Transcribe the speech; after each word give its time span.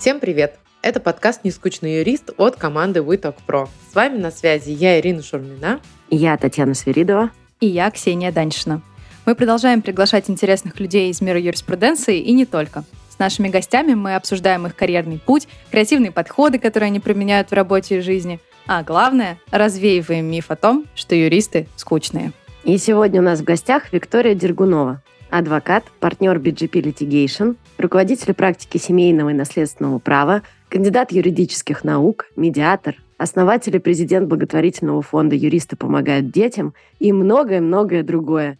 Всем 0.00 0.18
привет! 0.18 0.58
Это 0.80 0.98
подкаст 0.98 1.44
«Нескучный 1.44 1.98
юрист» 1.98 2.30
от 2.38 2.56
команды 2.56 3.00
WeTalk 3.00 3.34
Pro. 3.46 3.68
С 3.92 3.94
вами 3.94 4.16
на 4.16 4.30
связи 4.30 4.70
я, 4.70 4.98
Ирина 4.98 5.22
Шурмина. 5.22 5.78
Я, 6.08 6.38
Татьяна 6.38 6.72
Свиридова. 6.72 7.30
И 7.60 7.66
я, 7.66 7.90
Ксения 7.90 8.32
Даньшина. 8.32 8.80
Мы 9.26 9.34
продолжаем 9.34 9.82
приглашать 9.82 10.30
интересных 10.30 10.80
людей 10.80 11.10
из 11.10 11.20
мира 11.20 11.38
юриспруденции 11.38 12.18
и 12.18 12.32
не 12.32 12.46
только. 12.46 12.84
С 13.10 13.18
нашими 13.18 13.50
гостями 13.50 13.92
мы 13.92 14.14
обсуждаем 14.14 14.66
их 14.66 14.74
карьерный 14.74 15.18
путь, 15.18 15.48
креативные 15.70 16.12
подходы, 16.12 16.58
которые 16.58 16.86
они 16.86 17.00
применяют 17.00 17.50
в 17.50 17.52
работе 17.52 17.98
и 17.98 18.00
жизни, 18.00 18.40
а 18.66 18.82
главное, 18.82 19.38
развеиваем 19.50 20.24
миф 20.24 20.50
о 20.50 20.56
том, 20.56 20.86
что 20.94 21.14
юристы 21.14 21.68
скучные. 21.76 22.32
И 22.64 22.78
сегодня 22.78 23.20
у 23.20 23.24
нас 23.24 23.40
в 23.40 23.44
гостях 23.44 23.92
Виктория 23.92 24.34
Дергунова, 24.34 25.02
адвокат, 25.30 25.84
партнер 26.00 26.38
BGP 26.38 26.82
Litigation, 26.82 27.56
руководитель 27.78 28.34
практики 28.34 28.78
семейного 28.78 29.30
и 29.30 29.34
наследственного 29.34 29.98
права, 29.98 30.42
кандидат 30.68 31.12
юридических 31.12 31.84
наук, 31.84 32.26
медиатор, 32.36 32.96
основатель 33.18 33.76
и 33.76 33.78
президент 33.78 34.28
благотворительного 34.28 35.02
фонда 35.02 35.36
«Юристы 35.36 35.76
помогают 35.76 36.30
детям» 36.30 36.74
и 36.98 37.12
многое-многое 37.12 38.02
другое. 38.02 38.58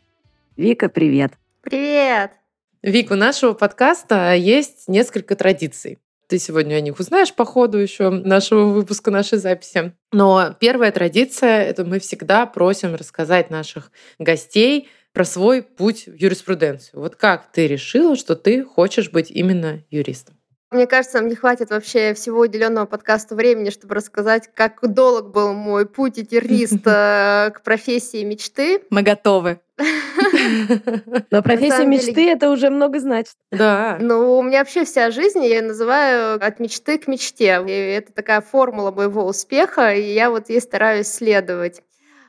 Вика, 0.56 0.88
привет! 0.88 1.32
Привет! 1.62 2.32
Вик, 2.82 3.10
у 3.10 3.14
нашего 3.14 3.52
подкаста 3.52 4.34
есть 4.34 4.88
несколько 4.88 5.36
традиций. 5.36 5.98
Ты 6.28 6.38
сегодня 6.38 6.76
о 6.76 6.80
них 6.80 6.98
узнаешь 7.00 7.34
по 7.34 7.44
ходу 7.44 7.76
еще 7.76 8.08
нашего 8.08 8.66
выпуска, 8.66 9.10
нашей 9.10 9.38
записи. 9.38 9.94
Но 10.12 10.54
первая 10.60 10.92
традиция— 10.92 11.62
это 11.64 11.84
мы 11.84 11.98
всегда 11.98 12.46
просим 12.46 12.94
рассказать 12.94 13.50
наших 13.50 13.90
гостей 14.18 14.88
про 15.12 15.24
свой 15.24 15.62
путь 15.62 16.06
в 16.06 16.14
юриспруденцию. 16.14 17.00
Вот 17.00 17.16
как 17.16 17.50
ты 17.52 17.66
решила, 17.66 18.16
что 18.16 18.36
ты 18.36 18.64
хочешь 18.64 19.10
быть 19.10 19.30
именно 19.30 19.82
юристом? 19.90 20.36
Мне 20.70 20.86
кажется, 20.86 21.18
нам 21.18 21.28
не 21.28 21.34
хватит 21.34 21.70
вообще 21.70 22.14
всего 22.14 22.42
уделенного 22.42 22.86
подкаста 22.86 23.34
времени, 23.34 23.70
чтобы 23.70 23.96
рассказать, 23.96 24.48
как 24.54 24.78
долг 24.82 25.32
был 25.32 25.52
мой 25.52 25.84
путь 25.84 26.18
и 26.18 26.24
к 26.24 27.62
профессии 27.64 28.22
мечты. 28.22 28.84
Мы 28.88 29.02
готовы. 29.02 29.58
Но 31.30 31.42
профессия 31.42 31.86
мечты 31.86 32.30
это 32.30 32.50
уже 32.50 32.70
много 32.70 33.00
значит. 33.00 33.34
Да. 33.50 33.98
Ну, 34.00 34.38
у 34.38 34.42
меня 34.44 34.60
вообще 34.60 34.84
вся 34.84 35.10
жизнь, 35.10 35.44
я 35.44 35.60
называю 35.60 36.34
от 36.34 36.60
мечты 36.60 36.98
к 36.98 37.08
мечте. 37.08 37.60
И 37.66 37.72
это 37.72 38.12
такая 38.12 38.40
формула 38.40 38.92
моего 38.92 39.26
успеха, 39.26 39.92
и 39.92 40.12
я 40.12 40.30
вот 40.30 40.50
ей 40.50 40.60
стараюсь 40.60 41.08
следовать. 41.08 41.82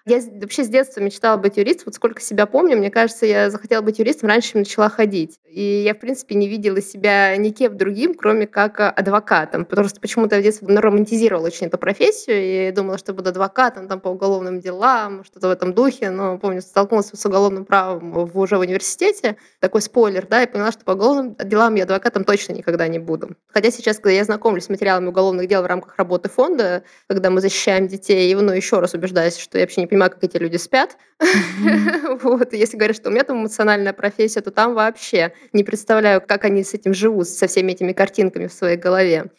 Я 0.06 0.20
вообще 0.42 0.64
с 0.64 0.68
детства 0.68 1.00
мечтала 1.02 1.38
быть 1.38 1.58
юристом. 1.58 1.84
Вот 1.88 1.96
сколько 1.96 2.22
себя 2.22 2.46
помню, 2.46 2.78
мне 2.78 2.90
кажется, 2.90 3.26
я 3.26 3.50
захотела 3.50 3.82
быть 3.82 4.00
юристом 4.00 4.30
раньше, 4.30 4.52
чем 4.52 4.62
начала 4.62 4.90
ходить. 4.90 5.40
И 5.46 5.62
я, 5.62 5.94
в 5.94 6.00
принципе, 6.00 6.36
не 6.36 6.48
видела 6.48 6.82
себя 6.82 7.36
никем 7.38 7.78
другим, 7.78 8.16
кроме 8.16 8.48
как 8.48 8.80
а, 8.80 8.90
адвокатом. 8.90 9.66
Потому 9.66 9.90
что 9.90 10.00
почему-то 10.00 10.40
в 10.40 10.42
детстве 10.42 10.68
романтизировала 10.68 11.48
очень 11.48 11.68
эту 11.68 11.78
профессию 11.78 12.70
и 12.70 12.72
думала, 12.72 12.98
что 12.98 13.14
буду 13.14 13.30
адвокатом 13.30 13.88
там, 13.88 14.00
по 14.00 14.10
уголовным 14.10 14.60
делам, 14.60 15.24
что-то 15.24 15.50
в 15.50 15.52
этом 15.52 15.74
духе. 15.74 16.10
Но, 16.10 16.40
помню, 16.40 16.62
столкнулась 16.62 17.10
с 17.14 17.26
уголовным 17.26 17.66
правом 17.66 18.12
в, 18.12 18.40
уже 18.40 18.58
в 18.58 18.62
университете. 18.62 19.38
Такой 19.60 19.82
спойлер, 19.82 20.26
да, 20.28 20.44
и 20.44 20.48
поняла, 20.48 20.72
что 20.72 20.84
по 20.84 20.92
уголовным 20.92 21.36
делам 21.36 21.76
я 21.76 21.84
адвокатом 21.84 22.24
точно 22.24 22.54
никогда 22.54 22.88
не 22.88 23.00
буду. 23.00 23.36
Хотя 23.48 23.70
сейчас, 23.72 23.98
когда 23.98 24.12
я 24.12 24.24
знакомлюсь 24.24 24.66
с 24.66 24.70
материалами 24.70 25.10
уголовных 25.10 25.48
дел 25.48 25.62
в 25.62 25.66
рамках 25.66 25.98
работы 25.98 26.30
фонда, 26.30 26.84
когда 27.08 27.30
мы 27.30 27.42
защищаем 27.42 27.88
детей, 27.88 28.32
и 28.32 28.36
ну, 28.36 28.52
еще 28.52 28.80
раз 28.80 28.94
убеждаюсь, 28.94 29.38
что 29.38 29.58
я 29.58 29.66
вообще 29.66 29.82
не 29.82 29.88
понимаю, 29.92 30.10
как 30.10 30.24
эти 30.24 30.38
люди 30.38 30.56
спят. 30.56 30.98
Mm-hmm. 31.20 32.20
вот. 32.24 32.54
Если 32.54 32.78
говорят, 32.78 32.96
что 32.96 33.10
у 33.10 33.12
меня 33.12 33.26
там 33.26 33.42
эмоциональная 33.42 33.92
профессия, 33.92 34.40
то 34.40 34.50
там 34.50 34.74
вообще 34.74 35.34
не 35.52 35.66
представляю, 35.66 36.22
как 36.22 36.46
они 36.46 36.64
с 36.64 36.74
этим 36.74 36.94
живут, 36.94 37.28
со 37.28 37.48
всеми 37.48 37.74
этими 37.74 37.92
картинками 37.92 38.48
в 38.48 38.54
своей 38.54 38.78
голове. 38.78 39.32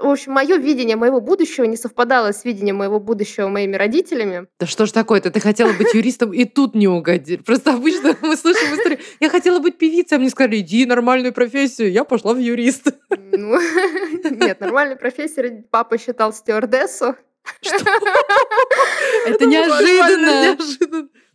В 0.00 0.06
общем, 0.06 0.32
мое 0.32 0.56
видение 0.56 0.96
моего 0.96 1.20
будущего 1.20 1.64
не 1.64 1.76
совпадало 1.76 2.32
с 2.32 2.44
видением 2.44 2.76
моего 2.76 3.00
будущего 3.00 3.48
моими 3.48 3.76
родителями. 3.76 4.46
Да 4.58 4.66
что 4.66 4.86
ж 4.86 4.92
такое-то? 4.92 5.30
Ты 5.30 5.40
хотела 5.40 5.72
быть 5.72 5.92
юристом 5.92 6.32
и 6.32 6.44
тут 6.44 6.74
не 6.74 6.86
угодили. 6.86 7.42
Просто 7.42 7.74
обычно 7.74 8.16
мы 8.22 8.36
слышим 8.36 8.74
историю. 8.76 9.00
Я 9.18 9.28
хотела 9.28 9.58
быть 9.58 9.76
певицей, 9.76 10.16
а 10.16 10.20
мне 10.20 10.30
сказали, 10.30 10.60
иди 10.60 10.86
нормальную 10.86 11.34
профессию. 11.34 11.90
Я 11.90 12.04
пошла 12.04 12.32
в 12.32 12.38
юрист. 12.38 12.94
Ну, 13.10 13.58
нет, 14.30 14.60
нормальная 14.60 14.96
профессия. 14.96 15.64
Папа 15.70 15.98
считал 15.98 16.32
стюардессу. 16.32 17.16
Это 19.26 19.46
неожиданно. 19.46 20.56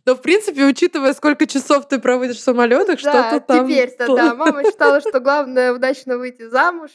Но, 0.06 0.14
в 0.14 0.20
принципе, 0.20 0.64
учитывая, 0.66 1.14
сколько 1.14 1.46
часов 1.46 1.88
ты 1.88 1.98
проводишь 1.98 2.36
в 2.36 2.40
самолетах, 2.40 3.00
да, 3.02 3.30
что-то 3.30 3.40
там... 3.40 3.66
теперь-то, 3.66 4.14
да. 4.14 4.34
Мама 4.34 4.62
считала, 4.62 5.00
что 5.00 5.18
главное 5.18 5.72
удачно 5.72 6.18
выйти 6.18 6.46
замуж. 6.46 6.90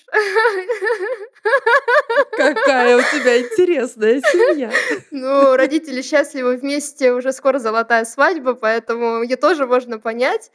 Какая 2.37 2.97
у 2.97 3.01
тебя 3.01 3.39
интересная 3.41 4.21
семья. 4.21 4.71
Ну, 5.09 5.55
родители 5.55 6.03
счастливы 6.03 6.57
вместе, 6.57 7.11
уже 7.13 7.33
скоро 7.33 7.57
золотая 7.57 8.05
свадьба, 8.05 8.53
поэтому 8.53 9.23
ее 9.23 9.37
тоже 9.37 9.65
можно 9.65 9.97
понять. 9.97 10.51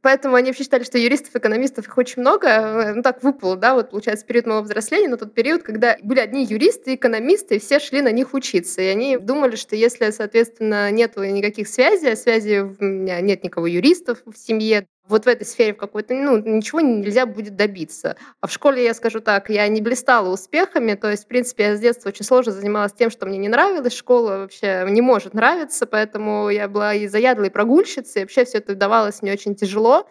Поэтому 0.00 0.36
они 0.36 0.50
вообще 0.50 0.62
считали, 0.62 0.84
что 0.84 0.98
юристов, 0.98 1.34
экономистов 1.34 1.88
их 1.88 1.98
очень 1.98 2.22
много. 2.22 2.46
Э, 2.48 2.94
ну, 2.94 3.02
так 3.02 3.22
выпало, 3.22 3.56
да, 3.56 3.74
вот 3.74 3.90
получается, 3.90 4.24
период 4.26 4.46
моего 4.46 4.62
взросления, 4.62 5.08
на 5.08 5.16
тот 5.16 5.34
период, 5.34 5.62
когда 5.62 5.96
были 6.02 6.20
одни 6.20 6.44
юристы, 6.44 6.94
экономисты, 6.94 7.56
и 7.56 7.58
все 7.58 7.80
шли 7.80 8.00
на 8.00 8.12
них 8.12 8.34
учиться. 8.34 8.80
И 8.80 8.86
они 8.86 9.18
думали, 9.18 9.56
что 9.56 9.74
если, 9.76 10.10
соответственно, 10.10 10.90
нет 10.90 11.16
никаких 11.16 11.68
связей, 11.68 12.12
а 12.12 12.16
связи 12.16 12.60
у 12.60 12.84
меня 12.84 13.20
нет 13.20 13.42
никого 13.42 13.66
юристов 13.66 14.18
в 14.24 14.36
семье, 14.36 14.86
вот 15.08 15.24
в 15.24 15.28
этой 15.28 15.44
сфере 15.44 15.74
в 15.74 15.76
какой-то, 15.76 16.14
ну, 16.14 16.36
ничего 16.38 16.80
нельзя 16.80 17.26
будет 17.26 17.56
добиться. 17.56 18.16
А 18.40 18.46
в 18.46 18.52
школе, 18.52 18.84
я 18.84 18.94
скажу 18.94 19.20
так, 19.20 19.50
я 19.50 19.66
не 19.68 19.80
блистала 19.80 20.28
успехами, 20.28 20.94
то 20.94 21.10
есть, 21.10 21.24
в 21.24 21.26
принципе, 21.26 21.64
я 21.64 21.76
с 21.76 21.80
детства 21.80 22.10
очень 22.10 22.24
сложно 22.24 22.52
занималась 22.52 22.92
тем, 22.92 23.10
что 23.10 23.26
мне 23.26 23.38
не 23.38 23.48
нравилось, 23.48 23.94
школа 23.94 24.38
вообще 24.38 24.84
не 24.88 25.00
может 25.00 25.34
нравиться, 25.34 25.86
поэтому 25.86 26.50
я 26.50 26.68
была 26.68 26.94
и 26.94 27.06
заядлой 27.06 27.50
прогульщицей, 27.50 28.22
и 28.22 28.24
вообще 28.24 28.44
все 28.44 28.58
это 28.58 28.74
давалось 28.74 29.22
мне 29.22 29.32
очень 29.32 29.54
тяжело. 29.54 30.08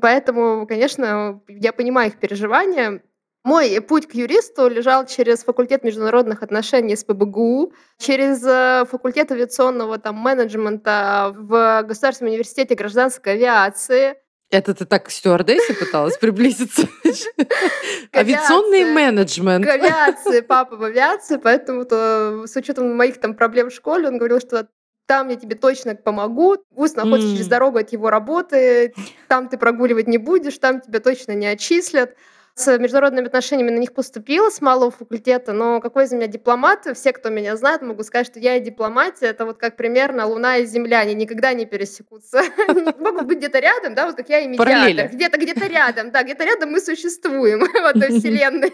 Поэтому, 0.00 0.66
конечно, 0.66 1.40
я 1.48 1.72
понимаю 1.72 2.10
их 2.10 2.18
переживания, 2.18 3.02
мой 3.46 3.80
путь 3.80 4.08
к 4.08 4.14
юристу 4.14 4.66
лежал 4.66 5.06
через 5.06 5.44
факультет 5.44 5.84
международных 5.84 6.42
отношений 6.42 6.96
с 6.96 7.04
ПБГУ, 7.04 7.72
через 7.96 8.44
э, 8.44 8.84
факультет 8.90 9.30
авиационного 9.30 9.98
там, 9.98 10.16
менеджмента 10.16 11.32
в 11.32 11.84
Государственном 11.84 12.32
университете 12.32 12.74
гражданской 12.74 13.34
авиации. 13.34 14.16
Это 14.50 14.74
ты 14.74 14.84
так 14.84 15.06
к 15.06 15.10
стюардессе 15.10 15.74
пыталась 15.74 16.18
приблизиться? 16.18 16.88
Авиационный 18.14 18.84
менеджмент. 18.84 19.64
К 19.64 19.70
авиации, 19.70 20.40
папа 20.40 20.76
в 20.76 20.84
авиации, 20.84 21.36
поэтому 21.36 21.84
то, 21.84 22.44
с 22.46 22.54
учетом 22.54 22.96
моих 22.96 23.18
там 23.18 23.34
проблем 23.34 23.70
в 23.70 23.74
школе, 23.74 24.06
он 24.06 24.18
говорил, 24.18 24.40
что 24.40 24.68
там 25.06 25.28
я 25.28 25.36
тебе 25.36 25.56
точно 25.56 25.96
помогу, 25.96 26.58
вуз 26.70 26.94
находится 26.94 27.32
через 27.32 27.48
дорогу 27.48 27.78
от 27.78 27.92
его 27.92 28.10
работы, 28.10 28.94
там 29.28 29.48
ты 29.48 29.56
прогуливать 29.56 30.06
не 30.06 30.18
будешь, 30.18 30.58
там 30.58 30.80
тебя 30.80 31.00
точно 31.00 31.32
не 31.32 31.46
отчислят 31.46 32.14
с 32.56 32.78
международными 32.78 33.26
отношениями 33.26 33.70
на 33.70 33.78
них 33.78 33.92
поступила 33.92 34.48
с 34.48 34.62
малого 34.62 34.90
факультета, 34.90 35.52
но 35.52 35.78
какой 35.82 36.04
из 36.04 36.12
меня 36.12 36.26
дипломат? 36.26 36.86
Все, 36.94 37.12
кто 37.12 37.28
меня 37.28 37.54
знает, 37.54 37.82
могут 37.82 38.06
сказать, 38.06 38.26
что 38.26 38.40
я 38.40 38.56
и 38.56 38.60
дипломатия, 38.60 39.26
это 39.26 39.44
вот 39.44 39.58
как 39.58 39.76
примерно 39.76 40.26
Луна 40.26 40.56
и 40.56 40.64
Земля, 40.64 41.00
они 41.00 41.12
никогда 41.12 41.52
не 41.52 41.66
пересекутся. 41.66 42.42
Могут 42.98 43.26
быть 43.26 43.38
где-то 43.38 43.58
рядом, 43.58 43.94
да, 43.94 44.06
вот 44.06 44.16
как 44.16 44.30
я 44.30 44.40
и 44.40 44.48
медиатор. 44.48 45.14
Где-то 45.14 45.36
где-то 45.38 45.66
рядом, 45.66 46.10
да, 46.10 46.22
где-то 46.22 46.44
рядом 46.44 46.70
мы 46.70 46.80
существуем 46.80 47.60
в 47.60 47.96
этой 47.96 48.08
вселенной. 48.18 48.72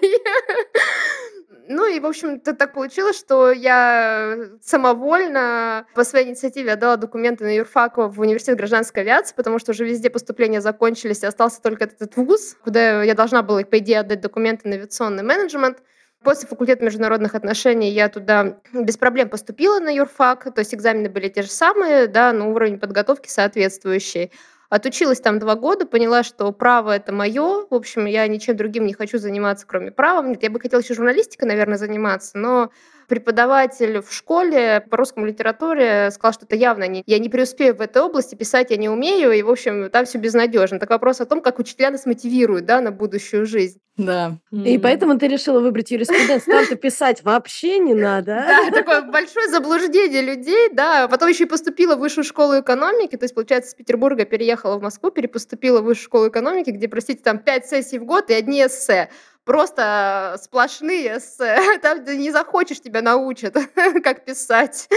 Ну 1.75 1.87
и, 1.87 2.01
в 2.01 2.07
общем-то, 2.07 2.53
так 2.53 2.75
получилось, 2.75 3.19
что 3.19 3.51
я 3.51 4.37
самовольно 4.61 5.87
по 5.95 6.05
своей 6.05 6.29
инициативе 6.29 6.73
отдала 6.73 6.97
документы 6.97 7.45
на 7.45 7.57
юрфак 7.57 7.97
в 7.97 8.21
университет 8.21 8.59
гражданской 8.59 9.03
авиации, 9.03 9.35
потому 9.35 9.59
что 9.59 9.71
уже 9.71 9.87
везде 9.87 10.11
поступления 10.11 10.61
закончились, 10.61 11.23
и 11.23 11.27
остался 11.27 11.63
только 11.63 11.85
этот 11.85 12.15
вуз, 12.17 12.57
куда 12.63 13.03
я 13.03 13.15
должна 13.15 13.43
была, 13.43 13.63
по 13.63 13.79
идее, 13.79 14.01
отдать 14.01 14.21
документы 14.21 14.69
на 14.69 14.75
авиационный 14.75 15.23
менеджмент. 15.23 15.79
После 16.23 16.47
факультета 16.47 16.85
международных 16.85 17.35
отношений 17.35 17.91
я 17.91 18.11
туда 18.11 18.59
без 18.75 18.99
проблем 18.99 19.31
поступила 19.31 19.81
на 19.81 19.89
юрфак, 19.89 20.55
то 20.55 20.61
есть 20.61 20.75
экзамены 20.75 21.09
были 21.09 21.29
те 21.29 21.41
же 21.41 21.49
самые, 21.49 22.07
да, 22.07 22.35
но 22.35 22.51
уровень 22.53 22.79
подготовки 22.79 23.29
соответствующий. 23.29 24.31
Отучилась 24.73 25.21
там 25.21 25.39
два 25.39 25.55
года, 25.55 25.85
поняла, 25.85 26.23
что 26.23 26.51
право— 26.51 26.93
это 26.97 27.13
мое. 27.13 27.67
В 27.69 27.75
общем, 27.75 28.07
я 28.07 28.27
ничем 28.27 28.57
другим 28.57 28.87
не 28.87 28.95
хочу 28.95 29.19
заниматься, 29.19 29.67
кроме 29.67 29.91
права. 29.91 30.35
Я 30.41 30.49
бы 30.49 30.61
хотела 30.61 30.81
еще 30.81 30.95
журналистикой, 30.95 31.47
наверное, 31.47 31.77
заниматься, 31.77 32.39
но 32.39 32.71
преподаватель 33.09 34.01
в 34.01 34.13
школе 34.13 34.85
по 34.91 34.97
русскому 34.97 35.27
литературе 35.27 36.11
сказал, 36.11 36.33
что 36.33 36.47
это 36.47 36.57
явно 36.57 36.87
не... 36.87 37.03
Я 37.07 37.19
не 37.19 37.29
преуспею 37.29 37.75
в 37.75 37.81
этой 37.81 38.03
области, 38.03 38.35
писать 38.35 38.71
я 38.71 38.77
не 38.77 38.89
умею, 38.89 39.33
и, 39.33 39.43
в 39.43 39.51
общем, 39.51 39.91
там 39.91 40.05
все 40.05 40.19
безнадежно. 40.19 40.79
Так 40.79 40.91
вопрос 40.91 41.21
о 41.21 41.27
том, 41.27 41.41
как 41.41 41.59
учителя 41.59 41.91
нас 41.91 42.07
мотивируют 42.07 42.67
да, 42.67 42.81
на 42.81 42.91
будущую 42.91 43.47
жизнь. 43.47 43.79
Да. 43.97 44.39
И 44.51 44.79
поэтому 44.79 45.19
ты 45.19 45.29
решила 45.29 45.61
выбрать 45.61 45.91
юриспруденцию. 45.91 46.57
Там-то 46.57 46.77
писать 46.77 47.23
вообще 47.25 47.79
не 47.79 47.95
надо. 47.95 48.47
Да, 48.53 48.71
такое 48.71 49.03
большое 49.03 49.49
заблуждение 49.49 50.23
людей, 50.23 50.69
да. 50.73 51.09
Потом 51.09 51.29
еще 51.29 51.45
и 51.45 51.47
поступила 51.47 51.97
в 51.97 52.01
высшую 52.01 52.25
школу 52.25 52.61
экономики, 52.61 53.17
то 53.17 53.25
есть, 53.25 53.35
получается, 53.35 53.71
с 53.71 53.75
Петербурга 53.75 54.25
переехала 54.25 54.79
в 54.79 54.83
Москву, 54.83 55.11
перепоступила 55.11 55.81
в 55.81 55.85
высшую 55.85 56.05
школу 56.05 56.29
экономики, 56.29 56.71
где, 56.71 56.89
простите, 56.89 57.23
там 57.23 57.39
пять 57.39 57.67
сессий 57.67 57.99
в 57.99 58.05
год 58.05 58.31
и 58.31 58.35
одни 58.35 58.65
эссе. 58.65 59.11
Просто 59.45 60.39
сплошные 60.43 61.19
эссе. 61.19 61.79
Там 61.83 62.05
ты 62.05 62.17
не 62.17 62.31
захочешь, 62.31 62.81
тебя 62.81 63.03
научат, 63.03 63.55
как 64.05 64.25
писать. 64.25 64.89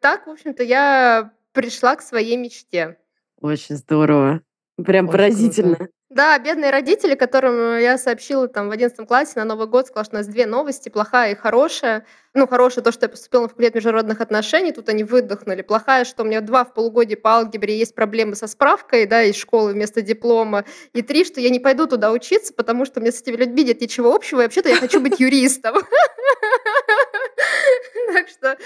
Так, 0.00 0.26
в 0.26 0.30
общем-то, 0.30 0.62
я 0.62 1.32
пришла 1.52 1.96
к 1.96 2.02
своей 2.02 2.36
мечте. 2.36 2.98
Очень 3.40 3.76
здорово. 3.76 4.42
Прям 4.76 5.06
Очень 5.06 5.12
поразительно. 5.12 5.76
круто. 5.76 5.92
Да, 6.14 6.38
бедные 6.38 6.70
родители, 6.70 7.14
которым 7.14 7.78
я 7.78 7.96
сообщила 7.96 8.46
там 8.46 8.68
в 8.68 8.70
11 8.70 9.08
классе 9.08 9.32
на 9.36 9.44
Новый 9.46 9.66
год, 9.66 9.86
сказала, 9.86 10.04
что 10.04 10.16
у 10.16 10.18
нас 10.18 10.26
две 10.26 10.44
новости, 10.44 10.90
плохая 10.90 11.32
и 11.32 11.34
хорошая. 11.34 12.04
Ну, 12.34 12.46
хорошая 12.46 12.84
то, 12.84 12.92
что 12.92 13.06
я 13.06 13.08
поступила 13.08 13.42
на 13.42 13.48
факультет 13.48 13.74
международных 13.74 14.20
отношений, 14.20 14.72
тут 14.72 14.90
они 14.90 15.04
выдохнули. 15.04 15.62
Плохая, 15.62 16.04
что 16.04 16.22
у 16.22 16.26
меня 16.26 16.42
два 16.42 16.66
в 16.66 16.74
полугодие 16.74 17.16
по 17.16 17.36
алгебре 17.36 17.78
есть 17.78 17.94
проблемы 17.94 18.34
со 18.34 18.46
справкой, 18.46 19.06
да, 19.06 19.22
из 19.22 19.36
школы 19.36 19.72
вместо 19.72 20.02
диплома. 20.02 20.66
И 20.92 21.00
три, 21.00 21.24
что 21.24 21.40
я 21.40 21.48
не 21.48 21.60
пойду 21.60 21.86
туда 21.86 22.12
учиться, 22.12 22.52
потому 22.52 22.84
что 22.84 23.00
мне 23.00 23.10
с 23.10 23.22
этими 23.22 23.36
людьми 23.36 23.64
нет 23.64 23.80
ничего 23.80 24.14
общего, 24.14 24.40
и 24.40 24.44
вообще-то 24.44 24.68
я 24.68 24.76
хочу 24.76 25.00
быть 25.00 25.18
юристом. 25.18 25.76
Так 28.22 28.28
что 28.28 28.56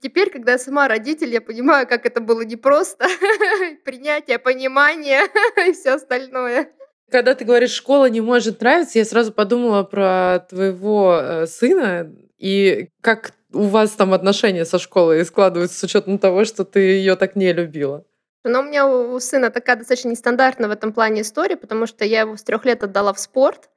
теперь, 0.00 0.30
когда 0.30 0.52
я 0.52 0.58
сама 0.58 0.88
родитель, 0.88 1.28
я 1.28 1.42
понимаю, 1.42 1.86
как 1.86 2.06
это 2.06 2.22
было 2.22 2.40
непросто. 2.40 3.06
Принятие, 3.84 4.38
понимание 4.38 5.20
и 5.68 5.72
все 5.72 5.96
остальное. 5.96 6.68
Когда 7.10 7.34
ты 7.34 7.44
говоришь, 7.44 7.72
школа 7.72 8.08
не 8.08 8.22
может 8.22 8.62
нравиться, 8.62 8.98
я 8.98 9.04
сразу 9.04 9.30
подумала 9.30 9.82
про 9.82 10.46
твоего 10.48 11.18
э, 11.20 11.46
сына 11.46 12.10
и 12.38 12.88
как 13.02 13.32
у 13.52 13.64
вас 13.64 13.90
там 13.90 14.14
отношения 14.14 14.64
со 14.64 14.78
школой 14.78 15.22
складываются 15.26 15.78
с 15.78 15.82
учетом 15.82 16.18
того, 16.18 16.46
что 16.46 16.64
ты 16.64 16.80
ее 16.80 17.16
так 17.16 17.36
не 17.36 17.52
любила. 17.52 18.06
Но 18.42 18.60
у 18.60 18.62
меня 18.62 18.86
у 18.86 19.20
сына 19.20 19.50
такая 19.50 19.76
достаточно 19.76 20.08
нестандартная 20.08 20.68
в 20.68 20.72
этом 20.72 20.94
плане 20.94 21.20
история, 21.20 21.58
потому 21.58 21.86
что 21.86 22.06
я 22.06 22.20
его 22.20 22.38
с 22.38 22.42
трех 22.42 22.64
лет 22.64 22.82
отдала 22.82 23.12
в 23.12 23.20
спорт, 23.20 23.68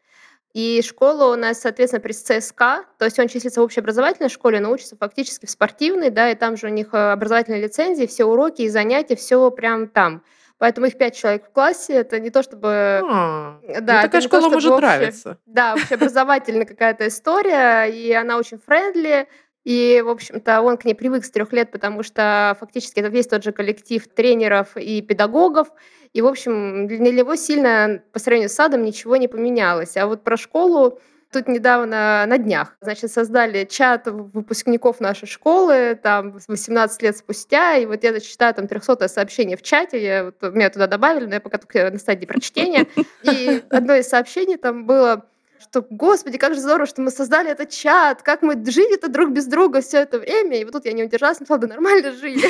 и 0.58 0.82
школа 0.82 1.32
у 1.32 1.36
нас, 1.36 1.62
соответственно, 1.62 2.02
при 2.02 2.14
ЦСКА, 2.14 2.86
то 2.98 3.06
есть 3.06 3.20
он 3.20 3.28
числится 3.28 3.62
в 3.62 3.64
общеобразовательной 3.64 4.30
школе, 4.30 4.60
но 4.60 4.72
учится 4.72 4.98
фактически 4.98 5.46
в 5.46 5.52
спортивной, 5.52 6.10
да, 6.10 6.32
и 6.32 6.36
там 6.36 6.58
же 6.58 6.66
у 6.66 6.72
них 6.72 6.96
э, 6.96 7.12
образовательные 7.12 7.62
лицензии, 7.62 8.08
все 8.08 8.26
уроки 8.26 8.64
и 8.64 8.70
занятия, 8.70 9.16
все 9.16 9.52
прям 9.52 9.88
там. 9.88 10.24
Поэтому 10.58 10.88
их 10.88 10.98
пять 10.98 11.16
человек 11.16 11.46
в 11.46 11.52
классе, 11.52 11.94
это 11.94 12.20
не 12.20 12.32
то 12.32 12.42
чтобы... 12.42 12.70
А, 13.08 13.60
Да, 13.62 13.62
ну, 13.62 13.70
это 13.70 14.02
такая 14.02 14.08
не 14.08 14.10
то, 14.12 14.22
школа 14.22 14.42
чтобы 14.42 14.54
может 14.56 14.72
общее- 14.72 14.80
нравиться. 14.82 15.38
Да, 15.46 15.74
общеобразовательная 15.76 16.66
какая-то 16.66 17.08
история, 17.08 17.86
и 17.86 18.12
она 18.12 18.38
очень 18.38 18.58
френдли. 18.58 19.28
И, 19.68 20.02
в 20.02 20.08
общем-то, 20.08 20.62
он 20.62 20.78
к 20.78 20.86
ней 20.86 20.94
привык 20.94 21.26
с 21.26 21.30
трех 21.30 21.52
лет, 21.52 21.72
потому 21.72 22.02
что 22.02 22.56
фактически 22.58 23.02
это 23.02 23.10
весь 23.10 23.28
тот 23.28 23.44
же 23.44 23.52
коллектив 23.52 24.08
тренеров 24.08 24.78
и 24.78 25.02
педагогов. 25.02 25.68
И, 26.14 26.22
в 26.22 26.26
общем, 26.26 26.88
для 26.88 27.00
него 27.00 27.36
сильно 27.36 28.02
по 28.14 28.20
сравнению 28.20 28.48
с 28.48 28.54
садом 28.54 28.84
ничего 28.84 29.18
не 29.18 29.28
поменялось. 29.28 29.98
А 29.98 30.08
вот 30.08 30.24
про 30.24 30.38
школу 30.38 31.02
тут 31.34 31.50
недавно 31.50 32.24
на 32.26 32.38
днях, 32.38 32.78
значит, 32.80 33.12
создали 33.12 33.66
чат 33.66 34.08
выпускников 34.08 35.02
нашей 35.02 35.28
школы, 35.28 36.00
там, 36.02 36.40
18 36.48 37.02
лет 37.02 37.18
спустя, 37.18 37.76
и 37.76 37.86
вот 37.86 38.06
я 38.06 38.12
значит, 38.12 38.30
читаю 38.30 38.54
там 38.54 38.70
300 38.70 39.10
сообщение 39.10 39.58
в 39.58 39.64
чате, 39.64 40.02
я, 40.02 40.24
вот, 40.24 40.54
меня 40.56 40.70
туда 40.70 40.88
добавили, 40.88 41.26
но 41.26 41.34
я 41.34 41.42
пока 41.42 41.58
только 41.58 41.92
на 41.92 42.00
стадии 42.00 42.26
прочтения, 42.26 42.88
и 43.24 43.62
одно 43.70 43.96
из 43.96 44.08
сообщений 44.08 44.56
там 44.56 44.86
было, 44.86 45.26
что, 45.70 45.86
господи, 45.90 46.38
как 46.38 46.54
же 46.54 46.62
здорово, 46.62 46.86
что 46.86 47.02
мы 47.02 47.12
создали 47.12 47.50
этот 47.52 47.70
чат, 47.70 48.22
как 48.22 48.42
мы 48.42 48.54
жили-то 48.66 49.10
друг 49.10 49.32
без 49.32 49.46
друга 49.46 49.82
все 49.82 50.00
это 50.00 50.20
время. 50.20 50.60
И 50.60 50.66
вот 50.66 50.74
тут 50.74 50.86
я 50.86 50.94
не 50.94 51.04
удержалась, 51.04 51.40
написала, 51.40 51.60
да 51.60 51.68
нормально 51.68 52.12
жили. 52.12 52.48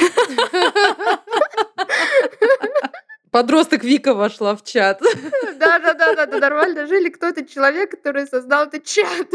Подросток 3.32 3.84
Вика 3.84 4.14
вошла 4.14 4.56
в 4.56 4.64
чат. 4.64 5.02
Да-да-да, 5.60 6.26
да, 6.26 6.40
нормально 6.40 6.88
жили. 6.88 7.10
Кто 7.10 7.28
этот 7.28 7.50
человек, 7.50 7.92
который 7.92 8.26
создал 8.26 8.68
этот 8.68 8.84
чат? 8.86 9.28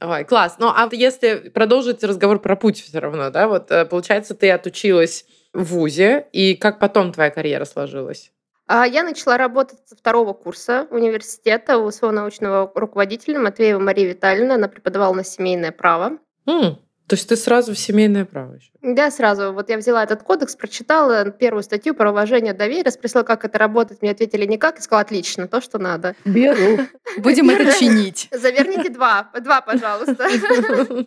Ой, 0.00 0.24
класс. 0.24 0.56
Ну, 0.58 0.68
а 0.68 0.88
если 0.92 1.48
продолжить 1.48 2.04
разговор 2.04 2.38
про 2.38 2.56
путь 2.56 2.82
все 2.82 2.98
равно, 2.98 3.30
да, 3.30 3.48
вот 3.48 3.70
э, 3.70 3.84
получается, 3.86 4.34
ты 4.34 4.50
отучилась 4.50 5.24
в 5.52 5.64
ВУЗе, 5.64 6.26
и 6.32 6.54
как 6.56 6.78
потом 6.78 7.12
твоя 7.12 7.30
карьера 7.30 7.64
сложилась? 7.64 8.30
А 8.66 8.86
Я 8.86 9.02
начала 9.02 9.36
работать 9.36 9.78
со 9.86 9.96
второго 9.96 10.32
курса 10.32 10.86
университета 10.90 11.78
у 11.78 11.90
своего 11.90 12.14
научного 12.14 12.70
руководителя 12.74 13.38
Матвеева 13.38 13.78
Марии 13.78 14.06
Витальевны. 14.06 14.52
Она 14.52 14.68
преподавала 14.68 15.12
на 15.12 15.24
семейное 15.24 15.70
право. 15.70 16.18
М, 16.46 16.78
то 17.06 17.16
есть 17.16 17.28
ты 17.28 17.36
сразу 17.36 17.74
в 17.74 17.78
семейное 17.78 18.24
право 18.24 18.54
еще? 18.54 18.70
Да, 18.80 19.10
сразу. 19.10 19.52
Вот 19.52 19.68
я 19.68 19.76
взяла 19.76 20.02
этот 20.02 20.22
кодекс, 20.22 20.56
прочитала 20.56 21.30
первую 21.30 21.62
статью 21.62 21.94
про 21.94 22.10
уважение 22.10 22.54
доверия, 22.54 22.90
спросила, 22.90 23.22
как 23.22 23.44
это 23.44 23.58
работает. 23.58 24.00
Мне 24.00 24.12
ответили 24.12 24.46
никак, 24.46 24.78
и 24.78 24.82
сказала, 24.82 25.02
отлично, 25.02 25.46
то, 25.46 25.60
что 25.60 25.78
надо. 25.78 26.14
Беру. 26.24 26.78
Будем 27.18 27.50
это 27.50 27.78
чинить. 27.78 28.28
Заверните 28.32 28.88
два, 28.88 29.30
два, 29.38 29.60
пожалуйста. 29.60 30.26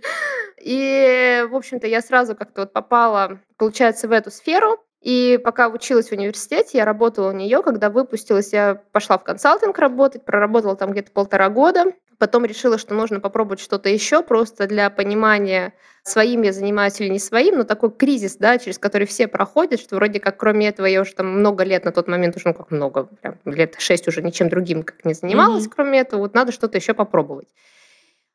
И, 0.61 1.45
в 1.49 1.55
общем-то, 1.55 1.87
я 1.87 2.01
сразу 2.01 2.35
как-то 2.35 2.61
вот 2.61 2.73
попала, 2.73 3.39
получается, 3.57 4.07
в 4.07 4.11
эту 4.11 4.29
сферу. 4.29 4.83
И 5.07 5.39
пока 5.41 5.69
училась 5.69 6.09
в 6.09 6.11
университете, 6.11 6.79
я 6.79 6.83
работала 6.83 7.29
у 7.29 7.31
нее. 7.31 7.63
Когда 7.63 7.89
выпустилась, 7.89 8.51
я 8.51 8.81
пошла 8.91 9.17
в 9.17 9.23
консалтинг 9.23 9.79
работать, 9.79 10.25
проработала 10.25 10.75
там 10.75 10.91
где-то 10.91 11.11
полтора 11.11 11.47
года. 11.47 11.85
Потом 12.17 12.43
решила, 12.43 12.77
что 12.77 12.93
нужно 12.93 13.21
попробовать 13.21 13.61
что-то 13.61 13.87
еще, 13.87 14.21
просто 14.21 14.67
для 14.67 14.89
понимания, 14.89 15.71
своим 16.03 16.41
я 16.41 16.51
занимаюсь 16.51 16.99
или 16.99 17.07
не 17.07 17.19
своим, 17.19 17.59
но 17.59 17.63
такой 17.63 17.89
кризис, 17.91 18.35
да, 18.35 18.57
через 18.57 18.79
который 18.79 19.07
все 19.07 19.29
проходят, 19.29 19.79
что 19.79 19.95
вроде 19.95 20.19
как 20.19 20.35
кроме 20.35 20.67
этого 20.67 20.87
я 20.87 20.99
уже 20.99 21.13
там 21.13 21.39
много 21.39 21.63
лет 21.63 21.85
на 21.85 21.93
тот 21.93 22.09
момент, 22.09 22.35
уже 22.35 22.49
ну 22.49 22.53
как 22.53 22.69
много, 22.71 23.05
прям 23.21 23.35
лет 23.45 23.75
шесть 23.77 24.09
уже 24.09 24.21
ничем 24.21 24.49
другим 24.49 24.83
как 24.83 25.05
не 25.05 25.13
занималась, 25.13 25.67
Мгм. 25.67 25.71
кроме 25.73 25.99
этого, 25.99 26.19
вот 26.21 26.33
надо 26.33 26.51
что-то 26.51 26.77
еще 26.77 26.93
попробовать. 26.93 27.47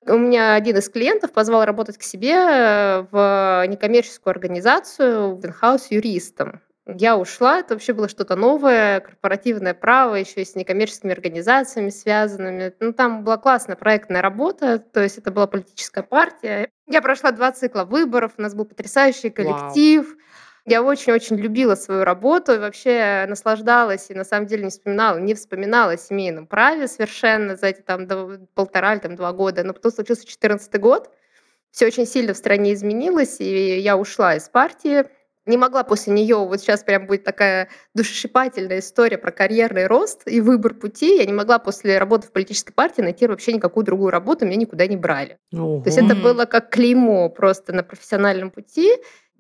У 0.07 0.19
меня 0.19 0.55
один 0.55 0.77
из 0.79 0.89
клиентов 0.89 1.33
позвал 1.33 1.65
работать 1.65 1.97
к 1.97 2.03
себе 2.03 2.35
э, 2.35 3.07
в 3.11 3.65
некоммерческую 3.69 4.33
организацию, 4.33 5.37
в 5.37 5.47
инхаус 5.47 5.91
юристом. 5.91 6.61
Я 6.87 7.17
ушла, 7.17 7.61
это 7.61 7.75
вообще 7.75 7.93
было 7.93 8.09
что-то 8.09 8.35
новое, 8.35 8.99
корпоративное 9.01 9.73
право, 9.73 10.17
еще 10.17 10.43
и 10.43 10.45
с 10.45 10.57
некоммерческими 10.57 11.13
организациями 11.13 11.91
связанными. 11.91 12.75
Ну, 12.81 12.93
там 12.93 13.23
была 13.23 13.37
классная 13.37 13.77
проектная 13.77 14.21
работа, 14.21 14.81
то 14.81 15.01
есть 15.01 15.19
это 15.19 15.31
была 15.31 15.47
политическая 15.47 16.03
партия. 16.03 16.71
Я 16.89 17.01
прошла 17.01 17.31
два 17.31 17.53
цикла 17.53 17.85
выборов, 17.85 18.33
у 18.37 18.43
нас 18.43 18.55
был 18.55 18.65
потрясающий 18.65 19.31
коллектив. 19.31 20.17
Я 20.65 20.83
очень-очень 20.83 21.37
любила 21.37 21.75
свою 21.75 22.05
работу 22.05 22.53
и 22.53 22.59
вообще 22.59 23.25
наслаждалась 23.29 24.11
и 24.11 24.15
на 24.15 24.25
самом 24.25 24.47
деле 24.47 24.65
не 24.65 24.71
вспоминала, 24.71 25.19
не 25.19 25.35
вспоминала 25.35 25.93
о 25.93 25.97
семейном 25.97 26.47
праве 26.47 26.87
совершенно 26.87 27.57
за 27.57 27.67
эти 27.67 27.81
там 27.81 28.07
полтора 28.55 28.93
или 28.93 29.01
там 29.01 29.17
два 29.17 29.33
года. 29.33 29.65
Но 29.65 29.73
потом 29.73 29.91
случился 29.91 30.23
2014 30.23 30.81
год, 30.81 31.11
все 31.73 31.87
очень 31.87 32.07
сильно 32.07 32.33
в 32.33 32.37
стране 32.37 32.75
изменилось, 32.75 33.41
и 33.41 33.79
я 33.81 33.97
ушла 33.97 34.37
из 34.37 34.49
партии. 34.49 35.05
Не 35.47 35.57
могла 35.57 35.83
после 35.83 36.13
нее, 36.13 36.37
вот 36.37 36.61
сейчас 36.61 36.85
прям 36.85 37.07
будет 37.07 37.25
такая 37.25 37.69
душесчипательная 37.95 38.79
история 38.79 39.19
про 39.19 39.33
карьерный 39.33 39.89
рост 39.89 40.23
и 40.27 40.41
выбор 40.41 40.75
пути. 40.75 41.17
Я 41.17 41.25
не 41.25 41.33
могла 41.33 41.59
после 41.59 41.99
работы 41.99 42.29
в 42.29 42.31
политической 42.31 42.73
партии 42.73 43.03
найти 43.03 43.27
вообще 43.27 43.53
никакую 43.53 43.85
другую 43.85 44.11
работу, 44.11 44.47
меня 44.47 44.55
никуда 44.55 44.87
не 44.87 44.97
брали. 44.97 45.39
То 45.83 45.89
есть 45.89 45.99
это 45.99 46.15
было 46.23 46.45
как 46.45 46.71
клеймо 46.71 47.29
просто 47.31 47.73
на 47.73 47.83
профессиональном 47.83 48.53
пути. 48.53 48.93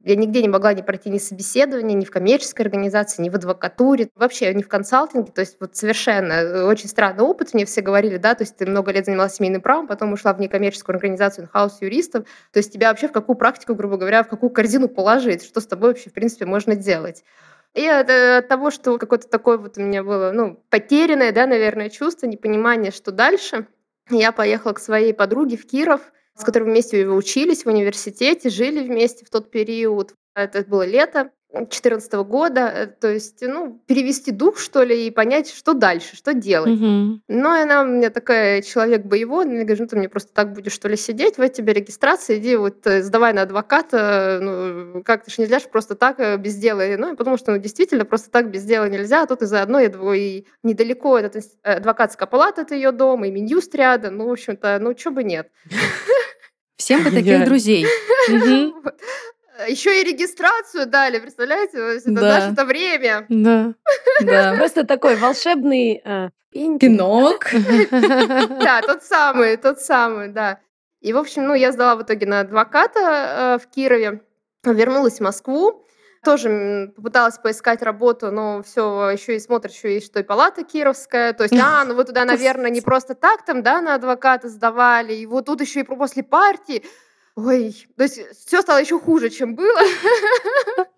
Я 0.04 0.16
нигде 0.16 0.42
не 0.42 0.48
могла 0.48 0.74
не 0.74 0.82
пройти 0.82 1.10
ни 1.10 1.18
собеседование, 1.18 1.96
ни 1.96 2.04
в 2.04 2.10
коммерческой 2.10 2.62
организации, 2.62 3.22
ни 3.22 3.28
в 3.28 3.36
адвокатуре, 3.36 4.08
вообще 4.16 4.52
ни 4.52 4.62
в 4.62 4.68
консалтинге. 4.68 5.30
То 5.30 5.42
есть 5.42 5.58
вот 5.60 5.76
совершенно 5.76 6.32
э, 6.32 6.64
очень 6.64 6.88
странный 6.88 7.22
опыт. 7.22 7.54
Мне 7.54 7.64
все 7.66 7.82
говорили, 7.82 8.16
да, 8.16 8.34
то 8.34 8.42
есть 8.42 8.56
ты 8.56 8.66
много 8.66 8.90
лет 8.90 9.04
занималась 9.06 9.34
семейным 9.34 9.62
правом, 9.62 9.86
потом 9.86 10.12
ушла 10.12 10.32
в 10.32 10.40
некоммерческую 10.40 10.96
организацию 10.96 11.44
инхаус 11.44 11.80
юристов. 11.80 12.24
То 12.52 12.58
есть 12.58 12.72
тебя 12.72 12.88
вообще 12.88 13.06
в 13.06 13.12
какую 13.12 13.36
практику, 13.36 13.76
грубо 13.76 13.96
говоря, 13.96 14.24
в 14.24 14.28
какую 14.28 14.50
корзину 14.50 14.88
положить, 14.88 15.44
что 15.44 15.60
с 15.60 15.66
тобой 15.66 15.90
вообще, 15.90 16.10
в 16.10 16.14
принципе, 16.14 16.46
можно 16.46 16.74
делать. 16.74 17.22
И 17.74 17.86
от, 17.86 18.10
от 18.10 18.48
того, 18.48 18.70
что 18.70 18.98
какое-то 18.98 19.28
такое 19.28 19.56
вот 19.56 19.78
у 19.78 19.82
меня 19.82 20.02
было, 20.02 20.32
ну, 20.32 20.62
потерянное, 20.68 21.32
да, 21.32 21.46
наверное, 21.46 21.90
чувство, 21.90 22.26
непонимание, 22.26 22.90
что 22.90 23.12
дальше, 23.12 23.66
я 24.10 24.32
поехала 24.32 24.72
к 24.72 24.80
своей 24.80 25.14
подруге 25.14 25.56
в 25.56 25.66
Киров, 25.66 26.00
с 26.36 26.44
которой 26.44 26.64
вместе 26.64 27.06
учились 27.06 27.64
в 27.64 27.68
университете, 27.68 28.50
жили 28.50 28.86
вместе 28.86 29.24
в 29.24 29.30
тот 29.30 29.50
период. 29.50 30.14
Это 30.34 30.64
было 30.66 30.86
лето 30.86 31.30
2014 31.52 32.12
года. 32.24 32.60
Э, 32.60 32.86
То 32.86 33.08
есть, 33.08 33.42
ну, 33.42 33.80
перевести 33.86 34.30
дух, 34.30 34.58
что 34.58 34.82
ли, 34.82 35.06
и 35.06 35.10
понять, 35.10 35.52
что 35.52 35.74
дальше, 35.74 36.16
что 36.16 36.32
делать. 36.34 36.80
Мгм. 36.80 37.22
Но 37.28 37.50
она 37.50 37.82
у 37.82 37.86
меня 37.86 38.10
такая 38.10 38.62
человек 38.62 39.04
боевой, 39.04 39.44
она 39.44 39.54
мне 39.54 39.64
говорит, 39.64 39.80
ну 39.80 39.86
ты 39.86 39.96
мне 39.96 40.08
просто 40.08 40.32
так 40.32 40.52
будешь 40.52 40.72
что 40.72 40.88
ли 40.88 40.96
сидеть, 40.96 41.38
вот 41.38 41.52
тебе 41.52 41.72
регистрация, 41.72 42.38
иди 42.38 42.56
вот 42.56 42.86
э, 42.86 43.02
сдавай 43.02 43.32
на 43.32 43.42
адвоката, 43.42 44.38
ну 44.40 45.02
как 45.02 45.24
ты 45.24 45.30
ж 45.30 45.38
нельзя 45.38 45.58
ж 45.58 45.64
просто 45.64 45.94
так 45.94 46.18
э, 46.20 46.36
без 46.36 46.56
дела. 46.56 46.82
Ну 46.96 47.12
и 47.12 47.16
потому 47.16 47.36
что 47.36 47.52
ну, 47.52 47.58
действительно 47.58 48.04
просто 48.04 48.30
так 48.30 48.50
без 48.50 48.64
дела 48.64 48.88
нельзя, 48.88 49.22
а 49.22 49.26
тут 49.26 49.42
и 49.42 49.46
заодно 49.46 49.86
думаю, 49.88 50.18
и 50.18 50.46
недалеко 50.62 51.18
этот 51.18 51.44
адвокатская 51.62 52.26
палата 52.26 52.62
от 52.62 52.70
ее 52.70 52.92
дома, 52.92 53.26
и 53.26 53.30
Минюст 53.30 53.74
рядом, 53.74 54.16
ну 54.16 54.28
в 54.28 54.32
общем-то, 54.32 54.78
ну 54.80 54.94
чё 54.94 55.10
бы 55.10 55.24
нет. 55.24 55.50
Всем 56.82 57.04
бы 57.04 57.12
таких 57.12 57.44
друзей. 57.44 57.86
Еще 59.68 60.00
и 60.00 60.04
регистрацию 60.04 60.86
дали, 60.86 61.20
представляете? 61.20 61.78
Это 61.78 62.10
Да. 62.10 62.20
наше-то 62.20 62.64
время. 62.64 63.24
Да. 63.28 63.74
Да. 64.20 64.54
Просто 64.56 64.84
такой 64.84 65.14
волшебный 65.14 66.02
э. 66.04 66.30
Пинок. 66.50 67.50
Да, 68.64 68.82
тот 68.82 69.04
самый, 69.04 69.56
тот 69.58 69.80
самый, 69.80 70.28
да. 70.30 70.58
И, 71.00 71.12
в 71.12 71.18
общем, 71.18 71.46
ну, 71.46 71.54
я 71.54 71.70
сдала 71.70 71.94
в 71.94 72.02
итоге 72.02 72.26
на 72.26 72.40
адвоката 72.40 73.00
э, 73.00 73.58
в 73.64 73.70
Кирове, 73.72 74.20
вернулась 74.64 75.18
в 75.18 75.20
Москву, 75.20 75.86
тоже 76.24 76.92
попыталась 76.96 77.38
поискать 77.38 77.82
работу, 77.82 78.30
но 78.30 78.62
все 78.62 79.10
еще 79.10 79.36
и 79.36 79.40
смотришь, 79.40 79.74
еще 79.74 79.94
есть 79.94 80.06
что 80.06 80.20
и 80.20 80.22
палата 80.22 80.64
кировская. 80.64 81.32
То 81.32 81.44
есть, 81.44 81.54
а, 81.58 81.84
ну 81.84 81.94
вы 81.94 82.04
туда, 82.04 82.24
наверное, 82.24 82.70
не 82.70 82.80
просто 82.80 83.14
так 83.14 83.44
там, 83.44 83.62
да, 83.62 83.80
на 83.80 83.94
адвоката 83.96 84.48
сдавали, 84.48 85.14
и 85.14 85.26
вот 85.26 85.46
тут 85.46 85.60
еще 85.60 85.80
и 85.80 85.84
после 85.84 86.22
партии. 86.22 86.84
Ой, 87.34 87.74
то 87.96 88.02
есть 88.02 88.20
все 88.46 88.60
стало 88.60 88.78
еще 88.78 88.98
хуже, 89.00 89.30
чем 89.30 89.54
было. 89.54 89.80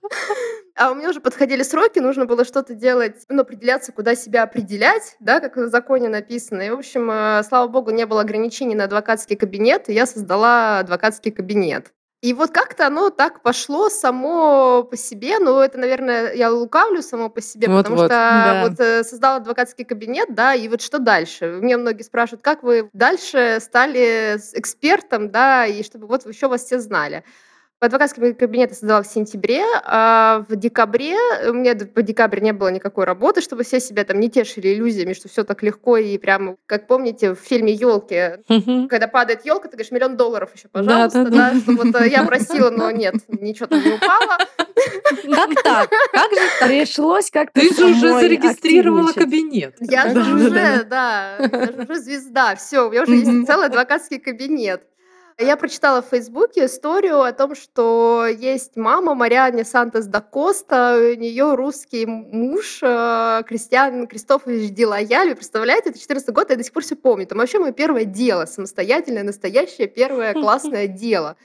А 0.76 0.90
у 0.90 0.96
меня 0.96 1.10
уже 1.10 1.20
подходили 1.20 1.62
сроки, 1.62 2.00
нужно 2.00 2.26
было 2.26 2.44
что-то 2.44 2.74
делать, 2.74 3.24
ну, 3.28 3.42
определяться, 3.42 3.92
куда 3.92 4.16
себя 4.16 4.42
определять, 4.42 5.14
да, 5.20 5.38
как 5.38 5.56
в 5.56 5.68
законе 5.68 6.08
написано. 6.08 6.62
И, 6.62 6.70
в 6.70 6.74
общем, 6.74 7.08
э, 7.12 7.44
слава 7.44 7.68
богу, 7.68 7.92
не 7.92 8.04
было 8.06 8.22
ограничений 8.22 8.74
на 8.74 8.84
адвокатский 8.84 9.36
кабинет, 9.36 9.88
и 9.88 9.92
я 9.92 10.04
создала 10.04 10.80
адвокатский 10.80 11.30
кабинет. 11.30 11.92
И 12.24 12.32
вот 12.32 12.52
как-то 12.52 12.86
оно 12.86 13.10
так 13.10 13.42
пошло 13.42 13.90
само 13.90 14.82
по 14.82 14.96
себе. 14.96 15.38
Ну, 15.40 15.60
это, 15.60 15.76
наверное, 15.76 16.32
я 16.32 16.50
лукавлю 16.50 17.02
само 17.02 17.28
по 17.28 17.42
себе, 17.42 17.66
потому 17.66 17.96
Вот-вот, 17.96 18.06
что 18.06 18.08
да. 18.08 18.66
вот 18.66 18.80
э, 18.80 19.04
создала 19.04 19.36
адвокатский 19.36 19.84
кабинет, 19.84 20.34
да, 20.34 20.54
и 20.54 20.66
вот 20.68 20.80
что 20.80 20.98
дальше? 20.98 21.58
Мне 21.60 21.76
многие 21.76 22.02
спрашивают, 22.02 22.42
как 22.42 22.62
вы 22.62 22.88
дальше 22.94 23.58
стали 23.60 24.38
экспертом, 24.54 25.30
да, 25.30 25.66
и 25.66 25.82
чтобы 25.82 26.06
вот 26.06 26.26
еще 26.26 26.48
вас 26.48 26.64
все 26.64 26.80
знали. 26.80 27.24
Адвокатский 27.84 28.34
кабинет 28.34 28.70
я 28.70 28.76
создала 28.76 29.02
в 29.02 29.06
сентябре, 29.06 29.62
а 29.84 30.44
в 30.48 30.56
декабре 30.56 31.16
у 31.48 31.52
меня 31.52 31.74
по 31.74 32.02
декабре 32.02 32.40
не 32.40 32.52
было 32.52 32.68
никакой 32.68 33.04
работы, 33.04 33.40
чтобы 33.40 33.62
все 33.64 33.78
себя 33.80 34.04
там 34.04 34.20
не 34.20 34.30
тешили 34.30 34.72
иллюзиями, 34.74 35.12
что 35.12 35.28
все 35.28 35.44
так 35.44 35.62
легко 35.62 35.96
и 35.96 36.16
прям, 36.18 36.56
как 36.66 36.86
помните 36.86 37.34
в 37.34 37.38
фильме 37.38 37.72
елки, 37.72 38.38
когда 38.88 39.06
падает 39.08 39.44
елка, 39.44 39.68
ты 39.68 39.76
говоришь 39.76 39.92
миллион 39.92 40.16
долларов 40.16 40.50
еще, 40.54 40.68
Да, 40.72 40.80
пожалуйста, 40.80 41.24
да, 41.24 41.30
да, 41.30 41.50
да. 41.52 41.60
что 41.60 41.72
вот 41.72 41.94
э, 42.02 42.08
я 42.08 42.24
просила, 42.24 42.70
но 42.70 42.90
нет, 42.90 43.14
ничего 43.28 43.66
там 43.66 43.82
не 43.82 43.92
упало. 43.92 44.38
Как 45.34 45.62
так? 45.62 45.90
Как 46.12 46.30
же 46.32 46.40
так? 46.58 46.68
Пришлось 46.68 47.30
как-то 47.30 47.60
Ты 47.60 47.74
же 47.74 47.86
уже 47.86 48.12
зарегистрировала 48.12 49.12
кабинет. 49.12 49.76
Я 49.80 50.04
Да, 50.04 50.22
же 50.22 50.30
да, 50.30 50.34
уже, 50.34 50.84
да, 50.84 51.36
я 51.38 51.72
же 51.72 51.82
уже 51.88 52.00
звезда, 52.00 52.54
все, 52.56 52.86
у 52.86 52.90
меня 52.90 53.02
уже 53.02 53.16
есть 53.16 53.46
целый 53.46 53.66
адвокатский 53.66 54.18
кабинет. 54.18 54.82
Я 55.38 55.56
прочитала 55.56 56.00
в 56.00 56.06
Фейсбуке 56.06 56.66
историю 56.66 57.22
о 57.22 57.32
том, 57.32 57.56
что 57.56 58.24
есть 58.24 58.76
мама 58.76 59.16
Мариане 59.16 59.64
Сантос 59.64 60.06
да 60.06 60.20
Коста, 60.20 60.96
у 60.96 61.18
нее 61.18 61.56
русский 61.56 62.06
муж 62.06 62.78
э, 62.82 63.42
Кристиан 63.44 64.06
Кристофович 64.06 64.70
Дилаяль. 64.70 65.34
Представляете, 65.34 65.90
это 65.90 65.98
14 65.98 66.32
год, 66.32 66.50
я 66.50 66.56
до 66.56 66.62
сих 66.62 66.72
пор 66.72 66.84
все 66.84 66.94
помню. 66.94 67.26
Там 67.26 67.38
вообще 67.38 67.58
мое 67.58 67.72
первое 67.72 68.04
дело, 68.04 68.44
самостоятельное, 68.44 69.24
настоящее, 69.24 69.88
первое 69.88 70.32
классное 70.34 70.86
дело. 70.86 71.36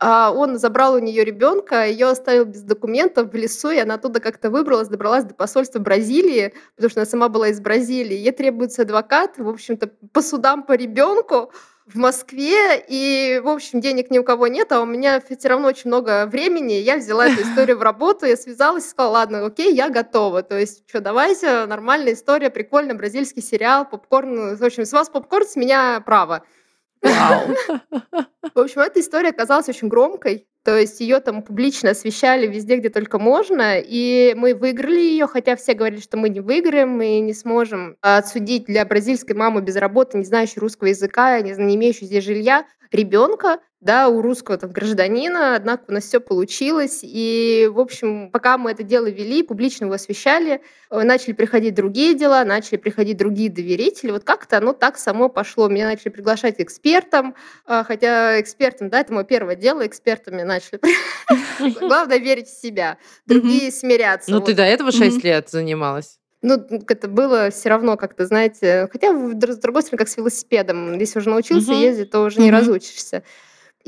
А, 0.00 0.32
Он 0.32 0.58
забрал 0.58 0.94
у 0.94 0.98
нее 0.98 1.24
ребенка, 1.24 1.86
ее 1.86 2.08
оставил 2.08 2.44
без 2.44 2.62
документов 2.62 3.32
в 3.32 3.36
лесу, 3.36 3.70
и 3.70 3.78
она 3.78 3.94
оттуда 3.94 4.18
как-то 4.18 4.50
выбралась, 4.50 4.88
добралась 4.88 5.22
до 5.22 5.34
посольства 5.34 5.78
Бразилии, 5.78 6.54
потому 6.74 6.90
что 6.90 7.00
она 7.00 7.06
сама 7.06 7.28
была 7.28 7.50
из 7.50 7.60
Бразилии. 7.60 8.16
Ей 8.16 8.32
требуется 8.32 8.82
адвокат, 8.82 9.38
в 9.38 9.48
общем-то, 9.48 9.92
по 10.12 10.22
судам 10.22 10.64
по 10.64 10.72
ребенку 10.72 11.52
в 11.88 11.96
Москве, 11.96 12.84
и, 12.86 13.40
в 13.42 13.48
общем, 13.48 13.80
денег 13.80 14.10
ни 14.10 14.18
у 14.18 14.24
кого 14.24 14.46
нет, 14.46 14.72
а 14.72 14.80
у 14.80 14.84
меня 14.84 15.20
все 15.20 15.48
равно 15.48 15.68
очень 15.68 15.88
много 15.88 16.26
времени. 16.26 16.74
Я 16.74 16.96
взяла 16.98 17.26
эту 17.26 17.42
историю 17.42 17.78
в 17.78 17.82
работу, 17.82 18.26
я 18.26 18.36
связалась 18.36 18.86
и 18.86 18.88
сказала, 18.88 19.12
ладно, 19.12 19.46
окей, 19.46 19.74
я 19.74 19.88
готова. 19.88 20.42
То 20.42 20.58
есть, 20.58 20.84
что, 20.86 21.00
давайте, 21.00 21.66
нормальная 21.66 22.12
история, 22.12 22.50
прикольно, 22.50 22.94
бразильский 22.94 23.42
сериал, 23.42 23.88
попкорн. 23.88 24.56
В 24.56 24.62
общем, 24.62 24.84
с 24.84 24.92
вас 24.92 25.08
попкорн, 25.08 25.46
с 25.46 25.56
меня 25.56 26.00
право. 26.04 26.44
В 28.54 28.58
общем, 28.60 28.80
эта 28.80 29.00
история 29.00 29.30
оказалась 29.30 29.68
очень 29.68 29.88
громкой. 29.88 30.46
То 30.64 30.76
есть 30.76 31.00
ее 31.00 31.20
там 31.20 31.42
публично 31.42 31.90
освещали 31.90 32.46
везде, 32.46 32.76
где 32.76 32.90
только 32.90 33.18
можно, 33.18 33.78
и 33.78 34.34
мы 34.36 34.54
выиграли 34.54 34.98
ее, 34.98 35.26
хотя 35.26 35.56
все 35.56 35.72
говорили, 35.72 36.00
что 36.00 36.18
мы 36.18 36.28
не 36.28 36.40
выиграем, 36.40 36.90
мы 36.90 37.20
не 37.20 37.32
сможем 37.32 37.96
отсудить 38.02 38.66
для 38.66 38.84
бразильской 38.84 39.34
мамы 39.34 39.62
без 39.62 39.76
работы, 39.76 40.18
не 40.18 40.24
знающей 40.24 40.60
русского 40.60 40.88
языка, 40.88 41.40
не 41.40 41.74
имеющей 41.76 42.04
здесь 42.04 42.24
жилья, 42.24 42.66
ребенка, 42.90 43.60
да, 43.80 44.08
у 44.08 44.22
русского 44.22 44.58
там 44.58 44.70
гражданина, 44.70 45.54
однако 45.54 45.84
у 45.88 45.92
нас 45.92 46.04
все 46.04 46.18
получилось, 46.18 47.00
и, 47.02 47.70
в 47.72 47.78
общем, 47.78 48.30
пока 48.30 48.58
мы 48.58 48.72
это 48.72 48.82
дело 48.82 49.06
вели, 49.06 49.44
публично 49.44 49.84
его 49.84 49.94
освещали, 49.94 50.60
э, 50.90 51.02
начали 51.02 51.32
приходить 51.32 51.74
другие 51.74 52.14
дела, 52.14 52.44
начали 52.44 52.76
приходить 52.76 53.16
другие 53.16 53.50
доверители, 53.50 54.10
вот 54.10 54.24
как-то 54.24 54.58
оно 54.58 54.72
так 54.72 54.98
само 54.98 55.28
пошло, 55.28 55.68
меня 55.68 55.86
начали 55.86 56.08
приглашать 56.08 56.56
к 56.56 56.60
экспертам, 56.60 57.36
а, 57.66 57.84
хотя 57.84 58.40
экспертам, 58.40 58.88
да, 58.90 59.00
это 59.00 59.12
мое 59.12 59.24
первое 59.24 59.54
дело, 59.54 59.86
экспертами 59.86 60.42
начали. 60.42 60.80
Главное 61.80 62.18
верить 62.18 62.48
в 62.48 62.60
себя, 62.60 62.98
другие 63.26 63.70
смиряться. 63.70 64.30
Ну, 64.30 64.40
ты 64.40 64.54
до 64.54 64.64
этого 64.64 64.90
6 64.90 65.18
Мгм. 65.18 65.24
лет 65.24 65.48
занималась. 65.50 66.18
Ну, 66.40 66.54
это 66.88 67.08
было 67.08 67.50
все 67.50 67.68
равно 67.68 67.96
как-то, 67.96 68.24
знаете, 68.24 68.88
хотя 68.92 69.12
с 69.12 69.58
другой 69.58 69.82
стороны, 69.82 69.98
как 69.98 70.08
с 70.08 70.16
велосипедом, 70.16 70.96
если 70.98 71.18
уже 71.18 71.30
научился 71.30 71.72
ездить, 71.72 72.10
то 72.10 72.20
уже 72.22 72.40
не 72.40 72.50
разучишься. 72.50 73.24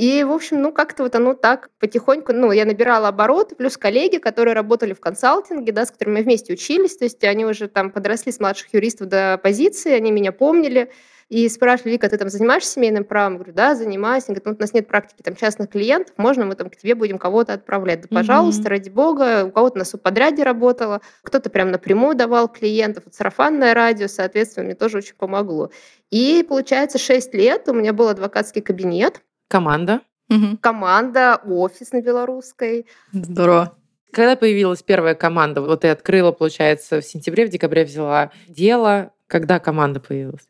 И, 0.00 0.24
в 0.24 0.32
общем, 0.32 0.62
ну, 0.62 0.72
как-то 0.72 1.02
вот 1.02 1.14
оно 1.14 1.34
так 1.34 1.68
потихоньку, 1.78 2.32
ну, 2.32 2.52
я 2.52 2.64
набирала 2.64 3.08
обороты, 3.08 3.54
плюс 3.54 3.76
коллеги, 3.76 4.16
которые 4.16 4.54
работали 4.54 4.94
в 4.94 5.00
консалтинге, 5.00 5.72
да, 5.72 5.84
с 5.84 5.90
которыми 5.90 6.20
мы 6.20 6.22
вместе 6.22 6.54
учились, 6.54 6.96
то 6.96 7.04
есть 7.04 7.22
они 7.22 7.44
уже 7.44 7.68
там 7.68 7.90
подросли 7.90 8.32
с 8.32 8.40
младших 8.40 8.72
юристов 8.72 9.08
до 9.08 9.38
позиции, 9.42 9.92
они 9.92 10.10
меня 10.10 10.32
помнили, 10.32 10.90
и 11.28 11.46
спрашивали, 11.50 11.92
Вика, 11.92 12.08
ты 12.08 12.16
там 12.16 12.30
занимаешься 12.30 12.72
семейным 12.72 13.04
правом? 13.04 13.34
Я 13.34 13.38
говорю, 13.40 13.52
да, 13.52 13.74
занимаюсь. 13.76 14.24
Они 14.26 14.34
говорят, 14.34 14.46
ну, 14.46 14.52
у 14.58 14.60
нас 14.60 14.72
нет 14.72 14.88
практики 14.88 15.22
там 15.22 15.36
частных 15.36 15.68
клиентов, 15.68 16.14
можно 16.16 16.46
мы 16.46 16.54
там 16.56 16.70
к 16.70 16.76
тебе 16.76 16.94
будем 16.94 17.18
кого-то 17.18 17.52
отправлять? 17.52 18.00
Да, 18.00 18.08
пожалуйста, 18.10 18.70
ради 18.70 18.88
бога. 18.88 19.44
У 19.44 19.52
кого-то 19.52 19.78
на 19.78 19.84
субподряде 19.84 20.42
работала, 20.42 21.02
кто-то 21.22 21.48
прям 21.50 21.70
напрямую 21.70 22.16
давал 22.16 22.48
клиентов. 22.48 23.04
Вот 23.04 23.14
сарафанное 23.14 23.74
радио, 23.74 24.08
соответственно, 24.08 24.64
мне 24.64 24.74
тоже 24.74 24.96
очень 24.96 25.14
помогло. 25.14 25.70
И, 26.10 26.44
получается, 26.48 26.98
6 26.98 27.32
лет 27.34 27.68
у 27.68 27.74
меня 27.74 27.92
был 27.92 28.08
адвокатский 28.08 28.62
кабинет, 28.62 29.20
Команда. 29.50 30.00
Мгм. 30.28 30.58
команда, 30.58 31.40
офис 31.44 31.90
на 31.90 32.00
белорусской. 32.00 32.86
Здорово. 33.12 33.76
Когда 34.12 34.36
появилась 34.36 34.80
первая 34.80 35.16
команда? 35.16 35.60
Вот 35.60 35.80
ты 35.80 35.88
открыла, 35.88 36.30
получается, 36.30 37.00
в 37.00 37.04
сентябре, 37.04 37.46
в 37.46 37.50
декабре 37.50 37.84
взяла 37.84 38.30
дело. 38.46 39.10
Когда 39.26 39.58
команда 39.58 39.98
появилась? 39.98 40.46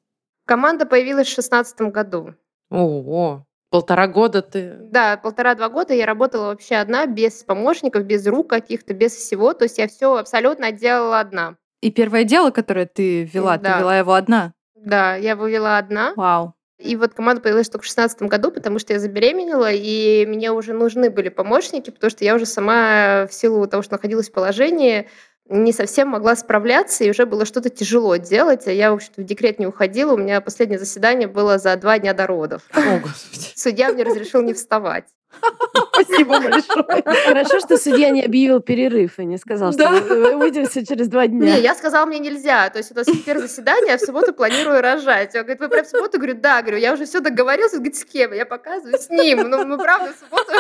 Команда 0.47 0.85
появилась 0.85 1.29
в 1.29 1.35
2016 1.35 1.81
году. 1.93 2.35
Ого, 2.71 3.47
полтора 3.71 4.07
года 4.07 4.43
ты... 4.43 4.77
Да, 4.81 5.17
полтора-два 5.17 5.71
года 5.71 5.95
я 5.95 6.05
работала 6.05 6.49
вообще 6.49 6.75
одна, 6.77 7.07
без 7.07 7.43
помощников, 7.43 8.05
без 8.05 8.27
рук 8.27 8.51
каких-то, 8.51 8.93
без 8.93 9.15
всего. 9.15 9.55
То 9.55 9.65
есть 9.65 9.79
я 9.79 9.89
все 9.89 10.15
абсолютно 10.19 10.73
делала 10.73 11.21
одна. 11.21 11.57
И 11.81 11.91
первое 11.91 12.25
дело, 12.25 12.51
которое 12.51 12.85
ты 12.85 13.25
вела, 13.25 13.57
Да. 13.57 13.73
ты 13.73 13.79
вела 13.81 13.97
его 13.99 14.13
одна. 14.13 14.53
Да, 14.75 15.17
я 15.17 15.31
его 15.31 15.47
вела 15.47 15.79
одна. 15.79 16.13
Вау. 16.17 16.53
И 16.81 16.97
вот 16.97 17.15
команда 17.15 17.43
появилась 17.43 17.69
только 17.69 17.85
в 17.85 17.95
2016 17.95 18.23
году, 18.23 18.51
потому 18.51 18.79
что 18.79 18.93
я 18.93 18.99
забеременела, 18.99 19.71
и 19.71 20.25
мне 20.27 20.51
уже 20.51 20.73
нужны 20.73 21.11
были 21.11 21.29
помощники, 21.29 21.91
потому 21.91 22.11
что 22.11 22.25
я 22.25 22.35
уже 22.35 22.47
сама 22.47 23.27
в 23.27 23.35
силу 23.35 23.67
того, 23.67 23.83
что 23.83 23.95
находилась 23.95 24.31
в 24.31 24.33
положении, 24.33 25.09
не 25.51 25.73
совсем 25.73 26.09
могла 26.09 26.37
справляться, 26.37 27.05
и 27.05 27.11
уже 27.11 27.27
было 27.27 27.45
что-то 27.45 27.71
тяжело 27.71 28.17
делать. 28.17 28.67
А 28.67 28.73
я, 28.73 28.93
в 28.93 28.95
общем-то, 28.95 29.21
в 29.21 29.25
декрет 29.25 29.59
не 29.59 29.67
уходила. 29.67 30.15
У 30.15 30.17
меня 30.17 30.41
последнее 30.41 30.79
заседание 30.79 31.29
было 31.29 31.59
за 31.59 31.77
два 31.77 31.99
дня 31.99 32.15
до 32.15 32.27
родов. 32.27 32.63
О, 32.73 32.99
Господи. 33.01 33.53
Судья 33.57 33.93
мне 33.93 34.05
разрешил 34.05 34.43
не 34.43 34.55
вставать. 34.55 35.07
Спасибо 36.11 36.41
большое. 36.41 37.03
Хорошо, 37.27 37.61
что 37.61 37.77
судья 37.79 38.11
не 38.11 38.23
объявил 38.25 38.61
перерыв 38.61 39.19
и 39.19 39.25
не 39.25 39.39
сказал, 39.39 39.73
что 39.73 39.89
вы 39.89 40.37
выйдете 40.37 40.85
через 40.85 41.09
два 41.09 41.27
дня. 41.27 41.57
Не, 41.57 41.61
я 41.61 41.75
сказала, 41.75 42.07
мне 42.07 42.19
нельзя. 42.19 42.69
То 42.71 42.79
есть 42.79 42.93
у 42.93 42.95
нас 42.95 43.07
первое 43.25 43.47
заседание, 43.47 43.93
я 43.93 43.99
в 43.99 44.01
субботу 44.01 44.33
планирую 44.33 44.81
рожать. 44.81 45.35
Он 45.35 45.43
говорит, 45.43 45.61
вы 45.61 45.69
прям 45.69 45.85
в 45.85 45.89
субботу? 45.89 46.19
Говорю, 46.19 46.35
да. 46.35 46.63
Говорю, 46.63 46.79
я 46.79 46.93
уже 46.93 47.05
все 47.05 47.21
договорился. 47.21 47.77
Он 47.77 47.83
говорит, 47.83 47.97
с 47.97 48.05
кем? 48.05 48.33
Я 48.33 48.47
показываю, 48.47 48.99
с 48.99 49.09
ним. 49.11 49.49
Ну, 49.49 49.65
мы 49.65 49.79
правда 49.79 50.13
в 50.13 50.19
субботу. 50.19 50.53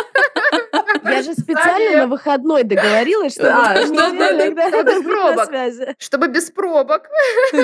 Я 1.04 1.22
же 1.22 1.32
специально 1.34 1.98
на 1.98 2.06
выходной 2.06 2.64
договорилась, 2.64 3.34
что 3.34 3.52
А, 3.52 3.74
в 3.74 3.86
что 3.86 3.94
да, 3.94 4.10
понедельник, 4.10 4.54
да, 4.54 4.70
да, 4.70 4.82
без 4.82 5.02
пробок. 5.02 5.94
чтобы 5.98 6.28
без 6.28 6.50
пробок. 6.50 7.08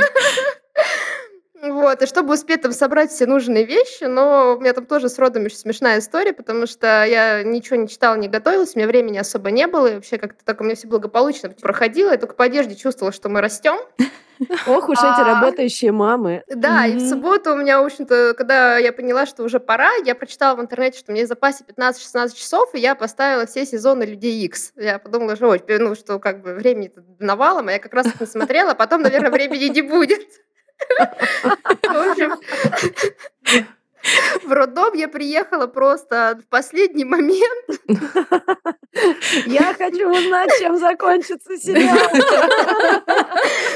Вот, 1.63 2.03
и 2.03 2.07
чтобы 2.07 2.35
успеть 2.35 2.63
там 2.63 2.73
собрать 2.73 3.11
все 3.11 3.27
нужные 3.27 3.65
вещи, 3.65 4.05
но 4.05 4.57
у 4.57 4.61
меня 4.61 4.73
там 4.73 4.85
тоже 4.87 5.09
с 5.09 5.19
родом 5.19 5.45
еще 5.45 5.57
смешная 5.57 6.01
история, 6.01 6.33
потому 6.33 6.67
что 6.67 7.05
я 7.05 7.43
ничего 7.43 7.77
не 7.77 7.89
читала, 7.89 8.15
не 8.17 8.29
готовилась, 8.29 8.75
у 8.75 8.79
меня 8.79 8.87
времени 8.87 9.17
особо 9.19 9.51
не 9.51 9.67
было, 9.67 9.87
и 9.87 9.95
вообще 9.95 10.19
как-то 10.19 10.45
так 10.45 10.61
у 10.61 10.65
меня 10.65 10.75
все 10.75 10.87
благополучно 10.87 11.49
проходило, 11.51 12.11
я 12.11 12.19
только 12.19 12.35
по 12.35 12.45
одежде 12.45 12.77
чувствовала, 12.77 13.13
что 13.13 13.29
мы 13.29 13.41
растем. 13.41 13.79
Ох 14.67 14.89
уж 14.91 14.99
эти 14.99 15.21
А. 15.21 15.25
работающие 15.25 15.93
мамы. 15.93 16.43
Да, 16.49 16.87
и 16.87 16.97
в 16.97 17.09
субботу 17.09 17.53
у 17.53 17.57
меня, 17.57 17.81
в 17.81 17.87
общем-то, 17.87 18.35
когда 18.37 18.77
я 18.77 18.93
поняла, 18.93 19.25
что 19.25 19.43
уже 19.43 19.61
пора, 19.61 19.91
я 20.05 20.15
прочитала 20.15 20.57
в 20.57 20.61
интернете, 20.61 20.99
что 20.99 21.13
у 21.13 21.15
меня 21.15 21.25
в 21.25 21.29
запасе 21.29 21.65
15-16 21.65 22.35
часов, 22.35 22.75
и 22.75 22.79
я 22.79 22.95
поставила 22.95 23.47
все 23.47 23.65
сезоны 23.65 24.03
Людей 24.03 24.45
Икс. 24.45 24.73
Я 24.77 24.99
подумала, 24.99 25.37
что, 25.37 25.59
ну, 25.79 25.95
что 25.95 26.19
как 26.19 26.43
бы 26.43 26.53
времени-то 26.53 27.03
навалом, 27.19 27.69
а 27.69 27.73
я 27.73 27.79
как 27.79 27.95
раз 27.95 28.07
их 28.07 28.21
не 28.21 28.27
смотрела, 28.27 28.73
а 28.73 28.75
потом, 28.75 29.01
наверное, 29.01 29.31
времени 29.31 29.65
не 29.65 29.81
будет. 29.83 30.21
В 31.83 32.11
общем, 32.11 32.33
в 34.45 34.53
роддом 34.53 34.95
я 34.95 35.09
приехала 35.09 35.67
просто 35.67 36.39
в 36.45 36.49
последний 36.49 37.05
момент. 37.05 37.67
Я 39.47 39.75
хочу 39.75 40.11
узнать, 40.11 40.51
чем 40.59 40.79
закончится 40.79 41.57
сериал. 41.59 41.99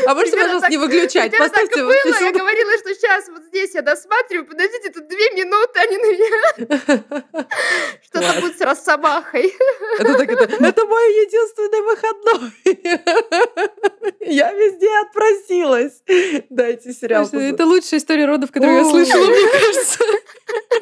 А 0.06 0.14
можете, 0.14 0.36
пожалуйста, 0.36 0.70
не 0.70 0.78
выключать? 0.78 1.30
Примерно 1.30 1.48
так 1.48 1.62
Поставьте 1.68 1.82
было. 1.84 1.92
Я 2.20 2.32
говорила, 2.32 2.78
что 2.78 2.94
сейчас 2.94 3.28
вот 3.28 3.42
здесь 3.44 3.74
я 3.74 3.82
досматриваю, 3.82 4.46
подождите, 4.46 4.90
тут 4.90 5.08
две 5.08 5.30
минуты, 5.32 5.80
они 5.80 5.96
на 5.98 6.06
меня 6.12 6.30
что-то 8.04 8.40
будет 8.40 8.58
с 8.58 8.60
росомахой. 8.60 9.54
Это 9.98 10.14
так, 10.14 10.30
это, 10.30 10.86
мой 10.86 11.04
единственный 11.24 11.82
выходной. 11.82 12.52
Я 14.20 14.52
везде 14.52 14.88
отпросилась. 15.00 16.02
Дайте 16.50 16.92
сериал. 16.92 17.28
Это 17.30 17.66
лучшая 17.66 18.00
история 18.00 18.26
родов, 18.26 18.50
которую 18.52 18.78
я 18.78 18.84
слышала, 18.84 19.26
мне 19.26 19.48
кажется. 19.48 20.04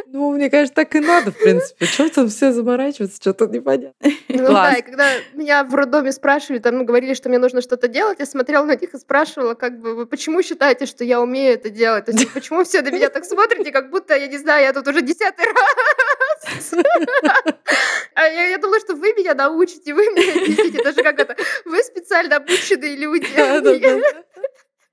Ну, 0.06 0.32
мне 0.32 0.48
кажется, 0.50 0.74
так 0.74 0.94
и 0.94 1.00
надо, 1.00 1.32
в 1.32 1.38
принципе. 1.38 1.86
Чего 1.86 2.08
там 2.08 2.28
все 2.28 2.52
заморачиваться, 2.52 3.16
что-то 3.20 3.46
непонятно. 3.46 4.10
Ну 4.28 4.46
Класс. 4.46 4.72
да, 4.72 4.74
и 4.74 4.82
когда 4.82 5.10
меня 5.34 5.64
в 5.64 5.74
роддоме 5.74 6.12
спрашивали, 6.12 6.58
там 6.58 6.78
ну, 6.78 6.84
говорили, 6.84 7.14
что 7.14 7.28
мне 7.28 7.38
нужно 7.38 7.60
что-то 7.60 7.88
делать, 7.88 8.18
я 8.18 8.26
смотрела 8.26 8.64
на 8.64 8.76
них 8.76 8.94
и 8.94 8.98
спрашивала, 8.98 9.54
как 9.54 9.78
бы, 9.80 9.94
вы 9.94 10.06
почему 10.06 10.42
считаете, 10.42 10.86
что 10.86 11.04
я 11.04 11.20
умею 11.20 11.54
это 11.54 11.70
делать? 11.70 12.06
То 12.06 12.12
есть 12.12 12.32
почему 12.32 12.64
все 12.64 12.82
на 12.82 12.90
меня 12.90 13.10
так 13.10 13.24
смотрите, 13.24 13.70
как 13.70 13.90
будто, 13.90 14.16
я 14.16 14.26
не 14.26 14.38
знаю, 14.38 14.64
я 14.64 14.72
тут 14.72 14.88
уже 14.88 15.02
десятый 15.02 15.44
раз. 15.46 16.72
А 18.14 18.22
я, 18.22 18.48
я 18.48 18.58
думала, 18.58 18.80
что 18.80 18.94
вы 18.94 19.12
меня 19.12 19.34
научите, 19.34 19.94
вы 19.94 20.10
мне 20.10 20.22
объясните. 20.32 20.82
Даже 20.82 21.02
как 21.02 21.20
это, 21.20 21.36
вы 21.64 21.78
специально 21.82 22.36
обученные 22.36 22.96
люди. 22.96 23.28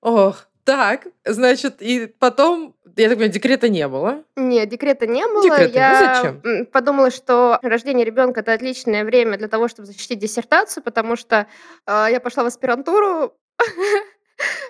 Ох, 0.02 0.48
так, 0.66 1.08
значит, 1.24 1.76
и 1.80 2.08
потом, 2.08 2.76
я 2.98 3.08
так 3.08 3.18
понимаю, 3.18 3.32
декрета 3.32 3.70
не 3.70 3.88
было. 3.88 4.24
Нет, 4.36 4.68
декрета 4.68 5.06
не 5.06 5.26
было. 5.26 5.44
Декрета, 5.44 5.70
ну 5.70 5.80
я 5.80 6.16
зачем? 6.16 6.42
м, 6.44 6.66
подумала, 6.66 7.12
что 7.12 7.60
рождение 7.62 8.04
ребенка 8.04 8.40
это 8.42 8.52
отличное 8.54 9.06
время 9.06 9.38
для 9.38 9.48
того, 9.48 9.68
чтобы 9.68 9.86
защитить 9.86 10.20
диссертацию, 10.20 10.84
потому 10.84 11.16
что 11.16 11.48
э, 11.86 12.08
я 12.12 12.20
пошла 12.20 12.44
в 12.44 12.48
аспирантуру. 12.48 13.34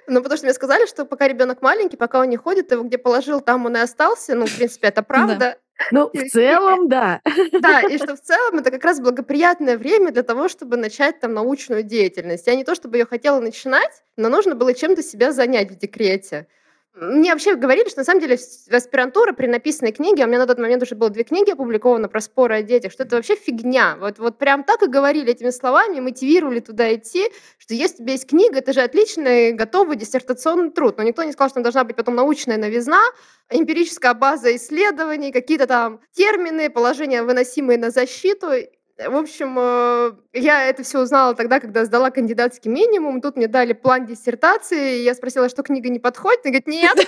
Ну, 0.08 0.22
потому 0.22 0.38
что 0.38 0.46
мне 0.46 0.54
сказали, 0.54 0.86
что 0.86 1.06
пока 1.06 1.28
ребенок 1.28 1.64
маленький, 1.64 1.98
пока 1.98 2.20
он 2.20 2.30
не 2.30 2.38
ходит, 2.38 2.72
его 2.72 2.84
где 2.84 3.00
положил, 3.00 3.42
там 3.42 3.66
он 3.66 3.76
и 3.76 3.80
остался. 3.80 4.36
Ну, 4.36 4.46
в 4.46 4.56
принципе, 4.56 4.90
это 4.90 5.02
правда. 5.02 5.58
Ну, 5.92 6.10
в 6.14 6.24
целом, 6.30 6.88
да. 6.90 7.22
Да, 7.62 7.82
и 7.82 7.98
что 7.98 8.16
в 8.16 8.22
целом 8.22 8.60
это 8.60 8.72
как 8.72 8.84
раз 8.84 9.00
благоприятное 9.00 9.78
время 9.78 10.12
для 10.12 10.24
того, 10.24 10.48
чтобы 10.48 10.78
начать 10.78 11.20
там 11.20 11.34
научную 11.34 11.84
деятельность. 11.84 12.48
Я 12.48 12.56
не 12.56 12.64
то 12.64 12.76
чтобы 12.76 12.98
ее 12.98 13.06
хотела 13.06 13.40
начинать, 13.40 14.04
но 14.18 14.30
нужно 14.30 14.56
было 14.56 14.74
чем-то 14.74 15.04
себя 15.04 15.32
занять 15.32 15.72
в 15.72 15.78
декрете. 15.78 16.48
Мне 16.96 17.32
вообще 17.32 17.56
говорили, 17.56 17.90
что 17.90 18.00
на 18.00 18.06
самом 18.06 18.22
деле 18.22 18.38
аспирантура 18.72 19.34
при 19.34 19.48
написанной 19.48 19.92
книге, 19.92 20.24
а 20.24 20.28
у 20.28 20.30
меня 20.30 20.40
на 20.40 20.48
тот 20.48 20.58
момент 20.60 20.82
уже 20.82 20.96
было 20.96 21.10
две 21.10 21.26
книги 21.26 21.52
опубликованы 21.52 22.08
про 22.08 22.22
споры 22.22 22.56
о 22.56 22.62
детях, 22.62 22.94
что 22.94 23.04
это 23.04 23.18
вообще 23.18 23.36
фигня. 23.36 23.98
Вот, 24.00 24.18
вот 24.18 24.38
прям 24.38 24.64
так 24.64 24.82
и 24.82 24.88
говорили 24.88 25.30
этими 25.32 25.50
словами, 25.50 26.00
мотивировали 26.00 26.62
туда 26.62 26.96
идти, 26.96 27.28
что 27.58 27.74
если 27.74 27.96
у 27.96 27.98
тебя 28.06 28.14
есть 28.14 28.28
книга, 28.28 28.60
это 28.60 28.72
же 28.72 28.80
отличный 28.80 29.52
готовый 29.52 29.98
диссертационный 29.98 30.72
труд. 30.72 30.98
Но 30.98 31.04
никто 31.04 31.24
не 31.24 31.34
сказал, 31.34 31.50
что 31.50 31.60
должна 31.60 31.84
быть 31.84 31.98
потом 31.98 32.16
научная 32.16 32.58
новизна, 32.58 33.02
эмпирическая 33.50 34.14
база 34.14 34.56
исследований, 34.56 35.34
какие-то 35.34 35.68
там 35.68 36.00
термины, 36.14 36.70
положения, 36.70 37.24
выносимые 37.24 37.78
на 37.78 37.92
защиту. 37.92 38.52
В 38.98 39.16
общем, 39.16 39.58
э, 39.60 40.14
я 40.34 40.70
это 40.70 40.84
все 40.84 41.02
узнала 41.02 41.36
тогда, 41.36 41.60
когда 41.60 41.84
сдала 41.84 42.12
кандидатский 42.12 42.72
минимум. 42.72 43.20
Тут 43.20 43.36
мне 43.36 43.48
дали 43.48 43.74
план 43.74 44.06
диссертации. 44.06 45.00
и 45.00 45.04
Я 45.04 45.14
спросила, 45.16 45.50
что 45.50 45.64
книга 45.64 45.90
не 45.90 46.00
подходит. 46.00 46.46
Она 46.46 46.54
говорит, 46.54 46.68
нет. 46.68 47.08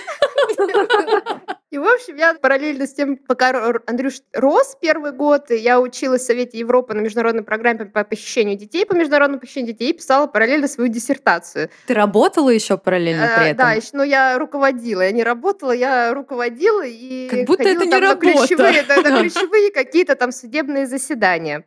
И, 1.78 1.80
в 1.80 1.86
общем, 1.86 2.16
я 2.16 2.34
параллельно 2.34 2.88
с 2.88 2.92
тем, 2.92 3.16
пока 3.16 3.72
Андрюш 3.86 4.14
рос 4.32 4.76
первый 4.80 5.12
год, 5.12 5.50
я 5.50 5.80
училась 5.80 6.22
в 6.22 6.26
Совете 6.26 6.58
Европы 6.58 6.92
на 6.92 7.00
международной 7.02 7.44
программе 7.44 7.84
по 7.84 8.02
похищению 8.02 8.58
детей, 8.58 8.84
по 8.84 8.94
международному 8.96 9.40
похищению 9.40 9.74
детей, 9.74 9.90
и 9.90 9.92
писала 9.92 10.26
параллельно 10.26 10.66
свою 10.66 10.90
диссертацию. 10.90 11.70
Ты 11.86 11.94
работала 11.94 12.50
еще 12.50 12.78
параллельно 12.78 13.22
Э, 13.26 13.36
при 13.36 13.44
этом? 13.50 13.56
Да, 13.58 13.72
ещё- 13.74 13.90
но 13.92 14.02
я 14.02 14.36
руководила, 14.38 15.02
я 15.02 15.12
не 15.12 15.22
работала, 15.22 15.70
я 15.70 16.12
руководила 16.12 16.82
и 16.84 17.28
Как 17.28 17.44
будто 17.44 17.62
это 17.62 17.84
не 17.84 17.90
там 17.92 18.00
на 18.00 18.08
работа. 18.08 18.32
ключевые, 18.32 18.82
на 18.82 19.20
ключевые 19.22 19.70
какие-то 19.70 20.16
там 20.16 20.32
судебные 20.32 20.88
заседания. 20.88 21.64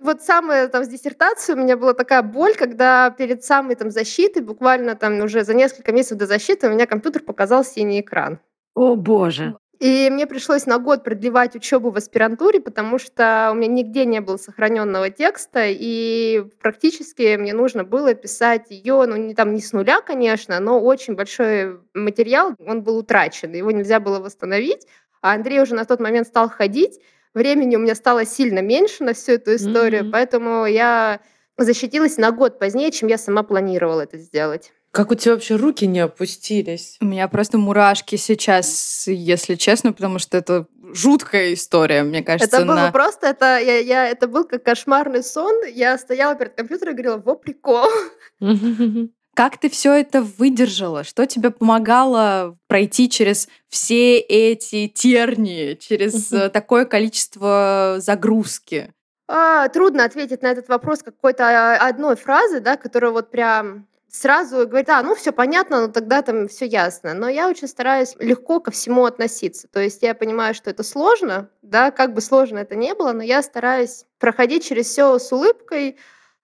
Вот 0.00 0.22
самое 0.22 0.66
там 0.66 0.82
с 0.84 0.88
диссертацией 0.88 1.56
у 1.56 1.62
меня 1.62 1.76
была 1.76 1.94
такая 1.94 2.22
боль, 2.22 2.56
когда 2.56 3.10
перед 3.10 3.44
самой 3.44 3.76
там 3.76 3.92
защитой, 3.92 4.40
буквально 4.42 4.96
там 4.96 5.20
уже 5.20 5.44
за 5.44 5.54
несколько 5.54 5.92
месяцев 5.92 6.18
до 6.18 6.26
защиты, 6.26 6.66
у 6.66 6.70
меня 6.72 6.86
компьютер 6.86 7.22
показал 7.22 7.64
синий 7.64 8.00
экран. 8.00 8.40
О, 8.74 8.96
боже. 8.96 9.56
И 9.80 10.08
мне 10.10 10.28
пришлось 10.28 10.66
на 10.66 10.78
год 10.78 11.02
продлевать 11.02 11.56
учебу 11.56 11.90
в 11.90 11.96
аспирантуре, 11.96 12.60
потому 12.60 12.98
что 12.98 13.48
у 13.50 13.54
меня 13.56 13.66
нигде 13.66 14.04
не 14.04 14.20
было 14.20 14.36
сохраненного 14.36 15.10
текста, 15.10 15.64
и 15.66 16.44
практически 16.60 17.36
мне 17.36 17.52
нужно 17.52 17.82
было 17.82 18.14
писать 18.14 18.70
ее, 18.70 19.04
ну, 19.06 19.16
не, 19.16 19.34
там, 19.34 19.52
не 19.54 19.60
с 19.60 19.72
нуля, 19.72 20.00
конечно, 20.00 20.60
но 20.60 20.80
очень 20.80 21.14
большой 21.16 21.80
материал, 21.94 22.54
он 22.64 22.82
был 22.82 22.96
утрачен, 22.98 23.52
его 23.54 23.72
нельзя 23.72 23.98
было 23.98 24.20
восстановить. 24.20 24.86
А 25.20 25.34
Андрей 25.34 25.60
уже 25.60 25.74
на 25.74 25.84
тот 25.84 25.98
момент 26.00 26.28
стал 26.28 26.48
ходить, 26.48 27.00
времени 27.34 27.74
у 27.74 27.80
меня 27.80 27.96
стало 27.96 28.24
сильно 28.24 28.60
меньше 28.60 29.02
на 29.02 29.14
всю 29.14 29.32
эту 29.32 29.56
историю, 29.56 30.04
Мгм. 30.04 30.12
поэтому 30.12 30.64
я 30.66 31.20
защитилась 31.58 32.18
на 32.18 32.30
год 32.30 32.60
позднее, 32.60 32.92
чем 32.92 33.08
я 33.08 33.18
сама 33.18 33.42
планировала 33.42 34.02
это 34.02 34.16
сделать. 34.18 34.72
Как 34.92 35.10
у 35.10 35.14
тебя 35.14 35.32
вообще 35.32 35.56
руки 35.56 35.86
не 35.86 36.00
опустились? 36.00 36.98
У 37.00 37.06
меня 37.06 37.26
просто 37.26 37.56
мурашки 37.56 38.16
сейчас, 38.16 39.04
если 39.06 39.54
честно, 39.54 39.94
потому 39.94 40.18
что 40.18 40.36
это 40.36 40.66
жуткая 40.92 41.54
история, 41.54 42.02
мне 42.02 42.22
кажется. 42.22 42.56
Это 42.58 42.66
было 42.66 42.74
на- 42.74 42.92
просто, 42.92 43.28
это, 43.28 43.58
я, 43.58 43.78
я- 43.78 44.08
это 44.08 44.28
был 44.28 44.44
как 44.44 44.62
кошмарный 44.62 45.24
сон. 45.24 45.64
Я 45.66 45.96
стояла 45.96 46.34
перед 46.34 46.54
компьютером 46.54 46.92
и 46.92 46.96
говорила, 46.96 47.16
во 47.16 47.34
прикол. 47.34 47.88
Как 49.34 49.56
ты 49.56 49.70
все 49.70 49.94
это 49.94 50.20
выдержала? 50.20 51.04
Что 51.04 51.24
тебе 51.24 51.50
помогало 51.50 52.58
пройти 52.66 53.08
через 53.08 53.48
все 53.70 54.18
эти 54.18 54.88
тернии, 54.88 55.72
через 55.72 56.30
э, 56.34 56.50
такое 56.52 56.84
количество 56.84 57.96
загрузки? 57.98 58.92
А, 59.28 59.68
трудно 59.68 60.04
ответить 60.04 60.42
на 60.42 60.48
этот 60.48 60.68
вопрос 60.68 61.02
какой-то 61.02 61.44
а, 61.48 61.88
одной 61.88 62.16
фразы, 62.16 62.60
да, 62.60 62.76
которая 62.76 63.10
вот 63.10 63.30
прям 63.30 63.86
сразу 64.12 64.68
говорит, 64.68 64.90
а, 64.90 65.02
ну 65.02 65.14
все 65.14 65.32
понятно, 65.32 65.86
ну 65.86 65.92
тогда 65.92 66.22
там 66.22 66.46
все 66.46 66.66
ясно. 66.66 67.14
Но 67.14 67.28
я 67.28 67.48
очень 67.48 67.66
стараюсь 67.66 68.14
легко 68.18 68.60
ко 68.60 68.70
всему 68.70 69.04
относиться. 69.06 69.66
То 69.68 69.80
есть 69.80 70.02
я 70.02 70.14
понимаю, 70.14 70.54
что 70.54 70.70
это 70.70 70.82
сложно, 70.84 71.50
да, 71.62 71.90
как 71.90 72.14
бы 72.14 72.20
сложно 72.20 72.58
это 72.58 72.76
не 72.76 72.94
было, 72.94 73.12
но 73.12 73.22
я 73.22 73.42
стараюсь 73.42 74.04
проходить 74.18 74.64
через 74.64 74.86
все 74.86 75.18
с 75.18 75.32
улыбкой, 75.32 75.96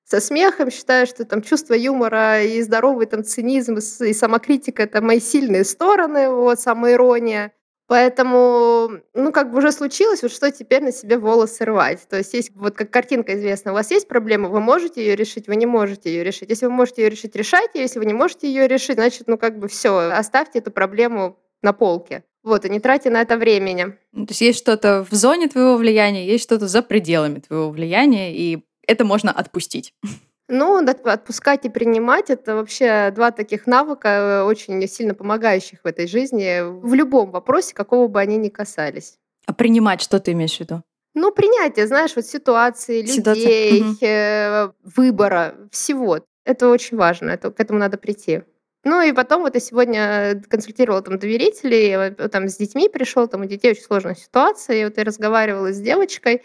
со 0.04 0.20
смехом, 0.20 0.70
считаю, 0.70 1.06
что 1.06 1.26
там 1.26 1.42
чувство 1.42 1.74
юмора 1.74 2.42
и 2.42 2.62
здоровый 2.62 3.04
там 3.04 3.22
цинизм 3.22 3.76
и 3.76 4.12
самокритика 4.14 4.84
это 4.84 5.02
мои 5.02 5.20
сильные 5.20 5.64
стороны, 5.64 6.30
вот 6.30 6.58
самоирония. 6.58 7.52
Поэтому, 7.88 9.00
ну, 9.14 9.32
как 9.32 9.50
бы 9.50 9.58
уже 9.58 9.72
случилось, 9.72 10.20
вот 10.20 10.30
что 10.30 10.52
теперь 10.52 10.82
на 10.82 10.92
себе 10.92 11.16
волосы 11.16 11.64
рвать. 11.64 12.06
То 12.08 12.18
есть 12.18 12.34
есть 12.34 12.52
вот 12.54 12.74
как 12.74 12.90
картинка 12.90 13.34
известна, 13.34 13.72
у 13.72 13.74
вас 13.74 13.90
есть 13.90 14.06
проблема, 14.06 14.50
вы 14.50 14.60
можете 14.60 15.02
ее 15.02 15.16
решить, 15.16 15.48
вы 15.48 15.56
не 15.56 15.64
можете 15.64 16.10
ее 16.10 16.22
решить. 16.22 16.50
Если 16.50 16.66
вы 16.66 16.72
можете 16.72 17.02
ее 17.02 17.08
решить, 17.08 17.34
решайте. 17.34 17.80
Если 17.80 17.98
вы 17.98 18.04
не 18.04 18.12
можете 18.12 18.46
ее 18.46 18.68
решить, 18.68 18.96
значит, 18.96 19.26
ну, 19.26 19.38
как 19.38 19.58
бы 19.58 19.68
все, 19.68 20.10
оставьте 20.10 20.58
эту 20.58 20.70
проблему 20.70 21.38
на 21.62 21.72
полке. 21.72 22.24
Вот, 22.42 22.66
и 22.66 22.68
не 22.68 22.78
тратьте 22.78 23.08
на 23.08 23.22
это 23.22 23.38
времени. 23.38 23.96
Ну, 24.12 24.26
То 24.26 24.32
есть 24.32 24.42
есть 24.42 24.58
что-то 24.58 25.06
в 25.10 25.14
зоне 25.14 25.48
твоего 25.48 25.76
влияния, 25.76 26.26
есть 26.26 26.44
что-то 26.44 26.68
за 26.68 26.82
пределами 26.82 27.40
твоего 27.40 27.70
влияния, 27.70 28.36
и 28.36 28.62
это 28.86 29.06
можно 29.06 29.32
отпустить. 29.32 29.94
Ну, 30.48 30.78
отпускать 31.04 31.66
и 31.66 31.68
принимать— 31.68 32.28
это 32.30 32.54
вообще 32.54 33.12
два 33.14 33.30
таких 33.32 33.66
навыка, 33.66 34.08
э, 34.08 34.42
очень 34.44 34.86
сильно 34.88 35.14
помогающих 35.14 35.80
в 35.84 35.86
этой 35.86 36.06
жизни, 36.06 36.62
в 36.62 36.94
любом 36.94 37.30
вопросе, 37.30 37.74
какого 37.74 38.08
бы 38.08 38.18
они 38.18 38.38
ни 38.38 38.48
касались. 38.48 39.18
А 39.46 39.52
принимать, 39.52 40.00
что 40.00 40.18
ты 40.20 40.32
имеешь 40.32 40.56
в 40.56 40.60
виду? 40.60 40.82
Ну, 41.14 41.32
принятие, 41.32 41.86
знаешь, 41.86 42.16
вот 42.16 42.24
ситуации, 42.24 43.04
Ситуация, 43.04 43.44
людей, 43.44 43.82
мгм. 43.82 43.96
э, 44.00 44.70
выбора, 44.96 45.54
всего. 45.70 46.20
Это 46.44 46.68
очень 46.68 46.96
важно, 46.96 47.30
это, 47.30 47.50
к 47.50 47.60
этому 47.60 47.78
надо 47.78 47.98
прийти. 47.98 48.42
Ну 48.84 49.02
и 49.02 49.12
потом 49.12 49.42
вот 49.42 49.54
я 49.54 49.60
сегодня 49.60 50.42
консультировала 50.48 51.02
там 51.02 51.18
доверителей, 51.18 51.90
э, 51.90 52.28
там 52.28 52.48
с 52.48 52.56
детьми 52.56 52.88
пришел, 52.88 53.28
там 53.28 53.42
у 53.42 53.44
детей 53.44 53.72
очень 53.72 53.82
сложная 53.82 54.14
ситуация, 54.14 54.76
и 54.76 54.84
вот 54.84 54.96
я 54.96 55.04
разговаривала 55.04 55.72
с 55.72 55.78
девочкой, 55.78 56.42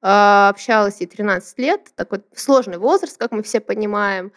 общалась 0.00 1.00
ей 1.00 1.06
13 1.06 1.58
лет, 1.58 1.88
такой 1.94 2.22
сложный 2.34 2.78
возраст, 2.78 3.16
как 3.18 3.32
мы 3.32 3.42
все 3.42 3.60
понимаем. 3.60 4.32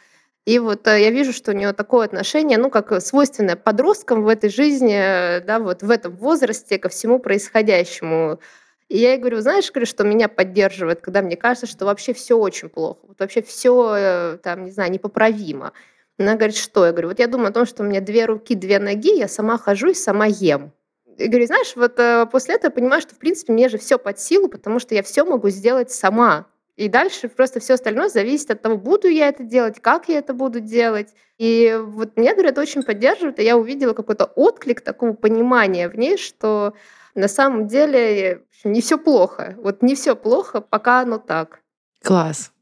И 0.45 0.57
вот 0.57 0.87
э, 0.87 1.01
я 1.01 1.11
вижу, 1.11 1.31
что 1.31 1.51
у 1.51 1.53
нее 1.53 1.73
такое 1.73 2.05
отношение, 2.05 2.57
ну, 2.57 2.69
как 2.71 3.01
свойственное 3.01 3.55
подросткам 3.55 4.23
в 4.23 4.27
этой 4.27 4.49
жизни, 4.49 4.95
э, 4.95 5.41
да, 5.41 5.59
вот 5.59 5.83
в 5.83 5.91
этом 5.91 6.15
возрасте 6.15 6.79
ко 6.79 6.89
всему 6.89 7.19
происходящему. 7.19 8.39
И 8.87 8.97
я 8.97 9.11
ей 9.11 9.19
говорю, 9.19 9.41
знаешь, 9.41 9.71
говорю, 9.71 9.85
что 9.85 10.03
меня 10.03 10.27
поддерживает, 10.27 11.01
когда 11.01 11.21
мне 11.21 11.37
кажется, 11.37 11.67
что 11.67 11.85
вообще 11.85 12.13
все 12.13 12.35
очень 12.35 12.69
плохо, 12.69 13.01
вот 13.07 13.19
вообще 13.19 13.43
все, 13.43 13.93
э, 13.95 14.37
там, 14.41 14.65
не 14.65 14.71
знаю, 14.71 14.91
непоправимо. 14.91 15.73
Она 16.17 16.35
говорит, 16.35 16.57
что? 16.57 16.85
Я 16.85 16.91
говорю, 16.91 17.09
вот 17.09 17.19
я 17.19 17.27
думаю 17.27 17.49
о 17.49 17.53
том, 17.53 17.65
что 17.65 17.83
у 17.83 17.85
меня 17.85 18.01
две 18.01 18.25
руки, 18.25 18.55
две 18.55 18.79
ноги, 18.79 19.15
я 19.15 19.27
сама 19.27 19.57
хожу 19.57 19.89
и 19.89 19.93
сама 19.93 20.25
ем. 20.25 20.73
И 21.19 21.27
говорю, 21.27 21.45
знаешь, 21.45 21.73
вот 21.75 21.99
э, 21.99 22.25
после 22.31 22.55
этого 22.55 22.71
я 22.71 22.75
понимаю, 22.75 23.01
что, 23.01 23.13
в 23.13 23.17
принципе, 23.17 23.53
мне 23.53 23.69
же 23.69 23.77
все 23.77 23.99
под 23.99 24.19
силу, 24.19 24.47
потому 24.47 24.79
что 24.79 24.95
я 24.95 25.03
все 25.03 25.25
могу 25.25 25.49
сделать 25.49 25.91
сама. 25.91 26.47
И 26.77 26.87
дальше 26.87 27.27
просто 27.27 27.59
все 27.59 27.73
остальное 27.73 28.07
зависит 28.07 28.51
от 28.51 28.61
того, 28.61 28.77
буду 28.77 29.09
я 29.09 29.27
это 29.27 29.43
делать, 29.43 29.81
как 29.81 30.07
я 30.07 30.19
это 30.19 30.33
буду 30.33 30.61
делать. 30.61 31.09
И 31.37 31.77
вот 31.77 32.15
мне, 32.15 32.33
говорят, 32.33 32.57
очень 32.57 32.83
поддерживают, 32.83 33.39
и 33.39 33.43
я 33.43 33.57
увидела 33.57 33.93
какой-то 33.93 34.25
отклик 34.25 34.79
такого 34.79 35.11
понимания 35.11 35.89
в 35.89 35.97
ней, 35.97 36.17
что 36.17 36.73
на 37.15 37.27
самом 37.27 37.67
деле 37.67 38.43
не 38.63 38.79
все 38.79 38.97
плохо. 38.97 39.55
Вот 39.57 39.81
не 39.81 39.95
все 39.95 40.15
плохо, 40.15 40.61
пока 40.61 41.01
оно 41.01 41.17
так. 41.17 41.59
Класс. 42.01 42.53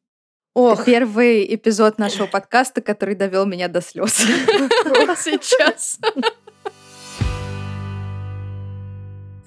Ох. 0.56 0.86
Первый 0.86 1.54
эпизод 1.54 2.00
нашего 2.00 2.26
подкаста, 2.26 2.82
который 2.82 3.14
довел 3.14 3.46
меня 3.46 3.68
до 3.68 3.82
слез 3.82 4.18
сейчас. 5.18 6.00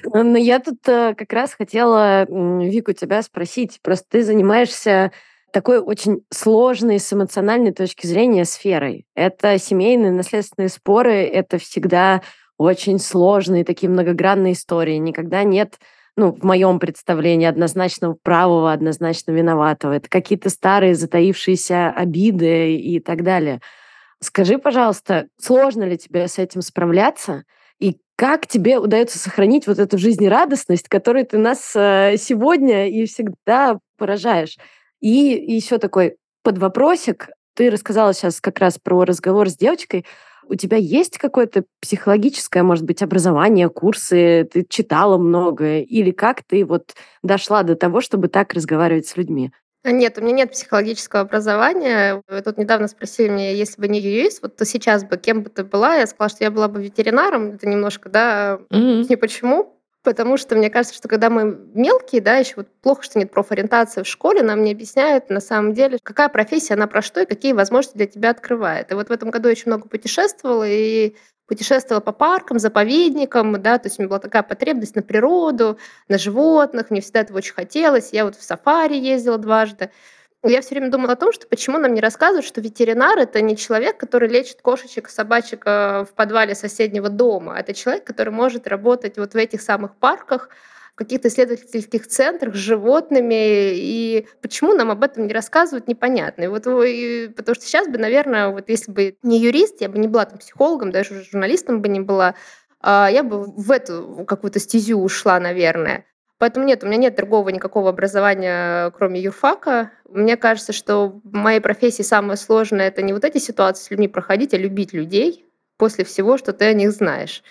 Но 0.05 0.39
я 0.39 0.61
тут 0.61 0.87
э, 0.89 1.15
как 1.15 1.33
раз 1.33 1.55
хотела, 1.55 2.27
Вику, 2.29 2.93
тебя 2.93 3.23
спросить. 3.23 3.81
Просто 3.83 4.07
ты 4.11 4.23
занимаешься 4.23 5.13
такой 5.53 5.79
очень 5.79 6.23
сложной 6.31 6.99
с 6.99 7.13
эмоциональной 7.13 7.73
точки 7.73 8.07
зрения 8.07 8.45
сферой. 8.45 9.07
Это 9.15 9.59
семейные 9.59 10.13
наследственные 10.13 10.69
споры, 10.69 11.25
это 11.25 11.59
всегда 11.59 12.23
очень 12.57 12.99
сложные, 12.99 13.65
такие 13.65 13.91
многогранные 13.91 14.53
истории. 14.53 14.97
Никогда 14.97 15.45
нет, 15.45 15.79
ну, 16.17 16.33
в 16.33 16.45
моем 16.45 16.79
представлении, 16.79 17.47
однозначно 17.47 18.15
правого, 18.23 18.73
однозначно 18.73 19.33
виноватого. 19.33 19.95
Это 19.95 20.09
какие-то 20.09 20.51
старые 20.51 20.95
затаившиеся 20.95 21.91
обиды 21.91 22.77
и 22.77 23.01
так 23.01 23.23
далее. 23.23 23.61
Скажи, 24.21 24.59
пожалуйста, 24.59 25.29
сложно 25.39 25.85
ли 25.85 25.97
тебе 25.97 26.29
с 26.29 26.39
этим 26.39 26.61
справляться? 26.61 27.45
И 27.81 27.97
как 28.17 28.47
тебе 28.47 28.79
удается 28.79 29.19
сохранить 29.19 29.67
вот 29.67 29.79
эту 29.79 29.99
жизнерадостность, 29.99 30.89
которой 30.89 31.25
ты 31.25 31.39
нас 31.39 31.73
э, 31.75 32.17
сегодня 32.19 32.89
и 32.89 33.07
всегда 33.07 33.79
поражаешь? 33.99 34.57
И 35.01 35.09
еще 35.09 35.79
такой 35.79 36.17
подвопросик. 36.43 37.31
Ты 37.55 37.71
рассказала 37.71 38.15
сейчас 38.15 38.41
как 38.41 38.59
раз 38.59 38.79
про 38.79 39.05
разговор 39.05 39.49
с 39.49 39.57
девочкой. 39.57 40.05
У 40.47 40.55
тебя 40.57 40.77
есть 40.77 41.17
какое-то 41.17 41.65
психологическое, 41.81 42.63
может 42.63 42.85
быть, 42.85 43.03
образование, 43.03 43.69
курсы, 43.69 44.49
ты 44.53 44.67
читала 44.69 45.17
многое, 45.17 45.83
или 45.83 46.11
как 46.11 46.43
ты 46.43 46.65
вот 46.65 46.95
дошла 47.23 47.63
до 47.63 47.77
того, 47.77 48.01
чтобы 48.01 48.29
так 48.29 48.53
разговаривать 48.53 49.07
с 49.07 49.17
людьми? 49.17 49.53
А, 49.83 49.93
нет, 49.93 50.19
у 50.19 50.21
меня 50.21 50.33
нет 50.33 50.53
психологического 50.53 51.23
образования. 51.23 52.23
Вы 52.29 52.43
тут 52.43 52.59
недавно 52.59 52.87
спросили 52.87 53.29
меня, 53.29 53.53
если 53.53 53.81
бы 53.81 53.89
не 53.89 53.99
юрист, 54.01 54.43
вот 54.43 54.57
то 54.57 54.65
сейчас 54.65 55.05
бы 55.05 55.17
кем 55.17 55.43
бы 55.43 55.49
ты 55.49 55.65
была? 55.65 55.97
Я 55.97 56.07
сказала, 56.07 56.29
что 56.29 56.45
я 56.45 56.51
была 56.51 56.69
бы 56.69 56.83
ветеринаром. 56.83 57.55
Это 57.55 57.67
немножко, 57.67 58.11
да, 58.11 58.61
mm-hmm. 58.71 59.07
не 59.09 59.17
почему. 59.17 59.77
Потому 60.03 60.39
что 60.39 60.57
мне 60.57 60.71
кажется, 60.71 60.97
что 60.97 61.09
когда 61.09 61.29
мы 61.29 61.59
мелкие, 61.75 62.23
да, 62.23 62.37
еще 62.37 62.55
вот 62.57 62.69
плохо, 62.81 63.03
что 63.03 63.19
нет 63.19 63.31
профориентации 63.31 64.03
в 64.03 64.07
школе, 64.07 64.43
нам 64.43 64.65
не 64.65 64.73
объясняют 64.73 65.29
на 65.29 65.41
самом 65.41 65.75
деле, 65.75 65.99
какая 66.03 66.31
профессия, 66.31 66.73
она 66.73 66.87
про 66.87 67.03
что 67.03 67.21
и 67.21 67.27
какие 67.27 67.53
возможности 67.53 67.99
для 67.99 68.07
тебя 68.07 68.31
открывает. 68.31 68.91
И 68.91 68.95
вот 68.95 69.09
в 69.09 69.13
этом 69.13 69.31
году 69.31 69.49
я 69.49 69.53
очень 69.53 69.67
много 69.67 69.89
путешествовала, 69.89 70.67
и 70.67 71.17
путешествовала 71.51 72.01
по 72.01 72.13
паркам, 72.13 72.61
заповедникам, 72.61 73.61
да, 73.61 73.79
то 73.79 73.89
есть 73.89 73.99
у 73.99 74.03
меня 74.03 74.09
была 74.09 74.21
такая 74.21 74.45
потребность 74.45 74.95
на 74.95 75.03
природу, 75.03 75.79
на 76.09 76.17
животных, 76.17 76.91
мне 76.91 77.01
всегда 77.01 77.23
этого 77.23 77.39
очень 77.39 77.55
хотелось. 77.55 78.13
Я 78.13 78.25
вот 78.25 78.37
в 78.37 78.43
сафари 78.43 78.95
ездила 78.95 79.37
дважды. 79.37 79.91
Я 80.45 80.61
все 80.61 80.71
время 80.77 80.93
думала 80.93 81.15
о 81.15 81.17
том, 81.17 81.33
что 81.33 81.49
почему 81.49 81.79
нам 81.79 81.93
не 81.93 82.01
рассказывают, 82.01 82.47
что 82.47 82.61
ветеринар 82.61 83.19
это 83.19 83.41
не 83.41 83.57
человек, 83.57 83.99
который 83.99 84.29
лечит 84.29 84.63
кошечек, 84.63 85.09
собачек 85.09 85.65
э, 85.67 86.05
в 86.05 86.15
подвале 86.15 86.55
соседнего 86.55 87.09
дома. 87.09 87.59
Это 87.59 87.75
человек, 87.75 88.05
который 88.05 88.33
может 88.33 88.69
работать 88.69 89.19
вот 89.19 89.35
в 89.35 89.37
этих 89.37 89.61
самых 89.61 89.97
парках, 89.97 90.51
каких-то 91.01 91.29
исследовательских 91.29 92.07
центрах 92.07 92.55
с 92.55 92.59
животными, 92.59 93.73
и 93.75 94.27
почему 94.43 94.75
нам 94.75 94.91
об 94.91 95.03
этом 95.03 95.27
не 95.27 95.33
рассказывают, 95.33 95.89
непонятно. 95.89 96.43
И 96.43 96.47
вот, 96.49 96.67
и, 96.67 97.33
потому 97.35 97.55
что 97.55 97.65
сейчас 97.65 97.89
бы, 97.89 97.97
наверное, 97.97 98.49
вот 98.49 98.69
если 98.69 98.93
бы 98.93 99.17
не 99.23 99.41
юрист, 99.41 99.81
я 99.81 99.89
бы 99.89 99.99
не 99.99 100.09
была 100.09 100.27
там 100.27 100.39
психологом, 100.39 100.91
даже 100.93 101.25
журналистом 101.25 101.81
бы 101.81 101.89
не 101.89 102.01
была, 102.01 102.35
а, 102.83 103.09
я 103.11 103.23
бы 103.23 103.45
в 103.45 103.71
эту 103.71 104.27
какую-то 104.29 104.61
стезю 104.61 104.99
ушла, 104.99 105.41
наверное. 105.41 106.05
Поэтому 106.37 106.67
нет, 106.67 106.85
у 106.85 106.87
меня 106.87 106.99
нет 106.99 107.17
другого 107.17 107.49
никакого 107.49 107.89
образования, 107.89 108.91
кроме 108.91 109.23
юрфака. 109.23 109.93
Мне 110.07 110.37
кажется, 110.37 110.75
что 110.75 111.21
в 111.25 111.33
моей 111.33 111.61
профессии 111.61 112.03
самое 112.03 112.37
сложное— 112.37 112.89
это 112.89 113.01
не 113.01 113.15
вот 113.15 113.25
эти 113.25 113.39
ситуации 113.39 113.85
с 113.85 113.91
людьми 113.91 114.07
проходить, 114.07 114.53
а 114.53 114.59
любить 114.59 114.93
людей 114.93 115.47
после 115.79 116.05
всего, 116.05 116.37
что 116.37 116.53
ты 116.53 116.67
о 116.67 116.75
них 116.75 116.93
знаешь. 116.93 117.43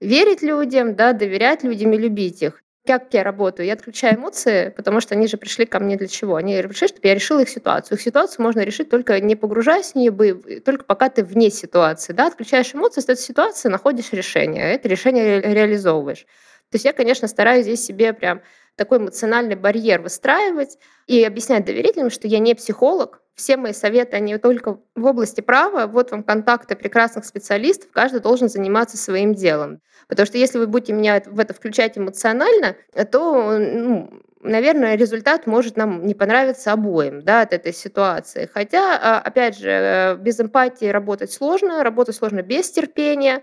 Верить 0.00 0.42
людям, 0.42 0.96
да, 0.96 1.14
доверять 1.14 1.64
людям 1.64 1.94
и 1.94 1.96
любить 1.96 2.42
их. 2.42 2.63
Как 2.86 3.14
я 3.14 3.22
работаю? 3.22 3.66
Я 3.66 3.72
отключаю 3.72 4.16
эмоции, 4.16 4.68
потому 4.68 5.00
что 5.00 5.14
они 5.14 5.26
же 5.26 5.38
пришли 5.38 5.64
ко 5.64 5.78
мне 5.80 5.96
для 5.96 6.06
чего? 6.06 6.36
Они 6.36 6.60
пришли, 6.62 6.88
чтобы 6.88 7.08
я 7.08 7.14
решила 7.14 7.40
их 7.40 7.48
ситуацию. 7.48 7.96
Их 7.96 8.02
ситуацию 8.02 8.42
можно 8.44 8.60
решить 8.60 8.90
только 8.90 9.18
не 9.20 9.36
погружаясь 9.36 9.92
в 9.92 9.94
нее, 9.94 10.60
только 10.60 10.84
пока 10.84 11.08
ты 11.08 11.24
вне 11.24 11.50
ситуации. 11.50 12.12
Да? 12.12 12.26
Отключаешь 12.26 12.74
эмоции, 12.74 13.00
с 13.00 13.04
этой 13.04 13.16
ситуации 13.16 13.70
находишь 13.70 14.12
решение. 14.12 14.74
Это 14.74 14.86
решение 14.88 15.40
реализовываешь. 15.40 16.26
То 16.70 16.76
есть 16.76 16.84
я, 16.84 16.92
конечно, 16.92 17.26
стараюсь 17.26 17.64
здесь 17.64 17.82
себе 17.82 18.12
прям 18.12 18.42
такой 18.76 18.98
эмоциональный 18.98 19.56
барьер 19.56 20.00
выстраивать 20.00 20.78
и 21.06 21.22
объяснять 21.24 21.64
доверителям, 21.64 22.10
что 22.10 22.28
я 22.28 22.38
не 22.38 22.54
психолог, 22.54 23.20
все 23.34 23.56
мои 23.56 23.72
советы, 23.72 24.16
они 24.16 24.36
только 24.38 24.78
в 24.94 25.04
области 25.04 25.40
права, 25.40 25.86
вот 25.86 26.10
вам 26.12 26.22
контакты 26.22 26.76
прекрасных 26.76 27.24
специалистов, 27.24 27.90
каждый 27.92 28.20
должен 28.20 28.48
заниматься 28.48 28.96
своим 28.96 29.34
делом. 29.34 29.80
Потому 30.08 30.26
что 30.26 30.38
если 30.38 30.58
вы 30.58 30.66
будете 30.66 30.92
меня 30.92 31.22
в 31.26 31.40
это 31.40 31.52
включать 31.52 31.98
эмоционально, 31.98 32.76
то, 33.10 33.58
ну, 33.58 34.22
наверное, 34.40 34.94
результат 34.94 35.46
может 35.46 35.76
нам 35.76 36.06
не 36.06 36.14
понравиться 36.14 36.72
обоим 36.72 37.22
да, 37.22 37.40
от 37.40 37.52
этой 37.52 37.72
ситуации. 37.72 38.48
Хотя, 38.52 38.98
а, 39.02 39.20
опять 39.20 39.58
же, 39.58 39.70
э, 39.70 40.16
без 40.16 40.38
эмпатии 40.38 40.86
работать 40.86 41.32
сложно, 41.32 41.82
работать 41.82 42.14
сложно 42.14 42.42
без 42.42 42.70
терпения, 42.70 43.42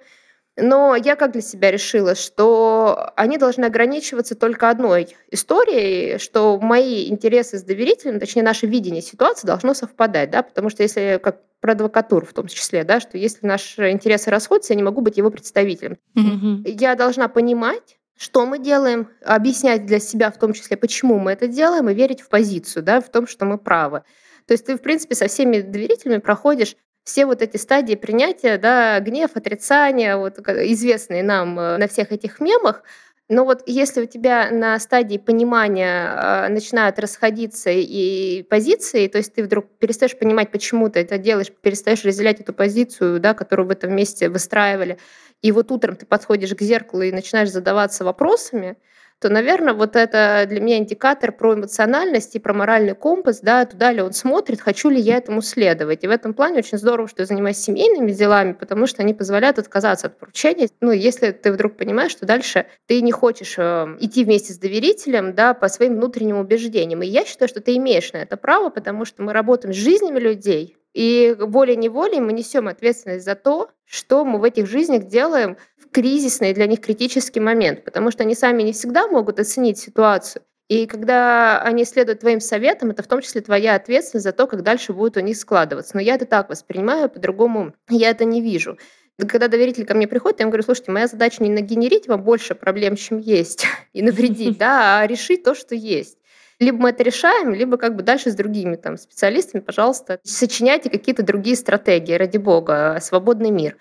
но 0.57 0.95
я 0.95 1.15
как 1.15 1.31
для 1.31 1.41
себя 1.41 1.71
решила, 1.71 2.15
что 2.15 3.11
они 3.15 3.37
должны 3.37 3.65
ограничиваться 3.65 4.35
только 4.35 4.69
одной 4.69 5.15
историей, 5.29 6.17
что 6.17 6.59
мои 6.59 7.09
интересы 7.09 7.57
с 7.57 7.63
доверителем, 7.63 8.19
точнее, 8.19 8.43
наше 8.43 8.67
видение 8.67 9.01
ситуации 9.01 9.47
должно 9.47 9.73
совпадать, 9.73 10.29
да, 10.29 10.43
потому 10.43 10.69
что 10.69 10.83
если, 10.83 11.19
как 11.23 11.41
про 11.61 11.73
адвокатуру 11.73 12.25
в 12.25 12.33
том 12.33 12.47
числе, 12.47 12.83
да, 12.83 12.99
что 12.99 13.17
если 13.17 13.45
наши 13.45 13.91
интересы 13.91 14.29
расходятся, 14.29 14.73
я 14.73 14.77
не 14.77 14.83
могу 14.83 15.01
быть 15.01 15.17
его 15.17 15.29
представителем. 15.29 15.97
Mm-hmm. 16.17 16.63
Я 16.65 16.95
должна 16.95 17.27
понимать, 17.27 17.99
что 18.17 18.45
мы 18.45 18.59
делаем, 18.59 19.09
объяснять 19.23 19.85
для 19.85 19.99
себя 19.99 20.31
в 20.31 20.37
том 20.37 20.53
числе, 20.53 20.75
почему 20.75 21.17
мы 21.19 21.31
это 21.31 21.47
делаем, 21.47 21.89
и 21.89 21.93
верить 21.93 22.21
в 22.21 22.29
позицию, 22.29 22.83
да, 22.83 22.99
в 22.99 23.09
том, 23.09 23.27
что 23.27 23.45
мы 23.45 23.57
правы. 23.57 24.03
То 24.47 24.53
есть 24.53 24.65
ты, 24.65 24.75
в 24.75 24.81
принципе, 24.81 25.15
со 25.15 25.27
всеми 25.27 25.61
доверителями 25.61 26.19
проходишь 26.19 26.75
все 27.03 27.25
вот 27.25 27.41
эти 27.41 27.57
стадии 27.57 27.95
принятия, 27.95 28.57
да, 28.57 28.99
гнев, 28.99 29.31
отрицание, 29.35 30.17
вот 30.17 30.39
известные 30.39 31.23
нам 31.23 31.59
э, 31.59 31.77
на 31.77 31.87
всех 31.87 32.11
этих 32.11 32.39
мемах, 32.39 32.83
но 33.31 33.45
вот 33.45 33.63
если 33.65 34.01
у 34.01 34.05
тебя 34.05 34.49
на 34.51 34.77
стадии 34.77 35.17
понимания 35.17 36.13
э, 36.13 36.47
начинают 36.49 36.99
расходиться 36.99 37.69
и 37.69 38.43
позиции, 38.43 39.07
то 39.07 39.19
есть 39.19 39.33
ты 39.33 39.43
вдруг 39.43 39.67
перестаешь 39.79 40.17
понимать, 40.17 40.51
почему 40.51 40.89
ты 40.89 40.99
это 40.99 41.17
делаешь, 41.17 41.49
перестаешь 41.61 42.03
разделять 42.03 42.41
эту 42.41 42.51
позицию, 42.51 43.21
да, 43.21 43.33
которую 43.33 43.67
в 43.67 43.71
этом 43.71 43.95
месте 43.95 44.27
выстраивали, 44.27 44.97
и 45.41 45.53
вот 45.53 45.71
утром 45.71 45.95
ты 45.95 46.05
подходишь 46.05 46.53
к 46.53 46.61
зеркалу 46.61 47.03
и 47.03 47.11
начинаешь 47.13 47.49
задаваться 47.49 48.03
вопросами, 48.03 48.75
то, 49.21 49.29
наверное, 49.29 49.75
вот 49.75 49.95
это 49.95 50.45
для 50.49 50.59
меня 50.59 50.77
индикатор 50.79 51.31
про 51.31 51.53
эмоциональность 51.53 52.35
и 52.35 52.39
про 52.39 52.53
моральный 52.53 52.95
компас, 52.95 53.41
да, 53.41 53.63
туда 53.65 53.91
ли 53.91 54.01
он 54.01 54.13
смотрит, 54.13 54.59
хочу 54.59 54.89
ли 54.89 54.99
я 54.99 55.17
этому 55.17 55.43
следовать. 55.43 56.03
И 56.03 56.07
в 56.07 56.09
этом 56.09 56.33
плане 56.33 56.57
очень 56.57 56.79
здорово, 56.79 57.07
что 57.07 57.21
я 57.21 57.27
занимаюсь 57.27 57.57
семейными 57.57 58.11
делами, 58.11 58.53
потому 58.53 58.87
что 58.87 59.03
они 59.03 59.13
позволяют 59.13 59.59
отказаться 59.59 60.07
от 60.07 60.17
поручения. 60.17 60.69
Ну, 60.81 60.91
если 60.91 61.29
ты 61.29 61.51
вдруг 61.51 61.77
понимаешь, 61.77 62.11
что 62.11 62.25
дальше 62.25 62.65
ты 62.87 62.99
не 63.01 63.11
хочешь 63.11 63.59
э, 63.59 63.95
идти 63.99 64.25
вместе 64.25 64.53
с 64.53 64.57
доверителем, 64.57 65.35
да, 65.35 65.53
по 65.53 65.67
своим 65.67 65.97
внутренним 65.97 66.37
убеждениям. 66.37 67.03
И 67.03 67.07
я 67.07 67.23
считаю, 67.23 67.47
что 67.47 67.61
ты 67.61 67.77
имеешь 67.77 68.11
на 68.13 68.17
это 68.17 68.37
право, 68.37 68.71
потому 68.71 69.05
что 69.05 69.21
мы 69.21 69.33
работаем 69.33 69.71
с 69.71 69.77
жизнями 69.77 70.17
людей, 70.19 70.77
и 70.93 71.35
волей-неволей 71.39 72.19
мы 72.19 72.33
несем 72.33 72.67
ответственность 72.67 73.25
за 73.25 73.35
то, 73.35 73.69
что 73.85 74.25
мы 74.25 74.39
в 74.39 74.43
этих 74.43 74.67
жизнях 74.67 75.05
делаем 75.05 75.57
в 75.77 75.89
кризисный 75.89 76.53
для 76.53 76.67
них 76.67 76.81
критический 76.81 77.39
момент, 77.39 77.83
потому 77.83 78.11
что 78.11 78.23
они 78.23 78.35
сами 78.35 78.63
не 78.63 78.73
всегда 78.73 79.07
могут 79.07 79.39
оценить 79.39 79.77
ситуацию. 79.77 80.43
И 80.71 80.85
когда 80.87 81.61
они 81.61 81.83
следуют 81.83 82.21
твоим 82.21 82.39
советам, 82.39 82.91
это 82.91 83.03
в 83.03 83.07
том 83.07 83.21
числе 83.21 83.41
твоя 83.41 83.75
ответственность 83.75 84.23
за 84.23 84.31
то, 84.31 84.47
как 84.47 84.63
дальше 84.63 84.93
будет 84.93 85.17
у 85.17 85.19
них 85.19 85.35
складываться. 85.35 85.95
Но 85.95 86.01
я 86.01 86.15
это 86.15 86.25
так 86.25 86.49
воспринимаю, 86.49 87.09
по-другому 87.09 87.73
я 87.89 88.09
это 88.09 88.23
не 88.23 88.41
вижу. 88.41 88.77
Когда 89.17 89.49
доверитель 89.49 89.85
ко 89.85 89.93
мне 89.93 90.07
приходит, 90.07 90.39
я 90.39 90.43
ему 90.43 90.51
говорю, 90.51 90.63
слушайте, 90.63 90.91
моя 90.91 91.07
задача 91.07 91.43
не 91.43 91.49
нагенерить 91.49 92.07
вам 92.07 92.23
больше 92.23 92.55
проблем, 92.55 92.95
чем 92.95 93.17
есть, 93.17 93.65
и 93.93 94.01
навредить, 94.01 94.57
да, 94.59 94.99
а 94.99 95.07
решить 95.07 95.43
то, 95.43 95.55
что 95.55 95.75
есть. 95.75 96.17
Либо 96.61 96.77
мы 96.77 96.89
это 96.91 97.01
решаем, 97.01 97.55
либо 97.55 97.77
как 97.77 97.95
бы 97.95 98.03
дальше 98.03 98.29
с 98.29 98.35
другими 98.35 98.75
там 98.75 98.95
специалистами, 98.95 99.61
пожалуйста, 99.61 100.19
сочиняйте 100.23 100.91
какие-то 100.91 101.23
другие 101.23 101.55
стратегии, 101.55 102.13
ради 102.13 102.37
бога, 102.37 102.99
свободный 103.01 103.49
мир. 103.49 103.77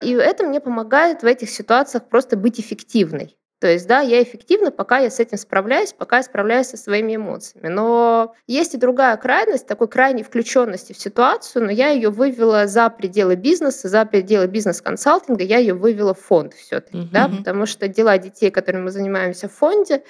И 0.00 0.12
это 0.12 0.42
мне 0.42 0.58
помогает 0.58 1.22
в 1.22 1.26
этих 1.26 1.50
ситуациях 1.50 2.08
просто 2.08 2.38
быть 2.38 2.58
эффективной. 2.58 3.36
То 3.60 3.68
есть, 3.68 3.86
да, 3.86 4.00
я 4.00 4.22
эффективна, 4.22 4.70
пока 4.70 4.98
я 4.98 5.10
с 5.10 5.20
этим 5.20 5.36
справляюсь, 5.36 5.92
пока 5.92 6.16
я 6.16 6.22
справляюсь 6.22 6.68
со 6.68 6.78
своими 6.78 7.16
эмоциями. 7.16 7.68
Но 7.68 8.34
есть 8.46 8.74
и 8.74 8.78
другая 8.78 9.16
крайность, 9.18 9.66
такой 9.66 9.88
крайней 9.88 10.22
включенности 10.22 10.94
в 10.94 10.98
ситуацию, 10.98 11.66
но 11.66 11.70
я 11.70 11.90
ее 11.90 12.08
вывела 12.08 12.66
за 12.66 12.88
пределы 12.88 13.36
бизнеса, 13.36 13.88
за 13.88 14.06
пределы 14.06 14.46
бизнес-консалтинга, 14.46 15.44
я 15.44 15.58
ее 15.58 15.74
вывела 15.74 16.14
в 16.14 16.18
фонд 16.18 16.54
все-таки, 16.54 16.96
mm-hmm. 16.96 17.12
да, 17.12 17.28
потому 17.28 17.66
что 17.66 17.86
дела 17.88 18.16
детей, 18.16 18.50
которыми 18.50 18.84
мы 18.84 18.90
занимаемся 18.90 19.48
в 19.48 19.52
фонде, 19.52 20.02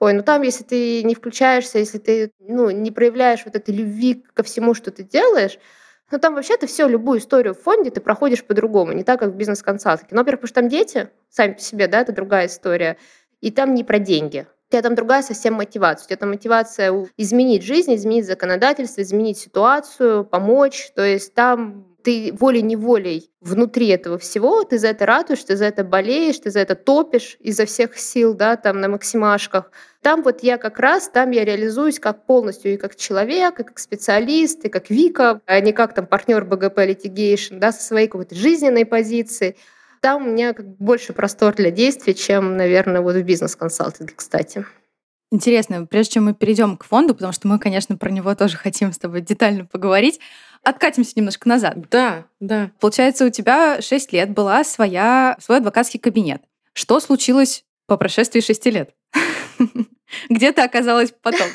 Ой, 0.00 0.14
ну 0.14 0.22
там, 0.22 0.40
если 0.40 0.64
ты 0.64 1.02
не 1.02 1.14
включаешься, 1.14 1.78
если 1.78 1.98
ты 1.98 2.32
ну, 2.38 2.70
не 2.70 2.90
проявляешь 2.90 3.44
вот 3.44 3.54
этой 3.54 3.74
любви 3.74 4.24
ко 4.32 4.42
всему, 4.42 4.72
что 4.72 4.90
ты 4.90 5.02
делаешь, 5.04 5.58
ну, 6.10 6.18
там 6.18 6.34
вообще 6.34 6.56
ты 6.56 6.66
все, 6.66 6.88
любую 6.88 7.20
историю 7.20 7.54
в 7.54 7.60
фонде 7.60 7.90
ты 7.90 8.00
проходишь 8.00 8.42
по-другому, 8.42 8.92
не 8.92 9.04
так, 9.04 9.20
как 9.20 9.30
в 9.30 9.36
бизнес-консалтинге. 9.36 10.08
Ну, 10.12 10.18
во-первых, 10.22 10.40
потому 10.40 10.48
что 10.48 10.60
там 10.62 10.68
дети 10.70 11.10
сами 11.28 11.52
по 11.52 11.60
себе, 11.60 11.86
да, 11.86 12.00
это 12.00 12.12
другая 12.12 12.46
история. 12.46 12.96
И 13.42 13.50
там 13.50 13.74
не 13.74 13.84
про 13.84 13.98
деньги. 13.98 14.46
У 14.68 14.72
тебя 14.72 14.82
там 14.82 14.94
другая 14.94 15.22
совсем 15.22 15.54
мотивация. 15.54 16.06
У 16.06 16.08
тебя 16.08 16.16
там 16.16 16.30
мотивация 16.30 17.06
изменить 17.16 17.62
жизнь, 17.62 17.94
изменить 17.94 18.26
законодательство, 18.26 19.02
изменить 19.02 19.38
ситуацию, 19.38 20.24
помочь. 20.24 20.90
То 20.94 21.04
есть 21.04 21.34
там 21.34 21.89
ты 22.02 22.32
волей-неволей 22.38 23.30
внутри 23.40 23.88
этого 23.88 24.18
всего, 24.18 24.64
ты 24.64 24.78
за 24.78 24.88
это 24.88 25.06
радуешь, 25.06 25.44
ты 25.44 25.56
за 25.56 25.66
это 25.66 25.84
болеешь, 25.84 26.38
ты 26.38 26.50
за 26.50 26.60
это 26.60 26.74
топишь 26.74 27.36
изо 27.40 27.64
всех 27.64 27.98
сил, 27.98 28.34
да, 28.34 28.56
там 28.56 28.80
на 28.80 28.88
максимашках. 28.88 29.70
Там 30.02 30.22
вот 30.22 30.42
я 30.42 30.58
как 30.58 30.78
раз, 30.78 31.08
там 31.08 31.30
я 31.30 31.44
реализуюсь 31.44 31.98
как 31.98 32.26
полностью 32.26 32.74
и 32.74 32.76
как 32.76 32.96
человек, 32.96 33.60
и 33.60 33.64
как 33.64 33.78
специалист, 33.78 34.64
и 34.64 34.68
как 34.68 34.90
Вика, 34.90 35.40
а 35.46 35.60
не 35.60 35.72
как 35.72 35.94
там 35.94 36.06
партнер 36.06 36.44
БГП 36.44 36.78
Litigation, 36.78 37.58
да, 37.58 37.72
со 37.72 37.82
своей 37.82 38.08
какой-то 38.08 38.34
жизненной 38.34 38.86
позиции. 38.86 39.56
Там 40.00 40.26
у 40.26 40.30
меня 40.30 40.54
как 40.54 40.66
больше 40.78 41.12
простор 41.12 41.54
для 41.54 41.70
действий, 41.70 42.14
чем, 42.14 42.56
наверное, 42.56 43.02
вот 43.02 43.16
в 43.16 43.22
бизнес-консалтинге, 43.22 44.14
кстати. 44.16 44.64
Интересно, 45.32 45.86
прежде 45.86 46.14
чем 46.14 46.24
мы 46.24 46.34
перейдем 46.34 46.76
к 46.76 46.84
фонду, 46.84 47.14
потому 47.14 47.32
что 47.32 47.46
мы, 47.46 47.60
конечно, 47.60 47.96
про 47.96 48.10
него 48.10 48.34
тоже 48.34 48.56
хотим 48.56 48.92
с 48.92 48.98
тобой 48.98 49.20
детально 49.20 49.64
поговорить, 49.64 50.18
откатимся 50.62 51.12
немножко 51.16 51.48
назад. 51.48 51.88
Да, 51.90 52.26
да. 52.40 52.70
Получается, 52.80 53.26
у 53.26 53.30
тебя 53.30 53.80
6 53.80 54.12
лет 54.12 54.30
была 54.30 54.64
своя, 54.64 55.36
свой 55.40 55.58
адвокатский 55.58 55.98
кабинет. 56.00 56.42
Что 56.72 57.00
случилось 57.00 57.64
по 57.86 57.96
прошествии 57.96 58.40
6 58.40 58.66
лет? 58.66 58.94
Где 60.28 60.52
ты 60.52 60.62
оказалась 60.62 61.12
потом? 61.22 61.48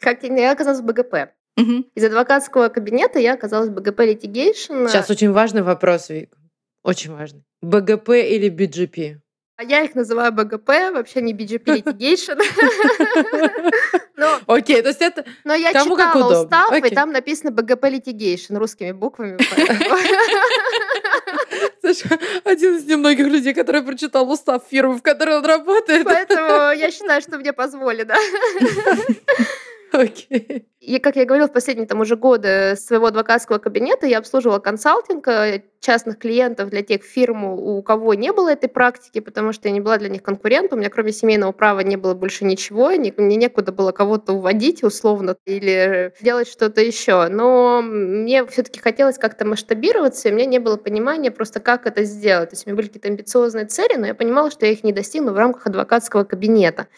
Как 0.00 0.22
я 0.22 0.52
оказалась 0.52 0.80
в 0.80 0.84
БГП. 0.84 1.30
Из 1.56 2.04
адвокатского 2.04 2.68
кабинета 2.68 3.18
я 3.18 3.34
оказалась 3.34 3.68
в 3.68 3.72
БГП 3.72 4.00
Litigation. 4.00 4.88
Сейчас 4.88 5.10
очень 5.10 5.32
важный 5.32 5.62
вопрос, 5.62 6.08
Вик. 6.08 6.36
Очень 6.84 7.12
важный. 7.12 7.44
БГП 7.62 8.10
или 8.10 8.48
BGP? 8.48 9.18
А 9.60 9.64
я 9.64 9.82
их 9.82 9.96
называю 9.96 10.30
БГП, 10.30 10.68
вообще 10.92 11.20
не 11.20 11.34
BGP 11.34 11.82
Litigation. 11.82 12.40
Окей, 14.46 14.80
то 14.82 14.88
есть 14.88 15.02
это 15.02 15.24
Но 15.42 15.52
я 15.52 15.72
читала 15.72 16.42
устав, 16.42 16.72
и 16.72 16.90
там 16.90 17.10
написано 17.10 17.50
БГП 17.50 17.86
Litigation 17.86 18.56
русскими 18.56 18.92
буквами. 18.92 19.36
Один 22.44 22.76
из 22.76 22.84
немногих 22.84 23.26
людей, 23.26 23.52
который 23.52 23.82
прочитал 23.82 24.30
устав 24.30 24.62
фирмы, 24.70 24.98
в 24.98 25.02
которой 25.02 25.38
он 25.38 25.44
работает. 25.44 26.04
Поэтому 26.04 26.78
я 26.78 26.90
считаю, 26.92 27.20
что 27.20 27.38
мне 27.38 27.52
позволено. 27.52 28.14
Окей. 29.92 30.66
И, 30.80 30.98
как 30.98 31.16
я 31.16 31.24
говорила, 31.24 31.48
в 31.48 31.52
последние 31.52 31.86
там 31.86 32.00
уже 32.00 32.16
годы 32.16 32.74
своего 32.76 33.06
адвокатского 33.06 33.58
кабинета 33.58 34.06
я 34.06 34.18
обслуживала 34.18 34.58
консалтинг 34.58 35.26
э, 35.28 35.62
частных 35.80 36.18
клиентов 36.18 36.70
для 36.70 36.82
тех 36.82 37.02
фирм, 37.02 37.44
у 37.44 37.82
кого 37.82 38.14
не 38.14 38.32
было 38.32 38.50
этой 38.50 38.68
практики, 38.68 39.20
потому 39.20 39.52
что 39.52 39.68
я 39.68 39.74
не 39.74 39.80
была 39.80 39.98
для 39.98 40.08
них 40.08 40.22
конкурентом. 40.22 40.78
У 40.78 40.80
меня 40.80 40.90
кроме 40.90 41.12
семейного 41.12 41.52
права 41.52 41.80
не 41.80 41.96
было 41.96 42.14
больше 42.14 42.44
ничего, 42.44 42.90
мне 42.90 43.36
некуда 43.36 43.72
было 43.72 43.92
кого-то 43.92 44.34
уводить 44.34 44.82
условно 44.82 45.36
или 45.46 46.12
делать 46.20 46.48
что-то 46.48 46.80
еще. 46.80 47.28
Но 47.28 47.82
мне 47.82 48.46
все-таки 48.46 48.80
хотелось 48.80 49.18
как-то 49.18 49.44
масштабироваться, 49.44 50.28
и 50.28 50.32
у 50.32 50.34
меня 50.34 50.46
не 50.46 50.58
было 50.58 50.76
понимания 50.76 51.30
просто, 51.30 51.60
как 51.60 51.86
это 51.86 52.04
сделать. 52.04 52.50
То 52.50 52.56
есть 52.56 52.66
у 52.66 52.70
меня 52.70 52.76
были 52.76 52.86
какие-то 52.86 53.08
амбициозные 53.08 53.66
цели, 53.66 53.96
но 53.96 54.06
я 54.06 54.14
понимала, 54.14 54.50
что 54.50 54.66
я 54.66 54.72
их 54.72 54.84
не 54.84 54.92
достигну 54.92 55.32
в 55.32 55.36
рамках 55.36 55.66
адвокатского 55.66 56.24
кабинета. 56.24 56.88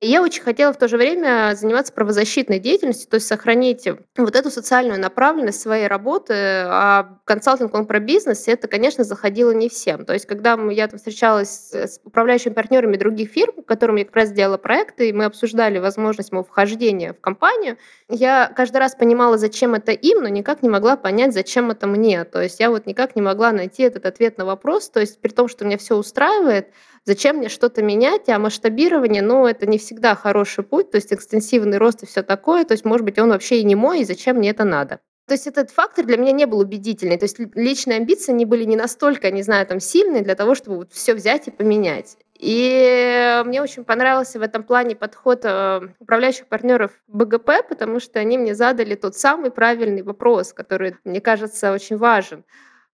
И 0.00 0.08
я 0.08 0.22
очень 0.22 0.42
хотела 0.42 0.72
в 0.72 0.78
то 0.78 0.88
же 0.88 0.98
время 0.98 1.54
заниматься 1.54 1.92
правозащитной 1.92 2.58
деятельностью, 2.58 3.08
то 3.08 3.14
есть 3.14 3.26
сохранить 3.26 3.88
вот 4.16 4.36
эту 4.36 4.50
социальную 4.50 5.00
направленность 5.00 5.60
своей 5.60 5.86
работы. 5.86 6.34
А 6.34 7.18
консалтинг, 7.24 7.72
он 7.72 7.86
про 7.86 7.98
бизнес, 7.98 8.46
и 8.46 8.50
это, 8.50 8.68
конечно, 8.68 9.04
заходило 9.04 9.52
не 9.52 9.68
всем. 9.70 10.04
То 10.04 10.12
есть 10.12 10.26
когда 10.26 10.58
я 10.70 10.88
там 10.88 10.98
встречалась 10.98 11.72
с 11.72 12.00
управляющими 12.04 12.52
партнерами 12.52 12.96
других 12.96 13.30
фирм, 13.30 13.62
которым 13.66 13.96
я 13.96 14.04
как 14.04 14.16
раз 14.16 14.32
делала 14.32 14.58
проекты, 14.58 15.08
и 15.08 15.12
мы 15.12 15.24
обсуждали 15.24 15.78
возможность 15.78 16.30
моего 16.30 16.44
вхождения 16.44 17.14
в 17.14 17.20
компанию, 17.20 17.78
я 18.08 18.52
каждый 18.54 18.78
раз 18.78 18.94
понимала, 18.94 19.38
зачем 19.38 19.74
это 19.74 19.92
им, 19.92 20.22
но 20.22 20.28
никак 20.28 20.62
не 20.62 20.68
могла 20.68 20.96
понять, 20.96 21.32
зачем 21.32 21.70
это 21.70 21.86
мне. 21.86 22.24
То 22.24 22.42
есть 22.42 22.60
я 22.60 22.70
вот 22.70 22.86
никак 22.86 23.16
не 23.16 23.22
могла 23.22 23.52
найти 23.52 23.82
этот 23.82 24.04
ответ 24.04 24.36
на 24.36 24.44
вопрос. 24.44 24.90
То 24.90 25.00
есть 25.00 25.20
при 25.20 25.30
том, 25.30 25.48
что 25.48 25.64
меня 25.64 25.78
все 25.78 25.96
устраивает, 25.96 26.68
Зачем 27.06 27.36
мне 27.36 27.48
что-то 27.48 27.82
менять, 27.82 28.28
а 28.28 28.38
масштабирование, 28.40 29.22
ну, 29.22 29.46
это 29.46 29.64
не 29.66 29.78
всегда 29.78 30.16
хороший 30.16 30.64
путь, 30.64 30.90
то 30.90 30.96
есть 30.96 31.12
экстенсивный 31.12 31.78
рост 31.78 32.02
и 32.02 32.06
все 32.06 32.22
такое, 32.22 32.64
то 32.64 32.72
есть, 32.72 32.84
может 32.84 33.04
быть, 33.04 33.18
он 33.20 33.28
вообще 33.28 33.60
и 33.60 33.64
не 33.64 33.76
мой, 33.76 34.00
и 34.00 34.04
зачем 34.04 34.38
мне 34.38 34.50
это 34.50 34.64
надо. 34.64 34.98
То 35.28 35.34
есть 35.34 35.46
этот 35.46 35.70
фактор 35.70 36.04
для 36.04 36.16
меня 36.16 36.32
не 36.32 36.46
был 36.46 36.60
убедительный. 36.60 37.16
То 37.16 37.24
есть 37.24 37.38
личные 37.54 37.98
амбиции 37.98 38.32
не 38.32 38.44
были 38.44 38.64
не 38.64 38.76
настолько, 38.76 39.30
не 39.30 39.42
знаю, 39.42 39.66
там 39.66 39.80
сильные 39.80 40.22
для 40.22 40.36
того, 40.36 40.54
чтобы 40.54 40.78
вот 40.78 40.92
все 40.92 41.14
взять 41.14 41.48
и 41.48 41.50
поменять. 41.50 42.16
И 42.38 43.42
мне 43.44 43.62
очень 43.62 43.84
понравился 43.84 44.38
в 44.38 44.42
этом 44.42 44.62
плане 44.62 44.94
подход 44.94 45.40
э, 45.44 45.80
управляющих 45.98 46.46
партнеров 46.46 46.92
БГП, 47.08 47.66
потому 47.68 47.98
что 47.98 48.20
они 48.20 48.38
мне 48.38 48.54
задали 48.54 48.94
тот 48.94 49.16
самый 49.16 49.50
правильный 49.50 50.02
вопрос, 50.02 50.52
который, 50.52 50.96
мне 51.04 51.20
кажется, 51.20 51.72
очень 51.72 51.96
важен. 51.96 52.44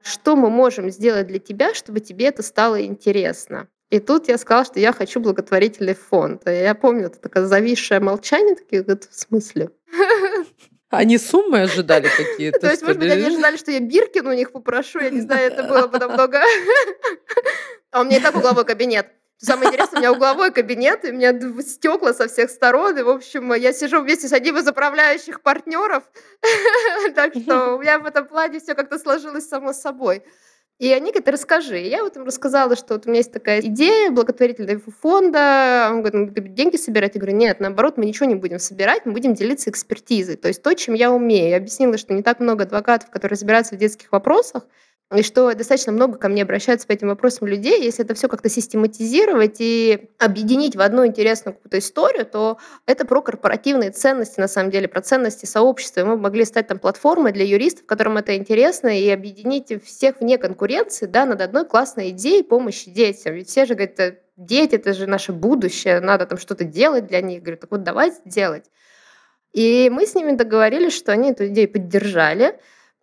Что 0.03 0.37
мы 0.37 0.51
можем 0.51 0.91
сделать 0.91 1.27
для 1.27 1.39
тебя, 1.39 1.75
чтобы 1.75 2.01
тебе 2.01 2.27
это 2.27 2.43
стало 2.43 2.85
интересно? 2.85 3.69
И 3.91 3.99
тут 3.99 4.29
я 4.29 4.39
сказала, 4.39 4.65
что 4.65 4.79
я 4.79 4.93
хочу 4.93 5.21
благотворительный 5.21 5.95
фонд. 5.95 6.49
И 6.49 6.53
я 6.53 6.75
помню, 6.75 7.07
это 7.07 7.19
такое 7.19 7.45
зависшее 7.47 7.99
молчание, 7.99 8.55
такие, 8.55 8.83
говорят, 8.83 9.05
в 9.05 9.19
смысле? 9.19 9.71
Они 10.91 11.19
суммы 11.19 11.63
ожидали 11.63 12.09
какие-то? 12.09 12.61
То 12.61 12.71
есть, 12.71 12.83
может 12.83 12.99
быть, 12.99 13.11
они 13.11 13.25
ожидали, 13.25 13.57
что 13.57 13.71
я 13.71 13.81
Биркин 13.81 14.27
у 14.27 14.33
них 14.33 14.53
попрошу, 14.53 15.01
я 15.01 15.11
не 15.11 15.21
знаю, 15.21 15.53
это 15.53 15.65
было 15.65 15.89
потом 15.89 16.13
много. 16.15 16.41
А 17.91 18.01
у 18.01 18.05
меня 18.05 18.19
и 18.19 18.21
так 18.21 18.37
угловой 18.37 18.65
кабинет. 18.65 19.09
Самое 19.39 19.69
интересное, 19.69 19.99
у 19.99 20.01
меня 20.01 20.13
угловой 20.13 20.53
кабинет, 20.53 21.05
и 21.05 21.11
у 21.11 21.15
меня 21.15 21.33
стекла 21.63 22.13
со 22.13 22.29
всех 22.29 22.51
сторон, 22.51 22.99
и, 22.99 23.03
в 23.03 23.09
общем, 23.09 23.55
я 23.55 23.73
сижу 23.73 24.03
вместе 24.03 24.29
с 24.29 24.33
одним 24.33 24.59
из 24.59 24.69
управляющих 24.69 25.41
партнеров, 25.41 26.05
так 27.15 27.35
что 27.35 27.77
у 27.77 27.79
меня 27.81 27.99
в 27.99 28.07
этом 28.07 28.27
плане 28.27 28.61
все 28.61 28.75
как-то 28.75 28.99
сложилось 28.99 29.49
само 29.49 29.73
собой. 29.73 30.23
И 30.81 30.91
они 30.95 31.11
говорят, 31.11 31.29
расскажи. 31.29 31.79
И 31.83 31.91
я 31.91 32.03
вот 32.03 32.17
им 32.17 32.25
рассказала, 32.25 32.75
что 32.75 32.95
вот 32.95 33.05
у 33.05 33.11
меня 33.11 33.19
есть 33.19 33.33
такая 33.33 33.61
идея 33.61 34.11
благотворительного 34.11 34.81
фонда. 35.03 35.89
Он 35.91 36.03
говорит, 36.03 36.35
ну, 36.35 36.55
деньги 36.55 36.77
собирать? 36.77 37.15
Я 37.17 37.21
говорю, 37.21 37.37
нет, 37.37 37.61
наоборот, 37.61 37.99
мы 37.99 38.07
ничего 38.07 38.25
не 38.25 38.35
будем 38.35 38.59
собирать, 38.59 39.05
мы 39.05 39.13
будем 39.13 39.35
делиться 39.35 39.69
экспертизой. 39.69 40.37
То 40.37 40.49
есть 40.49 40.63
то, 40.63 40.73
чем 40.73 40.95
я 40.95 41.13
умею. 41.13 41.51
Я 41.51 41.59
объяснила, 41.59 41.99
что 41.99 42.15
не 42.15 42.23
так 42.23 42.41
много 42.41 42.65
адвокатов, 42.65 43.11
которые 43.11 43.37
разбираются 43.37 43.75
в 43.75 43.79
детских 43.79 44.11
вопросах, 44.11 44.65
и 45.17 45.23
что 45.23 45.53
достаточно 45.55 45.91
много 45.91 46.19
ко 46.19 46.29
мне 46.29 46.43
обращаются 46.43 46.87
по 46.87 46.93
этим 46.93 47.09
вопросам 47.09 47.49
людей. 47.49 47.83
Если 47.83 48.05
это 48.05 48.15
все 48.15 48.29
как-то 48.29 48.49
систематизировать 48.49 49.57
и 49.59 50.09
объединить 50.19 50.77
в 50.77 50.81
одну 50.81 51.05
интересную 51.05 51.55
какую-то 51.55 51.79
историю, 51.79 52.25
то 52.25 52.59
это 52.87 53.05
про 53.05 53.21
корпоративные 53.21 53.91
ценности, 53.91 54.39
на 54.39 54.47
самом 54.47 54.71
деле, 54.71 54.87
про 54.87 55.01
ценности 55.01 55.47
сообщества. 55.47 56.01
И 56.01 56.05
мы 56.05 56.17
могли 56.17 56.45
стать 56.45 56.69
там 56.69 56.79
платформой 56.79 57.33
для 57.33 57.45
юристов, 57.45 57.87
которым 57.87 58.19
это 58.19 58.37
интересно, 58.37 58.89
и 58.97 59.09
объединить 59.09 59.73
всех 59.85 60.21
вне 60.21 60.39
конкуренции 60.39 61.07
да, 61.07 61.27
над 61.27 61.41
одной 61.41 61.65
классной 61.65 62.11
идеей 62.11 62.45
помощи 62.45 62.89
детям. 62.89 63.35
Ведь 63.35 63.49
все 63.49 63.67
же 63.67 63.75
говорят, 63.75 63.99
«Э, 63.99 64.19
дети— 64.37 64.75
это 64.77 64.93
же 64.93 65.09
наше 65.09 65.33
будущее, 65.33 65.99
надо 65.99 66.27
там 66.27 66.39
что-то 66.39 66.63
делать 66.63 67.09
для 67.09 67.21
них. 67.21 67.43
Говорю, 67.43 67.59
так 67.59 67.73
вот 67.73 67.83
давайте 67.83 68.21
делать. 68.27 68.67
И 69.53 69.91
мы 69.91 70.07
с 70.07 70.15
ними 70.15 70.37
договорились, 70.37 70.97
что 70.97 71.11
они 71.11 71.33
эту 71.33 71.49
идею 71.49 71.69
поддержали, 71.69 72.61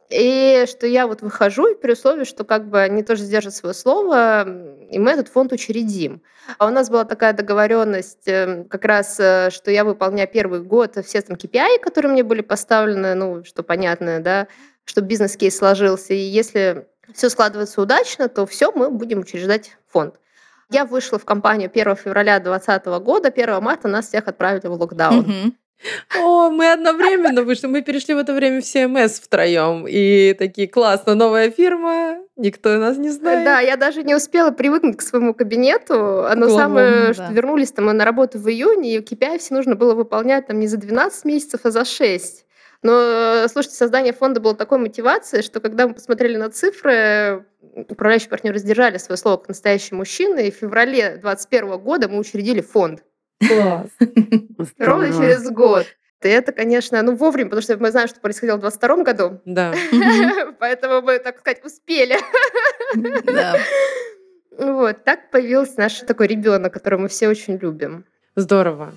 И 0.09 0.65
что 0.67 0.87
я 0.87 1.05
вот 1.05 1.21
выхожу, 1.21 1.75
при 1.75 1.91
условии, 1.91 2.23
что 2.23 2.45
как 2.45 2.69
бы 2.69 2.79
они 2.79 3.03
тоже 3.03 3.23
сдержат 3.23 3.53
свое 3.53 3.73
слово, 3.73 4.47
и 4.89 4.99
мы 4.99 5.11
этот 5.11 5.27
фонд 5.27 5.51
учредим. 5.51 6.21
А 6.57 6.67
у 6.67 6.69
нас 6.69 6.89
была 6.89 7.03
такая 7.03 7.33
договоренность 7.33 8.25
эм, 8.27 8.65
как 8.65 8.85
раз, 8.85 9.19
э, 9.19 9.49
что 9.51 9.69
я 9.69 9.83
выполняю 9.83 10.29
первый 10.29 10.61
год 10.61 10.97
все 11.05 11.21
там 11.21 11.35
KPI, 11.35 11.79
которые 11.81 12.13
мне 12.13 12.23
были 12.23 12.41
поставлены, 12.41 13.15
ну, 13.15 13.43
что 13.43 13.63
понятно, 13.63 14.21
да, 14.21 14.47
чтобы 14.85 15.07
бизнес-кейс 15.07 15.57
сложился. 15.57 16.13
И 16.13 16.19
если 16.19 16.87
все 17.13 17.29
складывается 17.29 17.81
удачно, 17.81 18.29
то 18.29 18.45
все, 18.45 18.71
мы 18.71 18.89
будем 18.89 19.19
учреждать 19.19 19.77
фонд. 19.87 20.15
Я 20.69 20.85
вышла 20.85 21.19
в 21.19 21.25
компанию 21.25 21.69
1 21.69 21.95
февраля 21.97 22.39
2020 22.39 22.85
года, 23.03 23.27
1 23.29 23.61
марта 23.61 23.89
нас 23.89 24.07
всех 24.07 24.27
отправили 24.27 24.67
в 24.67 24.73
локдаун. 24.73 25.19
Мгм. 25.19 25.57
О, 26.15 26.49
мы 26.49 26.71
одновременно 26.71 27.43
вышли. 27.43 27.67
Мы 27.67 27.81
перешли 27.81 28.13
в 28.13 28.17
это 28.17 28.33
время 28.33 28.61
в 28.61 28.63
CMS 28.63 29.21
втроем. 29.21 29.85
И 29.87 30.33
такие, 30.37 30.67
классно, 30.67 31.15
новая 31.15 31.51
фирма, 31.51 32.17
никто 32.35 32.77
нас 32.77 32.97
не 32.97 33.09
знает. 33.09 33.45
Да, 33.45 33.59
я 33.59 33.77
даже 33.77 34.03
не 34.03 34.15
успела 34.15 34.51
привыкнуть 34.51 34.97
к 34.97 35.01
своему 35.01 35.33
кабинету. 35.33 36.25
Оно 36.25 36.47
Голову, 36.47 36.59
самое, 36.59 37.13
что 37.13 37.27
да. 37.27 37.31
вернулись 37.31 37.71
там 37.71 37.85
мы 37.85 37.93
на 37.93 38.05
работу 38.05 38.39
в 38.39 38.49
июне, 38.49 38.95
и 38.95 38.99
KPI 38.99 39.37
все 39.39 39.53
нужно 39.53 39.75
было 39.75 39.93
выполнять 39.93 40.47
там 40.47 40.59
не 40.59 40.67
за 40.67 40.77
12 40.77 41.25
месяцев, 41.25 41.61
а 41.63 41.71
за 41.71 41.85
6. 41.85 42.45
Но, 42.83 42.91
э, 42.93 43.47
слушайте, 43.47 43.75
создание 43.75 44.13
фонда 44.13 44.39
было 44.39 44.55
такой 44.55 44.77
мотивацией, 44.77 45.43
что 45.43 45.59
когда 45.59 45.87
мы 45.87 45.93
посмотрели 45.93 46.37
на 46.37 46.49
цифры, 46.49 47.45
управляющие 47.75 48.29
партнеры 48.29 48.59
сдержали 48.59 48.97
свое 48.97 49.17
слово 49.17 49.37
как 49.37 49.49
настоящие 49.49 49.97
мужчины, 49.97 50.47
и 50.47 50.51
в 50.51 50.55
феврале 50.55 51.17
2021 51.21 51.77
года 51.79 52.07
мы 52.07 52.19
учредили 52.19 52.61
фонд. 52.61 53.03
Класс. 53.45 53.89
Ровно 54.77 55.07
через 55.07 55.49
год. 55.49 55.85
И 56.23 56.27
это, 56.27 56.51
конечно, 56.51 57.01
ну 57.03 57.15
вовремя, 57.15 57.49
потому 57.49 57.61
что 57.61 57.77
мы 57.77 57.91
знаем, 57.91 58.07
что 58.07 58.19
происходило 58.19 58.57
в 58.57 58.61
2022 58.61 59.03
году. 59.03 59.41
Да. 59.45 59.73
Поэтому 60.59 61.01
мы, 61.01 61.19
так 61.19 61.39
сказать, 61.39 61.63
успели. 61.63 62.17
Да. 63.23 63.57
Вот, 64.59 65.03
так 65.03 65.29
появился 65.29 65.73
наш 65.77 65.99
такой 65.99 66.25
ребенок, 66.25 66.73
которого 66.73 67.01
мы 67.01 67.07
все 67.09 67.27
очень 67.27 67.57
любим. 67.57 68.05
Здорово. 68.35 68.91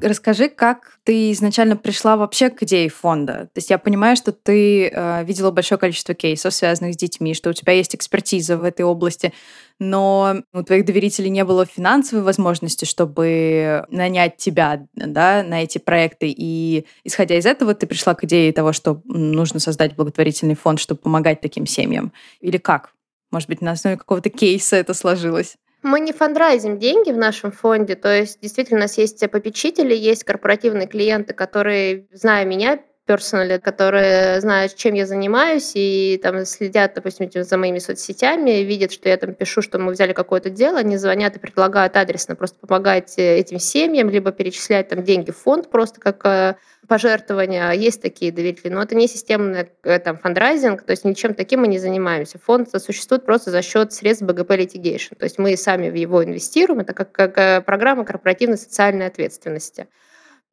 Расскажи, 0.00 0.48
как 0.48 0.98
ты 1.02 1.32
изначально 1.32 1.76
пришла 1.76 2.16
вообще 2.16 2.50
к 2.50 2.62
идее 2.62 2.88
фонда? 2.88 3.50
То 3.52 3.58
есть 3.58 3.68
я 3.68 3.78
понимаю, 3.78 4.16
что 4.16 4.30
ты 4.30 4.88
э, 4.88 5.24
видела 5.24 5.50
большое 5.50 5.78
количество 5.78 6.14
кейсов, 6.14 6.54
связанных 6.54 6.94
с 6.94 6.96
детьми, 6.96 7.34
что 7.34 7.50
у 7.50 7.52
тебя 7.52 7.72
есть 7.72 7.96
экспертиза 7.96 8.56
в 8.56 8.62
этой 8.62 8.82
области, 8.82 9.32
но 9.80 10.42
у 10.52 10.62
твоих 10.62 10.84
доверителей 10.84 11.30
не 11.30 11.44
было 11.44 11.66
финансовой 11.66 12.24
возможности, 12.24 12.84
чтобы 12.84 13.84
нанять 13.90 14.36
тебя 14.36 14.86
да, 14.94 15.42
на 15.42 15.64
эти 15.64 15.78
проекты. 15.78 16.32
И 16.36 16.86
исходя 17.02 17.36
из 17.36 17.44
этого, 17.44 17.74
ты 17.74 17.88
пришла 17.88 18.14
к 18.14 18.22
идее 18.22 18.52
того, 18.52 18.72
что 18.72 19.02
нужно 19.04 19.58
создать 19.58 19.96
благотворительный 19.96 20.54
фонд, 20.54 20.78
чтобы 20.78 21.00
помогать 21.00 21.40
таким 21.40 21.66
семьям. 21.66 22.12
Или 22.40 22.58
как? 22.58 22.92
Может 23.32 23.48
быть, 23.48 23.62
на 23.62 23.72
основе 23.72 23.96
какого-то 23.96 24.30
кейса 24.30 24.76
это 24.76 24.94
сложилось? 24.94 25.56
Мы 25.82 26.00
не 26.00 26.12
фандрайзим 26.12 26.78
деньги 26.78 27.12
в 27.12 27.16
нашем 27.16 27.52
фонде, 27.52 27.94
то 27.94 28.12
есть 28.14 28.40
действительно 28.40 28.80
у 28.80 28.82
нас 28.82 28.98
есть 28.98 29.20
попечители, 29.30 29.94
есть 29.94 30.24
корпоративные 30.24 30.88
клиенты, 30.88 31.34
которые, 31.34 32.08
зная 32.12 32.44
меня, 32.44 32.80
персонали, 33.08 33.56
которые 33.56 34.38
знают, 34.42 34.76
чем 34.76 34.92
я 34.92 35.06
занимаюсь, 35.06 35.72
и 35.74 36.20
там 36.22 36.44
следят, 36.44 36.92
допустим, 36.94 37.30
за 37.32 37.56
моими 37.56 37.78
соцсетями, 37.78 38.62
видят, 38.64 38.92
что 38.92 39.08
я 39.08 39.16
там 39.16 39.32
пишу, 39.32 39.62
что 39.62 39.78
мы 39.78 39.92
взяли 39.92 40.12
какое-то 40.12 40.50
дело, 40.50 40.78
они 40.78 40.98
звонят 40.98 41.34
и 41.34 41.38
предлагают 41.38 41.96
адресно 41.96 42.36
просто 42.36 42.58
помогать 42.58 43.14
э, 43.16 43.38
этим 43.38 43.58
семьям, 43.58 44.10
либо 44.10 44.30
перечислять 44.30 44.88
там 44.88 45.02
деньги 45.04 45.30
в 45.30 45.38
фонд 45.38 45.70
просто 45.70 46.02
как 46.02 46.26
э, 46.26 46.56
пожертвования. 46.86 47.72
Есть 47.72 48.02
такие 48.02 48.30
доверители, 48.30 48.68
но 48.68 48.82
это 48.82 48.94
не 48.94 49.08
системный 49.08 49.70
э, 49.84 49.98
там 50.00 50.18
фандрайзинг, 50.18 50.82
то 50.82 50.90
есть 50.90 51.06
ничем 51.06 51.32
таким 51.32 51.60
мы 51.60 51.68
не 51.68 51.78
занимаемся. 51.78 52.38
Фонд 52.38 52.68
существует 52.78 53.24
просто 53.24 53.50
за 53.50 53.62
счет 53.62 53.94
средств 53.94 54.26
БГП 54.26 54.50
Litigation, 54.50 55.16
то 55.18 55.24
есть 55.24 55.38
мы 55.38 55.56
сами 55.56 55.88
в 55.88 55.94
его 55.94 56.22
инвестируем, 56.22 56.80
это 56.80 56.92
как, 56.92 57.12
как 57.12 57.64
программа 57.64 58.04
корпоративной 58.04 58.58
социальной 58.58 59.06
ответственности. 59.06 59.86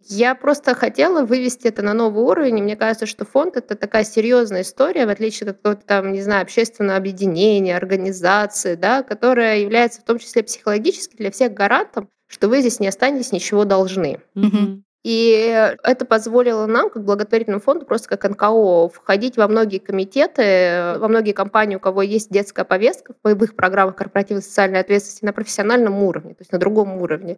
Я 0.07 0.35
просто 0.35 0.75
хотела 0.75 1.25
вывести 1.25 1.67
это 1.67 1.81
на 1.81 1.93
новый 1.93 2.23
уровень, 2.23 2.59
и 2.59 2.61
мне 2.61 2.75
кажется, 2.75 3.05
что 3.05 3.25
фонд— 3.25 3.55
это 3.57 3.75
такая 3.75 4.03
серьезная 4.03 4.61
история, 4.61 5.05
в 5.07 5.09
отличие 5.09 5.49
от 5.49 5.57
какого-то 5.57 5.85
там, 5.85 6.11
не 6.11 6.21
знаю, 6.21 6.43
общественного 6.43 6.97
объединения, 6.97 7.75
организации, 7.75 8.75
да, 8.75 9.01
которая 9.01 9.59
является 9.59 10.01
в 10.01 10.03
том 10.03 10.19
числе 10.19 10.43
психологически 10.43 11.15
для 11.15 11.31
всех 11.31 11.53
гарантом, 11.53 12.09
что 12.27 12.49
вы 12.49 12.59
здесь 12.59 12.79
не 12.79 12.87
останетесь 12.87 13.31
ничего 13.31 13.65
должны. 13.65 14.19
Мгм. 14.35 14.83
И 15.03 15.71
это 15.83 16.03
позволило 16.03 16.65
нам, 16.65 16.89
как 16.89 17.03
благотворительному 17.03 17.61
фонду, 17.61 17.85
просто 17.85 18.09
как 18.09 18.27
НКО, 18.27 18.89
входить 18.89 19.37
во 19.37 19.47
многие 19.47 19.77
комитеты, 19.77 20.97
во 20.97 21.07
многие 21.07 21.33
компании, 21.33 21.75
у 21.75 21.79
кого 21.79 22.01
есть 22.01 22.31
детская 22.31 22.65
повестка 22.65 23.13
в 23.13 23.17
боевых 23.23 23.55
программах 23.55 23.95
корпоративной 23.95 24.41
социальной 24.41 24.79
ответственности 24.79 25.23
на 25.23 25.31
профессиональном 25.31 26.01
уровне, 26.01 26.33
то 26.33 26.41
есть 26.41 26.51
на 26.51 26.57
другом 26.57 26.99
уровне. 26.99 27.37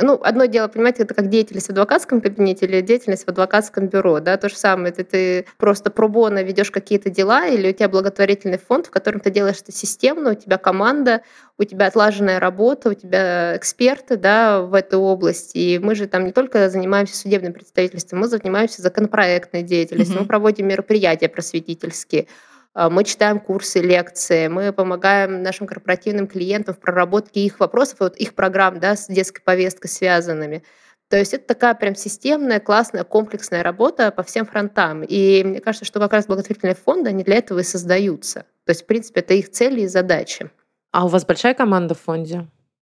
Ну, 0.00 0.18
одно 0.22 0.46
дело, 0.46 0.68
понимаете, 0.68 1.02
это 1.02 1.12
как 1.12 1.28
деятельность 1.28 1.66
в 1.66 1.70
адвокатском 1.70 2.22
кабинете 2.22 2.64
или 2.64 2.80
деятельность 2.80 3.24
в 3.24 3.28
адвокатском 3.28 3.88
бюро, 3.88 4.20
да, 4.20 4.38
то 4.38 4.48
же 4.48 4.56
самое, 4.56 4.90
это 4.90 5.04
ты 5.04 5.46
просто 5.58 5.90
пробона 5.90 6.42
ведешь 6.42 6.70
какие-то 6.70 7.10
дела, 7.10 7.46
или 7.46 7.68
у 7.70 7.72
тебя 7.72 7.90
благотворительный 7.90 8.58
фонд, 8.58 8.86
в 8.86 8.90
котором 8.90 9.20
ты 9.20 9.30
делаешь 9.30 9.58
это 9.60 9.72
системно, 9.72 10.30
у 10.30 10.34
тебя 10.34 10.56
команда, 10.56 11.22
у 11.58 11.64
тебя 11.64 11.86
отлаженная 11.86 12.40
работа, 12.40 12.90
у 12.90 12.94
тебя 12.94 13.54
эксперты, 13.56 14.16
да, 14.16 14.62
в 14.62 14.72
этой 14.72 14.98
области, 14.98 15.58
и 15.58 15.78
мы 15.78 15.94
же 15.94 16.06
там 16.06 16.24
не 16.24 16.32
только 16.32 16.70
занимаемся 16.70 17.16
судебным 17.16 17.52
представительством, 17.52 18.20
мы 18.20 18.28
занимаемся 18.28 18.80
законопроектной 18.80 19.62
деятельностью, 19.62 20.14
Мгм. 20.14 20.22
мы 20.22 20.28
проводим 20.28 20.68
мероприятия 20.68 21.28
просветительские, 21.28 22.28
мы 22.74 23.04
читаем 23.04 23.38
курсы, 23.38 23.80
лекции, 23.80 24.48
мы 24.48 24.72
помогаем 24.72 25.42
нашим 25.42 25.66
корпоративным 25.66 26.26
клиентам 26.26 26.74
в 26.74 26.78
проработке 26.78 27.40
их 27.40 27.60
вопросов, 27.60 28.00
вот 28.00 28.16
их 28.16 28.34
программ 28.34 28.80
да, 28.80 28.96
с 28.96 29.06
детской 29.08 29.42
повесткой 29.42 29.88
связанными. 29.88 30.62
То 31.10 31.18
есть 31.18 31.34
это 31.34 31.46
такая 31.46 31.74
прям 31.74 31.94
системная, 31.94 32.58
классная, 32.58 33.04
комплексная 33.04 33.62
работа 33.62 34.10
по 34.10 34.22
всем 34.22 34.46
фронтам. 34.46 35.02
И 35.02 35.44
мне 35.44 35.60
кажется, 35.60 35.84
что 35.84 36.00
как 36.00 36.14
раз 36.14 36.26
благотворительные 36.26 36.74
фонды, 36.74 37.10
они 37.10 37.22
для 37.22 37.36
этого 37.36 37.58
и 37.58 37.64
создаются. 37.64 38.46
То 38.64 38.70
есть, 38.70 38.84
в 38.84 38.86
принципе, 38.86 39.20
это 39.20 39.34
их 39.34 39.50
цели 39.50 39.82
и 39.82 39.86
задачи. 39.86 40.50
А 40.90 41.04
у 41.04 41.08
вас 41.08 41.26
большая 41.26 41.52
команда 41.52 41.94
в 41.94 42.00
фонде? 42.00 42.46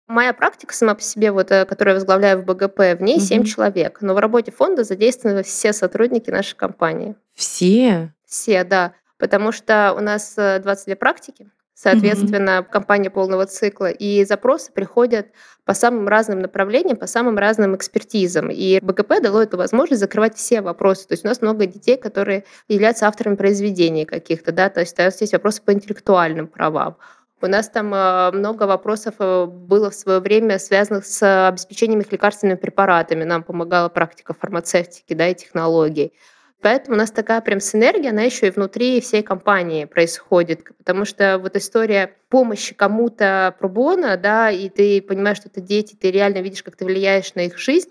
Моя 0.07 0.33
практика 0.33 0.73
сама 0.73 0.95
по 0.95 1.01
себе, 1.01 1.31
вот, 1.31 1.51
э, 1.51 1.65
которую 1.65 1.93
я 1.93 1.99
возглавляю 1.99 2.41
в 2.41 2.45
БГП, 2.45 2.79
в 2.97 3.01
ней 3.01 3.21
7 3.21 3.37
Мгм. 3.41 3.45
человек. 3.45 3.99
Но 4.01 4.13
в 4.13 4.17
работе 4.17 4.51
фонда 4.51 4.83
задействованы 4.83 5.43
все 5.43 5.71
сотрудники 5.71 6.29
нашей 6.29 6.57
компании. 6.57 7.15
Все? 7.35 8.11
Все, 8.25 8.63
да. 8.65 8.93
Потому 9.19 9.51
что 9.51 9.93
у 9.95 9.99
нас 9.99 10.34
э, 10.38 10.60
22 10.60 10.95
практики, 10.95 11.49
соответственно, 11.75 12.63
компания 12.63 13.10
полного 13.10 13.45
цикла, 13.45 13.91
и 13.91 14.23
запросы 14.25 14.71
приходят 14.71 15.27
по 15.65 15.73
самым 15.73 16.08
разным 16.08 16.39
направлениям, 16.39 16.97
по 16.97 17.05
самым 17.05 17.38
разным 17.38 17.75
экспертизам. 17.75 18.49
И 18.49 18.79
БГП 18.82 19.21
дало 19.21 19.43
эту 19.43 19.58
возможность 19.58 19.99
закрывать 19.99 20.36
все 20.36 20.62
вопросы. 20.62 21.08
То 21.08 21.13
есть 21.13 21.25
у 21.25 21.27
нас 21.27 21.41
много 21.41 21.65
детей, 21.65 21.97
которые 21.97 22.45
являются 22.69 23.08
авторами 23.08 23.36
произведений 23.36 24.05
каких-то, 24.05 24.51
да, 24.51 24.69
то 24.69 24.79
есть 24.79 24.97
у 24.97 25.01
нас 25.03 25.19
есть 25.21 25.34
вопросы 25.34 25.62
по 25.62 25.73
интеллектуальным 25.73 26.47
правам. 26.47 26.95
У 27.41 27.47
нас 27.47 27.69
там 27.69 27.93
э, 27.93 28.32
много 28.32 28.63
вопросов 28.63 29.15
э, 29.19 29.45
было 29.45 29.89
в 29.89 29.95
свое 29.95 30.19
время 30.19 30.60
связанных 30.60 31.05
с 31.05 31.47
обеспечением 31.47 32.01
их 32.01 32.12
лекарственными 32.12 32.58
препаратами. 32.58 33.23
Нам 33.23 33.43
помогала 33.43 33.89
практика 33.89 34.34
фармацевтики 34.34 35.13
да, 35.13 35.27
и 35.27 35.36
технологий. 35.36 36.13
Поэтому 36.62 36.95
у 36.95 37.00
нас 37.00 37.12
такая 37.12 37.39
прям 37.41 37.60
синергия, 37.62 38.12
она 38.12 38.24
еще 38.24 38.48
и 38.48 38.52
внутри 38.52 39.00
всей 39.00 39.24
компании 39.24 39.86
происходит, 39.86 40.63
потому 40.78 41.06
что 41.06 41.39
вот 41.39 41.56
история 41.56 42.15
помощи 42.28 42.76
кому-то 42.76 43.56
пробона, 43.60 44.17
да, 44.17 44.52
и 44.52 44.67
ты 44.67 45.02
понимаешь, 45.02 45.38
что 45.38 45.48
это 45.48 45.62
дети, 45.62 45.95
ты 45.95 46.12
реально 46.12 46.39
видишь, 46.39 46.63
как 46.63 46.76
ты 46.76 46.84
влияешь 46.84 47.34
на 47.36 47.41
их 47.45 47.58
жизнь, 47.58 47.89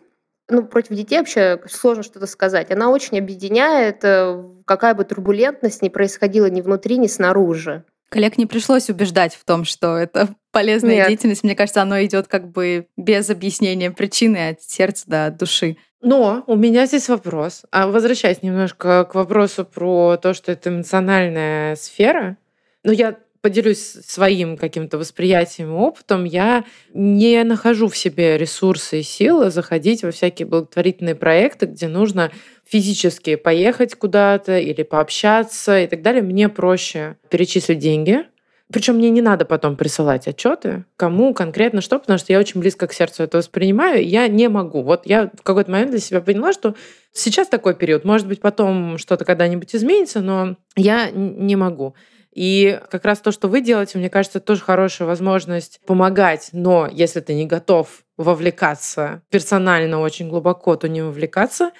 ну, 0.51 0.65
против 0.65 0.97
детей 0.97 1.19
вообще 1.19 1.61
сложно 1.71 2.03
что-то 2.03 2.27
сказать. 2.27 2.71
Она 2.71 2.91
очень 2.91 3.19
объединяет, 3.19 3.99
э, 4.03 4.43
какая 4.65 4.95
бы 4.95 5.05
турбулентность 5.05 5.83
ни 5.83 5.89
происходила 5.89 6.47
ни 6.47 6.61
внутри, 6.61 6.99
ни 6.99 7.07
снаружи. 7.07 7.85
Коллег 8.09 8.39
не 8.39 8.47
пришлось 8.47 8.89
убеждать 8.89 9.35
в 9.35 9.45
том, 9.45 9.65
что 9.65 9.97
это 9.97 10.29
полезная 10.53 10.97
Нет. 10.97 11.09
деятельность. 11.09 11.45
Мне 11.45 11.55
кажется, 11.55 11.83
оно 11.83 12.03
идет 12.03 12.29
как 12.29 12.51
бы 12.51 12.89
без 12.97 13.29
объяснения 13.29 13.91
причины 13.91 14.51
от 14.51 14.63
сердца 14.63 15.05
до 15.07 15.31
души. 15.31 15.77
Но 16.01 16.45
у 16.47 16.55
меня 16.55 16.87
здесь 16.87 17.09
вопрос. 17.09 17.63
А 17.71 17.89
возвращаясь 17.89 18.43
немножко 18.43 19.05
к 19.05 19.15
вопросу 19.15 19.65
про 19.65 20.17
то, 20.17 20.33
что 20.33 20.53
это 20.53 20.71
эмоциональная 20.71 21.75
сфера, 21.77 22.37
ну, 22.85 22.93
я 22.93 23.19
поделюсь 23.41 23.81
своим 23.81 24.57
каким-то 24.57 24.99
восприятием 24.99 25.71
и 25.71 25.79
опытом, 25.79 26.25
я 26.25 26.65
не 26.93 27.43
нахожу 27.45 27.89
в 27.89 27.97
себе 27.97 28.37
ресурсы 28.37 29.01
и 29.01 29.03
силы 29.03 29.51
заходить 29.51 30.03
во 30.03 30.11
всякие 30.11 30.47
благотворительные 30.47 31.15
проекты, 31.15 31.67
где 31.67 31.89
нужно 31.89 32.33
физически 32.67 33.37
поехать 33.37 33.95
куда-то 33.95 34.59
или 34.59 34.83
пообщаться 34.83 35.81
и 35.81 35.87
так 35.87 36.03
далее. 36.03 36.23
Мне 36.23 36.49
проще 36.49 37.17
перечислить 37.31 37.79
деньги, 37.79 38.25
Причем 38.71 38.97
мне 38.97 39.09
не 39.09 39.23
надо 39.23 39.47
потом 39.47 39.77
присылать 39.77 40.29
отчеты, 40.29 40.85
кому 40.97 41.33
конкретно 41.33 41.81
что, 41.81 41.99
потому 41.99 42.19
что 42.19 42.33
я 42.33 42.39
очень 42.39 42.61
близко 42.61 42.87
к 42.87 42.93
сердцу 42.93 43.23
это 43.23 43.39
воспринимаю. 43.39 44.07
Я 44.07 44.29
не 44.29 44.49
могу. 44.49 44.83
Вот 44.83 45.07
я 45.07 45.31
в 45.39 45.43
какой-то 45.43 45.71
момент 45.71 45.91
для 45.91 46.01
себя 46.01 46.21
поняла, 46.21 46.53
что 46.53 46.75
сейчас 47.13 47.49
такой 47.49 47.75
период. 47.75 48.05
Может 48.05 48.27
быть, 48.27 48.41
потом 48.41 48.99
что-то 48.99 49.25
когда-нибудь 49.25 49.75
изменится, 49.75 50.21
но 50.21 50.57
я 50.77 51.11
не 51.11 51.57
могу. 51.57 51.95
И 52.35 52.79
как 52.91 53.07
раз 53.07 53.21
то, 53.21 53.33
что 53.33 53.49
вы 53.49 53.63
делаете, 53.63 53.99
мне 53.99 54.11
кажется, 54.11 54.39
тоже 54.39 54.61
хорошая 54.61 55.09
возможность 55.09 55.81
помогать. 55.87 56.51
Но 56.53 56.89
если 56.93 57.21
ты 57.21 57.35
не 57.35 57.47
готов 57.47 58.05
вовлекаться 58.19 59.23
персонально 59.31 60.01
очень 60.01 60.29
глубоко, 60.29 60.77
то 60.77 60.89
не 60.89 61.03
вовлекаться. 61.03 61.71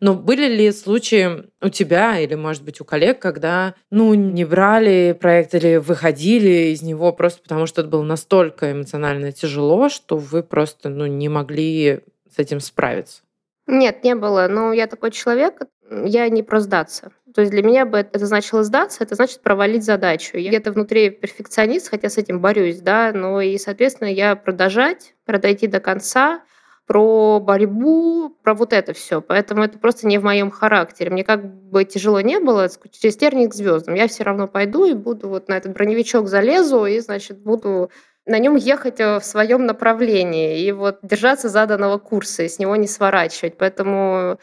Но 0.00 0.14
были 0.14 0.48
ли 0.48 0.72
случаи 0.72 1.44
у 1.60 1.68
тебя 1.68 2.18
или, 2.18 2.34
может 2.34 2.62
быть, 2.64 2.80
у 2.80 2.84
коллег, 2.84 3.18
когда, 3.18 3.74
ну, 3.90 4.14
не 4.14 4.44
брали 4.44 5.16
проект 5.18 5.54
или 5.54 5.76
выходили 5.76 6.72
из 6.72 6.82
него 6.82 7.12
просто 7.12 7.42
потому, 7.42 7.66
что 7.66 7.80
это 7.80 7.90
было 7.90 8.02
настолько 8.02 8.72
эмоционально 8.72 9.32
тяжело, 9.32 9.88
что 9.88 10.16
вы 10.16 10.42
просто, 10.42 10.88
ну, 10.88 11.06
не 11.06 11.28
могли 11.28 12.00
с 12.34 12.38
этим 12.38 12.60
справиться? 12.60 13.22
Нет, 13.66 14.04
не 14.04 14.14
было. 14.14 14.46
Но 14.48 14.72
я 14.72 14.86
такой 14.86 15.10
человек, 15.10 15.60
я 15.90 16.28
не 16.28 16.42
про 16.42 16.60
сдаться. 16.60 17.12
То 17.34 17.42
есть 17.42 17.52
для 17.52 17.62
меня 17.62 17.84
бы 17.84 17.98
это 17.98 18.24
значило 18.24 18.64
сдаться, 18.64 19.04
это 19.04 19.14
значит 19.14 19.42
провалить 19.42 19.84
задачу. 19.84 20.38
Я 20.38 20.48
где-то 20.48 20.72
внутри 20.72 21.10
перфекционист, 21.10 21.88
хотя 21.88 22.08
с 22.08 22.16
этим 22.16 22.40
борюсь, 22.40 22.80
да, 22.80 23.12
но 23.14 23.40
и, 23.40 23.58
соответственно, 23.58 24.08
я 24.08 24.34
продолжать, 24.34 25.14
продойти 25.24 25.66
до 25.66 25.80
конца, 25.80 26.42
про 26.88 27.38
борьбу, 27.38 28.30
про 28.42 28.54
вот 28.54 28.72
это 28.72 28.94
все. 28.94 29.20
Поэтому 29.20 29.62
это 29.62 29.78
просто 29.78 30.06
не 30.06 30.16
в 30.16 30.24
моем 30.24 30.50
характере. 30.50 31.10
Мне 31.10 31.22
как 31.22 31.44
бы 31.44 31.84
тяжело 31.84 32.22
не 32.22 32.40
было, 32.40 32.68
через 32.90 33.16
терник 33.18 33.50
к 33.50 33.54
звездам. 33.54 33.94
Я 33.94 34.08
все 34.08 34.24
равно 34.24 34.48
пойду 34.48 34.86
и 34.86 34.94
буду 34.94 35.28
вот 35.28 35.48
на 35.48 35.58
этот 35.58 35.74
броневичок 35.74 36.26
залезу 36.28 36.86
и, 36.86 36.98
значит, 37.00 37.38
буду 37.40 37.90
на 38.24 38.38
нем 38.38 38.56
ехать 38.56 39.00
э, 39.00 39.20
в 39.20 39.24
своем 39.24 39.66
направлении 39.66 40.62
и 40.62 40.72
вот 40.72 40.98
держаться 41.02 41.50
заданного 41.50 41.98
курса 41.98 42.44
и 42.44 42.48
с 42.48 42.58
него 42.58 42.74
не 42.74 42.86
сворачивать. 42.86 43.58
Поэтому 43.58 44.38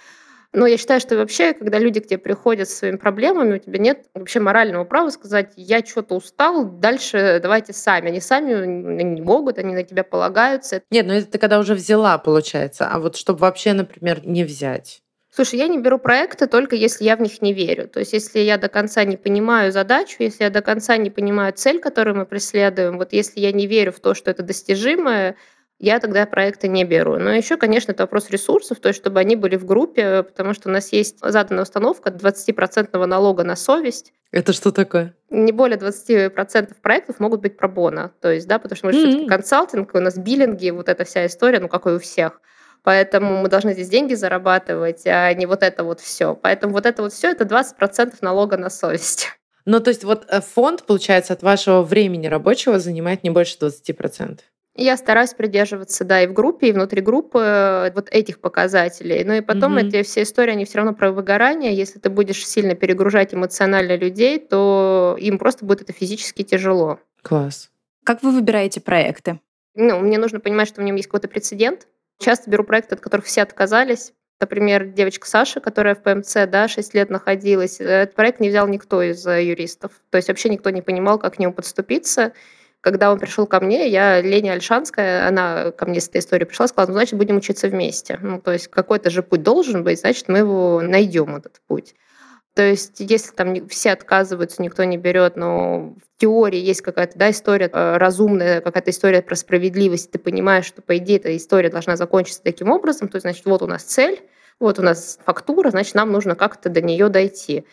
но 0.56 0.68
я 0.68 0.78
считаю, 0.78 1.00
что 1.00 1.18
вообще, 1.18 1.54
когда 1.54 1.78
люди 1.78 2.00
к 2.00 2.08
тебе 2.08 2.18
приходят 2.18 2.70
со 2.70 2.78
своими 2.78 2.98
проблемами, 2.98 3.56
у 3.56 3.60
тебя 3.60 3.78
нет 3.78 4.06
вообще 4.14 4.40
морального 4.40 4.86
права 4.86 5.10
сказать, 5.10 5.54
я 5.56 5.86
что-то 5.86 6.16
устал, 6.16 6.66
дальше 6.66 7.40
давайте 7.42 7.74
сами. 7.74 8.08
Они 8.08 8.20
сами 8.20 8.66
не 9.04 9.22
могут, 9.22 9.58
они 9.58 9.74
на 9.74 9.84
тебя 9.84 10.04
полагаются. 10.04 10.82
Нет, 10.90 11.06
но 11.06 11.14
это 11.14 11.28
ты 11.28 11.38
когда 11.38 11.60
уже 11.60 11.76
взяла, 11.76 12.18
получается. 12.18 12.88
А 12.88 13.00
вот 13.00 13.18
чтобы 13.18 13.40
вообще, 13.40 13.74
например, 13.74 14.26
не 14.26 14.44
взять. 14.44 15.02
Слушай, 15.36 15.60
я 15.60 15.68
не 15.68 15.80
беру 15.80 16.00
проекты 16.00 16.48
только 16.48 16.78
если 16.78 17.04
я 17.04 17.18
в 17.18 17.22
них 17.22 17.42
не 17.42 17.52
верю. 17.52 17.90
То 17.90 18.00
есть 18.00 18.14
если 18.14 18.40
я 18.40 18.58
до 18.58 18.70
конца 18.70 19.04
не 19.04 19.18
понимаю 19.18 19.74
задачу, 19.74 20.16
если 20.20 20.46
я 20.46 20.50
до 20.50 20.62
конца 20.62 20.96
не 20.96 21.10
понимаю 21.10 21.52
цель, 21.52 21.82
которую 21.82 22.16
мы 22.16 22.26
преследуем, 22.26 22.98
вот 22.98 23.12
если 23.12 23.42
я 23.42 23.52
не 23.52 23.68
верю 23.68 23.92
в 23.92 24.00
то, 24.00 24.14
что 24.14 24.32
это 24.32 24.44
достижимое, 24.44 25.36
я 25.80 26.00
тогда 26.00 26.26
проекты 26.26 26.68
не 26.68 26.84
беру. 26.84 27.18
Но 27.18 27.32
еще, 27.32 27.58
конечно, 27.58 27.92
это 27.92 28.04
вопрос 28.04 28.30
ресурсов, 28.30 28.80
то 28.80 28.90
есть 28.90 29.00
чтобы 29.00 29.20
они 29.20 29.36
были 29.36 29.56
в 29.56 29.66
группе, 29.66 30.24
потому 30.24 30.54
что 30.54 30.70
у 30.70 30.72
нас 30.72 30.92
есть 30.92 31.20
заданная 31.22 31.64
установка 31.64 32.10
20% 32.10 33.06
налога 33.06 33.44
на 33.44 33.56
совесть. 33.56 34.14
Это 34.32 34.54
что 34.54 34.72
такое? 34.72 35.16
Не 35.30 35.52
более 35.52 35.78
20% 35.78 36.76
проектов 36.82 37.20
могут 37.20 37.42
быть 37.42 37.58
пробона. 37.58 38.12
То 38.22 38.32
есть, 38.32 38.48
да, 38.48 38.60
потому 38.60 38.78
что 38.78 38.88
мы 38.88 38.94
mm-hmm. 38.94 39.10
все-таки 39.10 39.28
консалтинг, 39.28 39.96
у 39.96 40.00
нас 40.00 40.18
биллинги, 40.18 40.70
вот 40.70 40.90
эта 40.90 41.06
вся 41.06 41.26
история, 41.26 41.60
ну, 41.60 41.68
как 41.68 41.86
и 41.88 41.90
у 41.90 42.00
всех. 42.00 42.42
Поэтому 42.84 43.42
мы 43.42 43.50
должны 43.50 43.74
здесь 43.74 43.90
деньги 43.90 44.14
зарабатывать, 44.14 45.08
а 45.08 45.34
не 45.34 45.48
вот 45.48 45.64
это 45.64 45.84
вот 45.84 46.00
все. 46.00 46.36
Поэтому 46.36 46.74
вот 46.74 46.86
это 46.86 47.02
вот 47.02 47.14
все 47.14 47.32
это 47.32 47.44
20% 47.44 48.16
налога 48.22 48.58
на 48.58 48.70
совесть. 48.70 49.30
Ну, 49.66 49.80
то 49.80 49.90
есть 49.90 50.04
вот 50.04 50.26
э, 50.28 50.42
фонд, 50.42 50.84
получается, 50.84 51.34
от 51.34 51.42
вашего 51.42 51.82
времени 51.82 52.28
рабочего 52.28 52.78
занимает 52.78 53.24
не 53.24 53.32
больше 53.32 53.58
20%. 53.60 54.40
Я 54.78 54.98
стараюсь 54.98 55.34
придерживаться, 55.34 56.04
да, 56.04 56.22
и 56.22 56.28
в 56.28 56.34
группе, 56.34 56.68
и 56.68 56.72
внутри 56.74 57.02
группы 57.02 57.40
э, 57.40 57.92
вот 57.94 58.10
этих 58.12 58.42
показателей. 58.42 59.24
Ну 59.24 59.34
и 59.34 59.42
потом 59.42 59.78
mm-hmm. 59.78 59.88
эти 59.88 60.04
все 60.04 60.24
истории, 60.24 60.52
они 60.52 60.66
все 60.66 60.80
равно 60.80 60.94
про 60.94 61.14
выгорание. 61.14 61.74
Если 61.74 61.98
ты 61.98 62.10
будешь 62.10 62.46
сильно 62.46 62.76
перегружать 62.76 63.34
эмоционально 63.34 63.96
людей, 63.96 64.38
то 64.38 65.16
им 65.18 65.38
просто 65.38 65.64
будет 65.64 65.82
это 65.82 65.94
физически 65.94 66.44
тяжело. 66.44 67.00
Класс. 67.22 67.72
Как 68.04 68.22
вы 68.22 68.32
выбираете 68.32 68.82
проекты? 68.82 69.40
Ну, 69.76 70.00
мне 70.00 70.18
нужно 70.18 70.42
понимать, 70.42 70.68
что 70.68 70.82
в 70.82 70.84
нем 70.84 70.96
есть 70.96 71.08
какой-то 71.08 71.30
прецедент. 71.30 71.88
Часто 72.20 72.50
беру 72.50 72.66
проекты, 72.66 72.96
от 72.96 73.02
которых 73.02 73.26
все 73.26 73.44
отказались. 73.44 74.12
Например, 74.42 74.86
девочка 74.86 75.26
Саша, 75.26 75.62
которая 75.62 75.96
в 75.96 76.04
ПМЦ 76.04 76.48
да, 76.48 76.68
6 76.68 76.94
лет 76.94 77.10
находилась, 77.10 77.80
этот 77.80 78.14
проект 78.16 78.42
не 78.42 78.50
взял 78.50 78.68
никто 78.68 79.02
из 79.02 79.26
э, 79.26 79.46
юристов. 79.46 79.94
То 80.10 80.18
есть 80.18 80.28
вообще 80.28 80.50
никто 80.50 80.70
не 80.70 80.82
понимал, 80.82 81.18
как 81.18 81.36
к 81.36 81.40
нему 81.40 81.54
подступиться. 81.54 82.34
Когда 82.86 83.12
он 83.12 83.18
пришел 83.18 83.48
ко 83.48 83.60
мне, 83.62 83.88
я, 83.88 84.22
Леня 84.22 84.52
Альшанская, 84.52 85.28
она 85.28 85.72
ко 85.72 85.88
мне 85.88 86.00
с 86.00 86.08
этой 86.08 86.20
историей 86.20 86.46
пришла, 86.46 86.68
сказала, 86.68 86.92
ну, 86.92 86.94
значит, 86.94 87.18
будем 87.18 87.38
учиться 87.38 87.68
вместе. 87.68 88.20
Ну, 88.22 88.40
то 88.40 88.52
есть 88.52 88.68
какой-то 88.68 89.10
же 89.10 89.24
путь 89.24 89.42
должен 89.42 89.84
быть, 89.84 90.02
значит, 90.02 90.28
мы 90.28 90.38
его 90.38 90.82
найдем, 90.82 91.36
этот 91.36 91.62
путь. 91.66 91.96
То 92.54 92.62
есть, 92.62 93.00
если 93.00 93.34
там 93.34 93.68
все 93.70 93.94
отказываются, 93.94 94.62
никто 94.62 94.84
не 94.84 94.98
берет, 95.00 95.36
но 95.36 95.96
в 95.96 96.22
теории 96.22 96.60
есть 96.60 96.84
какая-то 96.84 97.18
да, 97.18 97.32
история 97.32 97.72
э, 97.74 97.98
разумная, 97.98 98.62
какая-то 98.62 98.92
история 98.92 99.24
про 99.24 99.36
справедливость, 99.36 100.12
ты 100.12 100.20
понимаешь, 100.20 100.66
что, 100.66 100.84
по 100.84 100.96
идее, 100.98 101.18
эта 101.18 101.36
история 101.36 101.70
должна 101.70 101.96
закончиться 101.96 102.44
таким 102.44 102.70
образом, 102.70 103.08
то 103.08 103.16
есть, 103.16 103.24
значит, 103.24 103.46
вот 103.48 103.64
у 103.64 103.68
нас 103.68 103.82
цель, 103.82 104.22
вот 104.60 104.78
у 104.78 104.84
нас 104.84 105.18
фактура, 105.26 105.72
значит, 105.72 105.96
нам 105.96 106.12
нужно 106.12 106.36
как-то 106.36 106.70
до 106.70 106.84
нее 106.84 107.10
дойти. 107.10 107.66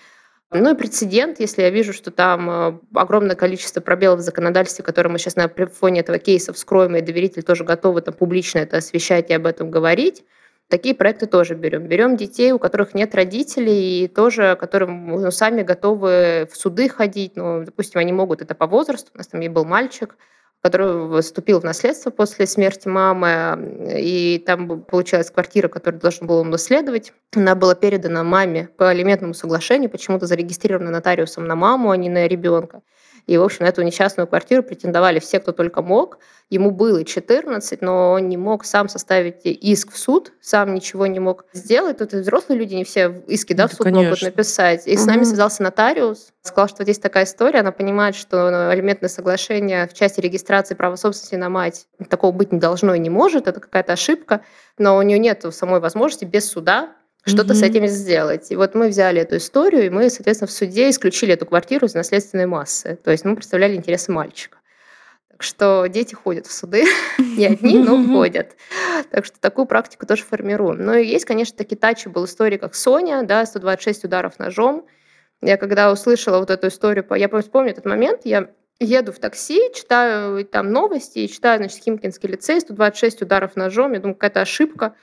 Ну 0.54 0.74
и 0.74 0.76
прецедент, 0.76 1.40
если 1.40 1.62
я 1.62 1.70
вижу, 1.70 1.94
что 1.94 2.10
там 2.10 2.50
э, 2.50 2.78
огромное 2.94 3.36
количество 3.36 3.80
пробелов 3.80 4.20
в 4.20 4.22
законодательстве, 4.22 4.84
которые 4.84 5.10
мы 5.10 5.18
сейчас 5.18 5.36
на 5.36 5.48
фоне 5.48 6.00
этого 6.00 6.18
кейса 6.18 6.52
вскроем, 6.52 6.94
и 6.96 7.00
доверители 7.00 7.40
тоже 7.40 7.64
готовы 7.64 8.02
там 8.02 8.12
публично 8.12 8.58
это 8.58 8.76
освещать 8.76 9.30
и 9.30 9.34
об 9.34 9.46
этом 9.46 9.70
говорить, 9.70 10.24
такие 10.68 10.94
проекты 10.94 11.26
тоже 11.26 11.54
берем. 11.54 11.86
Берем 11.86 12.18
детей, 12.18 12.52
у 12.52 12.58
которых 12.58 12.92
нет 12.94 13.14
родителей, 13.14 14.04
и 14.04 14.08
тоже, 14.08 14.56
которым 14.60 15.08
ну, 15.08 15.30
сами 15.30 15.62
готовы 15.62 16.46
в 16.50 16.56
суды 16.56 16.90
ходить. 16.90 17.36
Ну, 17.36 17.64
допустим, 17.64 18.00
они 18.00 18.12
могут 18.12 18.42
это 18.42 18.54
по 18.54 18.66
возрасту. 18.66 19.10
У 19.14 19.18
нас 19.18 19.28
там 19.28 19.40
и 19.40 19.48
был 19.48 19.64
мальчик, 19.64 20.16
который 20.62 21.20
вступил 21.20 21.60
в 21.60 21.64
наследство 21.64 22.10
после 22.10 22.46
смерти 22.46 22.86
мамы, 22.86 23.76
и 23.98 24.42
там 24.46 24.82
получилась 24.82 25.30
квартира, 25.30 25.68
которую 25.68 26.00
должен 26.00 26.28
был 26.28 26.36
он 26.36 26.50
наследовать. 26.50 27.12
Она 27.34 27.56
была 27.56 27.74
передана 27.74 28.22
маме 28.22 28.68
по 28.76 28.88
алиментному 28.88 29.34
соглашению, 29.34 29.90
почему-то 29.90 30.26
зарегистрирована 30.26 30.90
нотариусом 30.90 31.46
на 31.46 31.56
маму, 31.56 31.90
а 31.90 31.96
не 31.96 32.08
на 32.08 32.28
ребенка. 32.28 32.82
И, 33.26 33.36
в 33.36 33.42
общем, 33.42 33.64
на 33.64 33.68
эту 33.68 33.82
несчастную 33.82 34.26
квартиру 34.26 34.62
претендовали 34.62 35.18
все, 35.20 35.38
кто 35.38 35.52
только 35.52 35.82
мог. 35.82 36.18
Ему 36.50 36.70
было 36.70 37.04
14, 37.04 37.80
но 37.80 38.12
он 38.12 38.28
не 38.28 38.36
мог 38.36 38.64
сам 38.64 38.88
составить 38.88 39.40
иск 39.44 39.92
в 39.92 39.98
суд, 39.98 40.32
сам 40.40 40.74
ничего 40.74 41.06
не 41.06 41.20
мог 41.20 41.46
сделать. 41.52 41.98
Тут 41.98 42.12
и 42.14 42.18
взрослые 42.18 42.58
люди 42.58 42.74
не 42.74 42.84
все 42.84 43.22
иски 43.28 43.52
да, 43.52 43.68
в 43.68 43.72
суд 43.72 43.84
конечно. 43.84 44.04
могут 44.04 44.22
написать. 44.22 44.86
И 44.86 44.94
угу. 44.94 45.00
с 45.00 45.06
нами 45.06 45.24
связался 45.24 45.62
нотариус, 45.62 46.32
сказал, 46.42 46.68
что 46.68 46.82
здесь 46.82 46.98
такая 46.98 47.24
история, 47.24 47.60
она 47.60 47.72
понимает, 47.72 48.16
что 48.16 48.68
алиментное 48.70 49.08
соглашение 49.08 49.86
в 49.86 49.94
части 49.94 50.20
регистрации 50.20 50.74
права 50.74 50.96
собственности 50.96 51.36
на 51.36 51.48
мать 51.48 51.86
такого 52.10 52.32
быть 52.32 52.52
не 52.52 52.58
должно 52.58 52.94
и 52.94 52.98
не 52.98 53.10
может, 53.10 53.46
это 53.46 53.60
какая-то 53.60 53.92
ошибка, 53.92 54.42
но 54.78 54.96
у 54.96 55.02
нее 55.02 55.18
нет 55.18 55.44
самой 55.52 55.80
возможности 55.80 56.24
без 56.24 56.50
суда 56.50 56.92
что-то 57.24 57.52
mm-hmm. 57.52 57.56
с 57.56 57.62
этим 57.62 57.86
сделать. 57.86 58.50
И 58.50 58.56
вот 58.56 58.74
мы 58.74 58.88
взяли 58.88 59.20
эту 59.20 59.36
историю, 59.36 59.86
и 59.86 59.90
мы, 59.90 60.10
соответственно, 60.10 60.48
в 60.48 60.52
суде 60.52 60.90
исключили 60.90 61.34
эту 61.34 61.46
квартиру 61.46 61.86
из 61.86 61.94
наследственной 61.94 62.46
массы. 62.46 62.98
То 63.02 63.10
есть 63.10 63.24
мы 63.24 63.36
представляли 63.36 63.76
интересы 63.76 64.10
мальчика. 64.10 64.58
Так 65.30 65.42
что 65.42 65.86
дети 65.86 66.14
ходят 66.14 66.46
в 66.46 66.52
суды, 66.52 66.84
не 67.18 67.46
одни, 67.46 67.78
но 67.78 68.02
ходят. 68.04 68.56
Так 69.10 69.24
что 69.24 69.38
такую 69.40 69.66
практику 69.66 70.06
тоже 70.06 70.24
формируем. 70.24 70.84
Но 70.84 70.94
есть, 70.94 71.24
конечно, 71.24 71.56
такие 71.56 71.76
тачи 71.76 72.08
был 72.08 72.24
истории, 72.24 72.56
как 72.56 72.74
Соня, 72.74 73.22
да, 73.22 73.46
126 73.46 74.04
ударов 74.04 74.38
ножом. 74.38 74.86
Я 75.40 75.56
когда 75.56 75.90
услышала 75.92 76.38
вот 76.38 76.50
эту 76.50 76.68
историю, 76.68 77.04
я 77.16 77.28
помню 77.28 77.70
этот 77.70 77.84
момент, 77.84 78.20
я 78.24 78.50
еду 78.78 79.12
в 79.12 79.18
такси, 79.18 79.60
читаю 79.74 80.44
там 80.44 80.70
новости, 80.70 81.20
и 81.20 81.28
читаю, 81.28 81.58
значит, 81.58 81.82
Химкинский 81.82 82.28
лицей, 82.28 82.60
126 82.60 83.22
ударов 83.22 83.56
ножом, 83.56 83.92
я 83.92 84.00
думаю, 84.00 84.14
какая-то 84.14 84.40
ошибка. 84.40 84.94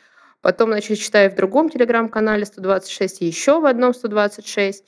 Потом, 0.41 0.71
значит, 0.71 0.97
читаю 0.99 1.31
в 1.31 1.35
другом 1.35 1.69
телеграм-канале 1.69 2.45
126, 2.45 3.21
еще 3.21 3.59
в 3.59 3.65
одном 3.65 3.93
126. 3.93 4.83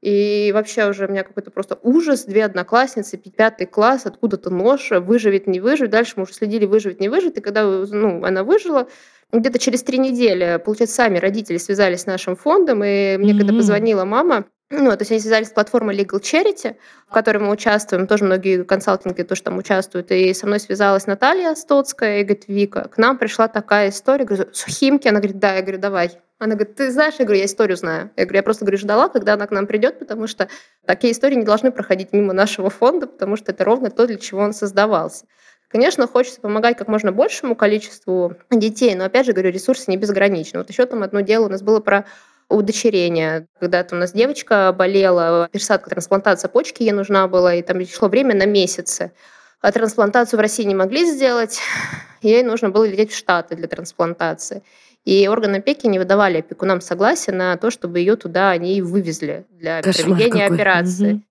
И 0.00 0.50
вообще 0.52 0.88
уже 0.88 1.06
у 1.06 1.10
меня 1.10 1.22
какой-то 1.22 1.50
просто 1.50 1.78
ужас. 1.82 2.24
Две 2.24 2.44
одноклассницы, 2.44 3.16
пятый 3.16 3.66
класс, 3.66 4.04
откуда-то 4.04 4.50
нож, 4.50 4.90
выживет, 4.90 5.46
не 5.46 5.60
выживет. 5.60 5.90
Дальше 5.90 6.14
мы 6.16 6.24
уже 6.24 6.34
следили, 6.34 6.66
выживет, 6.66 7.00
не 7.00 7.08
выживет. 7.08 7.38
И 7.38 7.40
когда 7.40 7.64
ну, 7.64 8.24
она 8.24 8.42
выжила, 8.42 8.88
где-то 9.32 9.58
через 9.58 9.82
три 9.82 9.98
недели, 9.98 10.60
получается, 10.64 10.96
сами 10.96 11.18
родители 11.18 11.56
связались 11.56 12.02
с 12.02 12.06
нашим 12.06 12.36
фондом, 12.36 12.84
и 12.84 13.16
мне 13.16 13.32
mm-hmm. 13.32 13.38
когда 13.38 13.52
позвонила 13.54 14.04
мама, 14.04 14.44
ну, 14.72 14.90
то 14.90 14.98
есть 15.00 15.10
они 15.10 15.20
связались 15.20 15.48
с 15.48 15.52
платформой 15.52 15.96
Legal 15.96 16.20
Charity, 16.20 16.76
в 17.08 17.12
которой 17.12 17.38
мы 17.38 17.50
участвуем, 17.50 18.06
тоже 18.06 18.24
многие 18.24 18.64
консалтинги 18.64 19.22
тоже 19.22 19.42
там 19.42 19.58
участвуют, 19.58 20.10
и 20.10 20.32
со 20.32 20.46
мной 20.46 20.60
связалась 20.60 21.06
Наталья 21.06 21.54
Стоцкая 21.54 22.20
и 22.20 22.24
говорит, 22.24 22.44
Вика, 22.48 22.88
к 22.88 22.98
нам 22.98 23.18
пришла 23.18 23.48
такая 23.48 23.90
история, 23.90 24.24
говорю, 24.24 24.46
Химки, 24.52 25.08
она 25.08 25.18
говорит, 25.18 25.38
да, 25.38 25.54
я 25.54 25.62
говорю, 25.62 25.78
давай. 25.78 26.18
Она 26.38 26.54
говорит, 26.56 26.74
ты 26.74 26.90
знаешь, 26.90 27.14
я 27.18 27.24
говорю, 27.24 27.40
я 27.40 27.46
историю 27.46 27.76
знаю. 27.76 28.10
Я 28.16 28.24
говорю, 28.24 28.38
я 28.38 28.42
просто 28.42 28.64
говорю, 28.64 28.78
ждала, 28.78 29.08
когда 29.08 29.34
она 29.34 29.46
к 29.46 29.52
нам 29.52 29.66
придет, 29.66 30.00
потому 30.00 30.26
что 30.26 30.48
такие 30.86 31.12
истории 31.12 31.36
не 31.36 31.44
должны 31.44 31.70
проходить 31.70 32.12
мимо 32.12 32.32
нашего 32.32 32.68
фонда, 32.68 33.06
потому 33.06 33.36
что 33.36 33.52
это 33.52 33.64
ровно 33.64 33.90
то, 33.90 34.06
для 34.06 34.16
чего 34.16 34.40
он 34.40 34.52
создавался. 34.52 35.26
Конечно, 35.68 36.06
хочется 36.06 36.40
помогать 36.40 36.76
как 36.76 36.88
можно 36.88 37.12
большему 37.12 37.54
количеству 37.54 38.34
детей, 38.50 38.94
но, 38.94 39.04
опять 39.04 39.24
же, 39.24 39.32
говорю, 39.32 39.50
ресурсы 39.50 39.84
не 39.90 39.96
безграничны. 39.96 40.58
Вот 40.58 40.68
еще 40.68 40.84
там 40.84 41.02
одно 41.02 41.20
дело 41.20 41.46
у 41.46 41.48
нас 41.48 41.62
было 41.62 41.80
про 41.80 42.06
удочерение. 42.52 43.46
Когда-то 43.58 43.96
у 43.96 43.98
нас 43.98 44.12
девочка 44.12 44.74
болела, 44.76 45.48
пересадка, 45.50 45.90
трансплантация 45.90 46.48
почки 46.48 46.82
ей 46.82 46.92
нужна 46.92 47.28
была, 47.28 47.54
и 47.54 47.62
там 47.62 47.84
шло 47.86 48.08
время 48.08 48.34
на 48.34 48.46
месяцы. 48.46 49.12
А 49.60 49.70
трансплантацию 49.70 50.38
в 50.38 50.40
России 50.40 50.64
не 50.64 50.74
могли 50.74 51.04
сделать, 51.04 51.60
ей 52.22 52.42
нужно 52.42 52.70
было 52.70 52.84
лететь 52.84 53.12
в 53.12 53.16
Штаты 53.16 53.56
для 53.56 53.68
трансплантации. 53.68 54.62
И 55.04 55.26
органы 55.26 55.56
опеки 55.56 55.86
не 55.86 55.98
выдавали 55.98 56.38
опекунам 56.38 56.80
согласия 56.80 57.32
на 57.32 57.56
то, 57.56 57.70
чтобы 57.70 57.98
ее 57.98 58.14
туда 58.16 58.50
они 58.50 58.80
вывезли 58.82 59.46
для 59.50 59.82
Кошмар 59.82 60.16
проведения 60.16 60.44
какой. 60.44 60.56
операции. 60.56 61.12
Угу. 61.14 61.22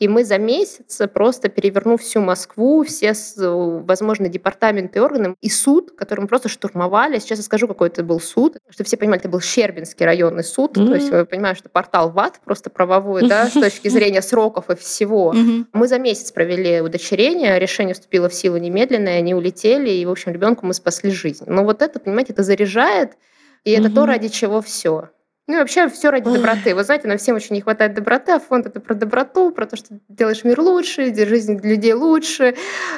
И 0.00 0.08
мы 0.08 0.24
за 0.24 0.38
месяц, 0.38 0.98
просто 1.12 1.50
перевернув 1.50 2.00
всю 2.00 2.20
Москву, 2.20 2.82
все 2.84 3.12
возможные 3.36 4.30
департаменты 4.30 4.98
и 4.98 5.02
органы, 5.02 5.36
и 5.42 5.50
суд, 5.50 5.92
который 5.94 6.22
мы 6.22 6.26
просто 6.26 6.48
штурмовали. 6.48 7.18
Сейчас 7.18 7.38
я 7.38 7.44
скажу, 7.44 7.68
какой 7.68 7.88
это 7.88 8.02
был 8.02 8.18
суд, 8.18 8.56
чтобы 8.70 8.86
все 8.86 8.96
понимали, 8.96 9.20
это 9.20 9.28
был 9.28 9.40
Щербинский 9.40 10.06
районный 10.06 10.42
суд. 10.42 10.74
Mm-hmm. 10.74 10.86
То 10.86 10.94
есть 10.94 11.10
вы 11.10 11.26
понимаете, 11.26 11.58
что 11.58 11.68
портал 11.68 12.10
ВАД 12.10 12.40
просто 12.42 12.70
правовой, 12.70 13.28
да, 13.28 13.46
с 13.46 13.52
точки 13.52 13.88
зрения 13.88 14.22
сроков 14.22 14.70
и 14.70 14.74
всего. 14.74 15.34
Mm-hmm. 15.34 15.66
Мы 15.74 15.86
за 15.86 15.98
месяц 15.98 16.32
провели 16.32 16.80
удочерение, 16.80 17.58
решение 17.58 17.92
вступило 17.92 18.30
в 18.30 18.34
силу 18.34 18.56
немедленно, 18.56 19.10
и 19.10 19.18
они 19.18 19.34
улетели, 19.34 19.90
и, 19.90 20.06
в 20.06 20.10
общем, 20.10 20.32
ребенку 20.32 20.64
мы 20.64 20.72
спасли 20.72 21.10
жизнь. 21.10 21.44
Но 21.46 21.62
вот 21.62 21.82
это, 21.82 22.00
понимаете, 22.00 22.32
это 22.32 22.42
заряжает, 22.42 23.18
и 23.64 23.72
это 23.72 23.88
mm-hmm. 23.88 23.94
то, 23.94 24.06
ради 24.06 24.28
чего 24.28 24.62
все. 24.62 25.10
Ну 25.50 25.56
и 25.56 25.58
вообще 25.58 25.88
все 25.88 26.10
ради 26.10 26.30
доброты. 26.30 26.76
Вы 26.76 26.84
знаете, 26.84 27.08
нам 27.08 27.18
всем 27.18 27.34
очень 27.34 27.56
не 27.56 27.60
хватает 27.60 27.92
доброты, 27.92 28.30
а 28.30 28.38
фонд 28.38 28.66
это 28.66 28.78
про 28.78 28.94
доброту, 28.94 29.50
про 29.50 29.66
то, 29.66 29.74
что 29.74 29.98
делаешь 30.08 30.44
мир 30.44 30.60
лучше, 30.60 31.12
жизнь 31.12 31.58
людей 31.60 31.92
лучше, 31.92 32.54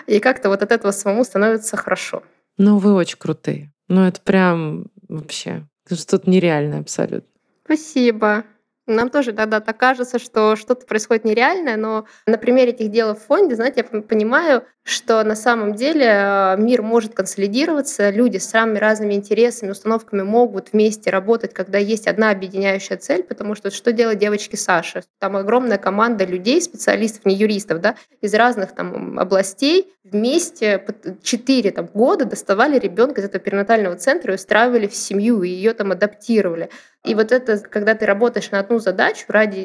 и 0.07 0.21
как-то 0.21 0.51
вот 0.51 0.63
от 0.63 0.71
этого 0.71 0.91
самому 0.91 1.25
становится 1.25 1.79
хорошо. 1.79 2.23
Ну, 2.59 2.77
вы 2.77 2.93
очень 2.93 3.17
крутые. 3.17 3.73
Ну, 3.89 4.07
это 4.07 4.21
прям 4.21 4.89
вообще 5.09 5.67
что-то 5.91 6.29
нереальное 6.29 6.81
абсолютно. 6.81 7.27
Спасибо. 7.65 8.45
Нам 8.87 9.09
тоже 9.09 9.33
тогда 9.33 9.61
так 9.61 9.79
кажется, 9.79 10.19
что 10.19 10.55
что-то 10.55 10.85
происходит 10.85 11.25
нереальное, 11.25 11.79
но 11.79 12.05
на 12.27 12.37
примере 12.37 12.73
этих 12.73 12.91
дел 12.91 13.15
в 13.15 13.21
фонде, 13.21 13.55
знаете, 13.55 13.87
я 13.91 14.01
понимаю, 14.03 14.67
что 14.85 15.23
на 15.23 15.37
самом 15.37 15.75
деле 15.75 16.07
э, 16.07 16.57
мир 16.59 16.83
может 16.83 17.15
консолидироваться, 17.15 18.11
люди 18.11 18.39
с 18.39 18.49
самыми 18.49 18.79
разными 18.79 19.15
интересами, 19.15 19.71
установками 19.71 20.23
могут 20.23 20.73
вместе 20.73 21.11
работать, 21.11 21.55
когда 21.55 21.79
есть 21.79 22.09
одна 22.09 22.31
объединяющая 22.31 22.97
цель, 22.97 23.23
потому 23.23 23.55
что 23.55 23.71
что 23.71 23.93
делать 23.93 24.19
девочки 24.19 24.57
Саши? 24.57 25.05
Там 25.21 25.37
огромная 25.37 25.79
команда 25.79 26.25
людей, 26.25 26.61
специалистов, 26.61 27.25
не 27.27 27.35
юристов, 27.35 27.81
да, 27.81 27.95
из 28.21 28.35
разных 28.35 28.73
там 28.75 29.19
областей 29.21 29.93
вместе 30.05 30.85
четыре 31.23 31.71
там, 31.71 31.87
года 31.87 32.25
доставали 32.25 32.79
ребенка 32.79 33.21
из 33.21 33.25
этого 33.25 33.43
перинатального 33.43 33.97
центра 33.97 34.33
и 34.33 34.35
устраивали 34.35 34.89
в 34.89 34.95
семью, 34.95 35.43
и 35.43 35.49
ее 35.49 35.75
там 35.75 35.93
адаптировали. 35.93 36.71
И 37.05 37.15
вот 37.15 37.33
это, 37.33 37.59
когда 37.59 37.95
ты 37.95 38.07
работаешь 38.07 38.51
на 38.51 38.61
одну 38.61 38.79
задачу 38.79 39.25
ради 39.29 39.61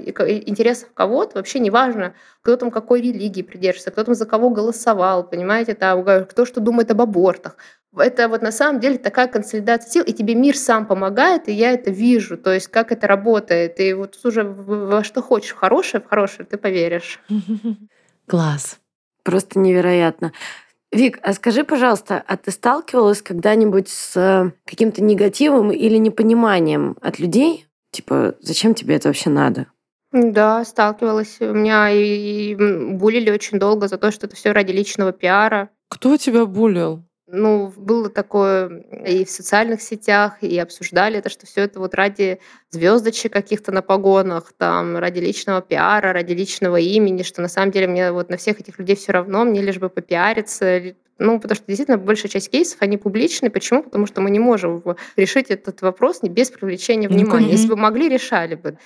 интересов 0.48 0.90
кого-то, 0.94 1.38
вообще 1.38 1.60
неважно, 1.60 2.14
кто 2.48 2.56
там 2.56 2.72
какой 2.72 3.02
религии 3.02 3.42
придерживается, 3.42 3.92
кто 3.92 4.06
там 4.06 4.16
за 4.16 4.26
кого 4.26 4.50
голосовал, 4.50 5.28
понимаете, 5.28 5.74
там, 5.74 6.06
кто 6.26 6.46
что 6.46 6.62
думает 6.62 6.90
об 6.92 7.02
абортах. 7.02 7.58
Это 7.94 8.30
вот 8.30 8.42
на 8.42 8.54
самом 8.54 8.80
деле 8.80 8.98
такая 8.98 9.28
консолидация 9.28 9.92
сил, 9.92 10.04
и 10.06 10.14
тебе 10.14 10.34
мир 10.34 10.56
сам 10.56 10.86
помогает, 10.86 11.50
и 11.50 11.52
я 11.52 11.74
это 11.74 11.92
вижу, 11.92 12.38
то 12.38 12.54
есть 12.54 12.70
как 12.70 12.94
это 12.94 13.06
работает, 13.06 13.82
и 13.82 13.92
вот 13.92 14.18
уже 14.24 14.46
во 14.46 15.04
что 15.04 15.22
хочешь, 15.22 15.52
в 15.52 15.58
хорошее, 15.58 16.02
в 16.02 16.08
хорошее, 16.08 16.48
ты 16.50 16.58
поверишь. 16.58 17.20
Класс. 18.28 18.80
Просто 19.24 19.60
невероятно. 19.60 20.32
Вик, 20.94 21.20
а 21.24 21.34
скажи, 21.34 21.66
пожалуйста, 21.66 22.24
а 22.26 22.38
ты 22.38 22.52
сталкивалась 22.52 23.22
когда-нибудь 23.22 23.90
с 23.90 24.54
каким-то 24.66 25.04
негативом 25.04 25.70
или 25.74 25.98
непониманием 25.98 26.96
от 27.02 27.20
людей? 27.20 27.68
Типа, 27.92 28.36
зачем 28.40 28.74
тебе 28.74 28.96
это 28.96 29.10
вообще 29.10 29.30
надо? 29.30 29.68
Да, 30.12 30.64
сталкивалась. 30.64 31.38
У 31.42 31.54
меня 31.54 31.90
и 31.92 32.56
булили 32.56 33.30
очень 33.30 33.60
долго 33.60 33.88
за 33.88 33.98
то, 33.98 34.12
что 34.12 34.28
это 34.28 34.36
все 34.36 34.52
ради 34.52 34.72
личного 34.72 35.12
пиара. 35.12 35.70
Кто 35.90 36.18
тебя 36.18 36.46
булил? 36.46 37.04
Ну, 37.30 37.74
было 37.76 38.10
такое 38.10 38.70
и 39.06 39.26
в 39.26 39.30
социальных 39.30 39.82
сетях, 39.82 40.42
и 40.42 40.58
обсуждали 40.58 41.18
это, 41.18 41.30
что 41.30 41.46
все 41.46 41.62
это 41.62 41.78
вот 41.80 41.94
ради 41.94 42.40
звездочек 42.70 43.34
каких-то 43.34 43.74
на 43.74 43.82
погонах, 43.82 44.54
там, 44.58 44.96
ради 44.98 45.20
личного 45.20 45.62
пиара, 45.62 46.14
ради 46.14 46.32
личного 46.32 46.78
имени, 46.78 47.24
что 47.24 47.42
на 47.42 47.50
самом 47.50 47.72
деле 47.72 47.88
мне 47.88 48.14
вот 48.14 48.30
на 48.30 48.38
всех 48.38 48.62
этих 48.62 48.80
людей 48.80 48.96
все 48.96 49.12
равно, 49.12 49.44
мне 49.44 49.62
лишь 49.62 49.78
бы 49.78 49.90
попиариться, 49.90 50.96
ну, 51.20 51.38
потому 51.38 51.58
что 51.58 51.66
действительно 51.68 51.98
большая 51.98 52.32
часть 52.32 52.50
кейсов, 52.50 52.82
они 52.82 52.96
публичны. 52.98 53.50
Почему? 53.50 53.84
Потому 53.84 54.06
что 54.06 54.22
мы 54.22 54.30
не 54.30 54.40
можем 54.40 54.82
решить 55.18 55.48
этот 55.50 55.82
вопрос 55.82 56.22
без 56.22 56.50
привлечения 56.50 57.10
ну, 57.10 57.16
внимания. 57.16 57.48
Ну, 57.48 57.52
Если 57.52 57.68
бы 57.68 57.76
могли, 57.76 58.08
решали 58.08 58.56
бы 58.56 58.78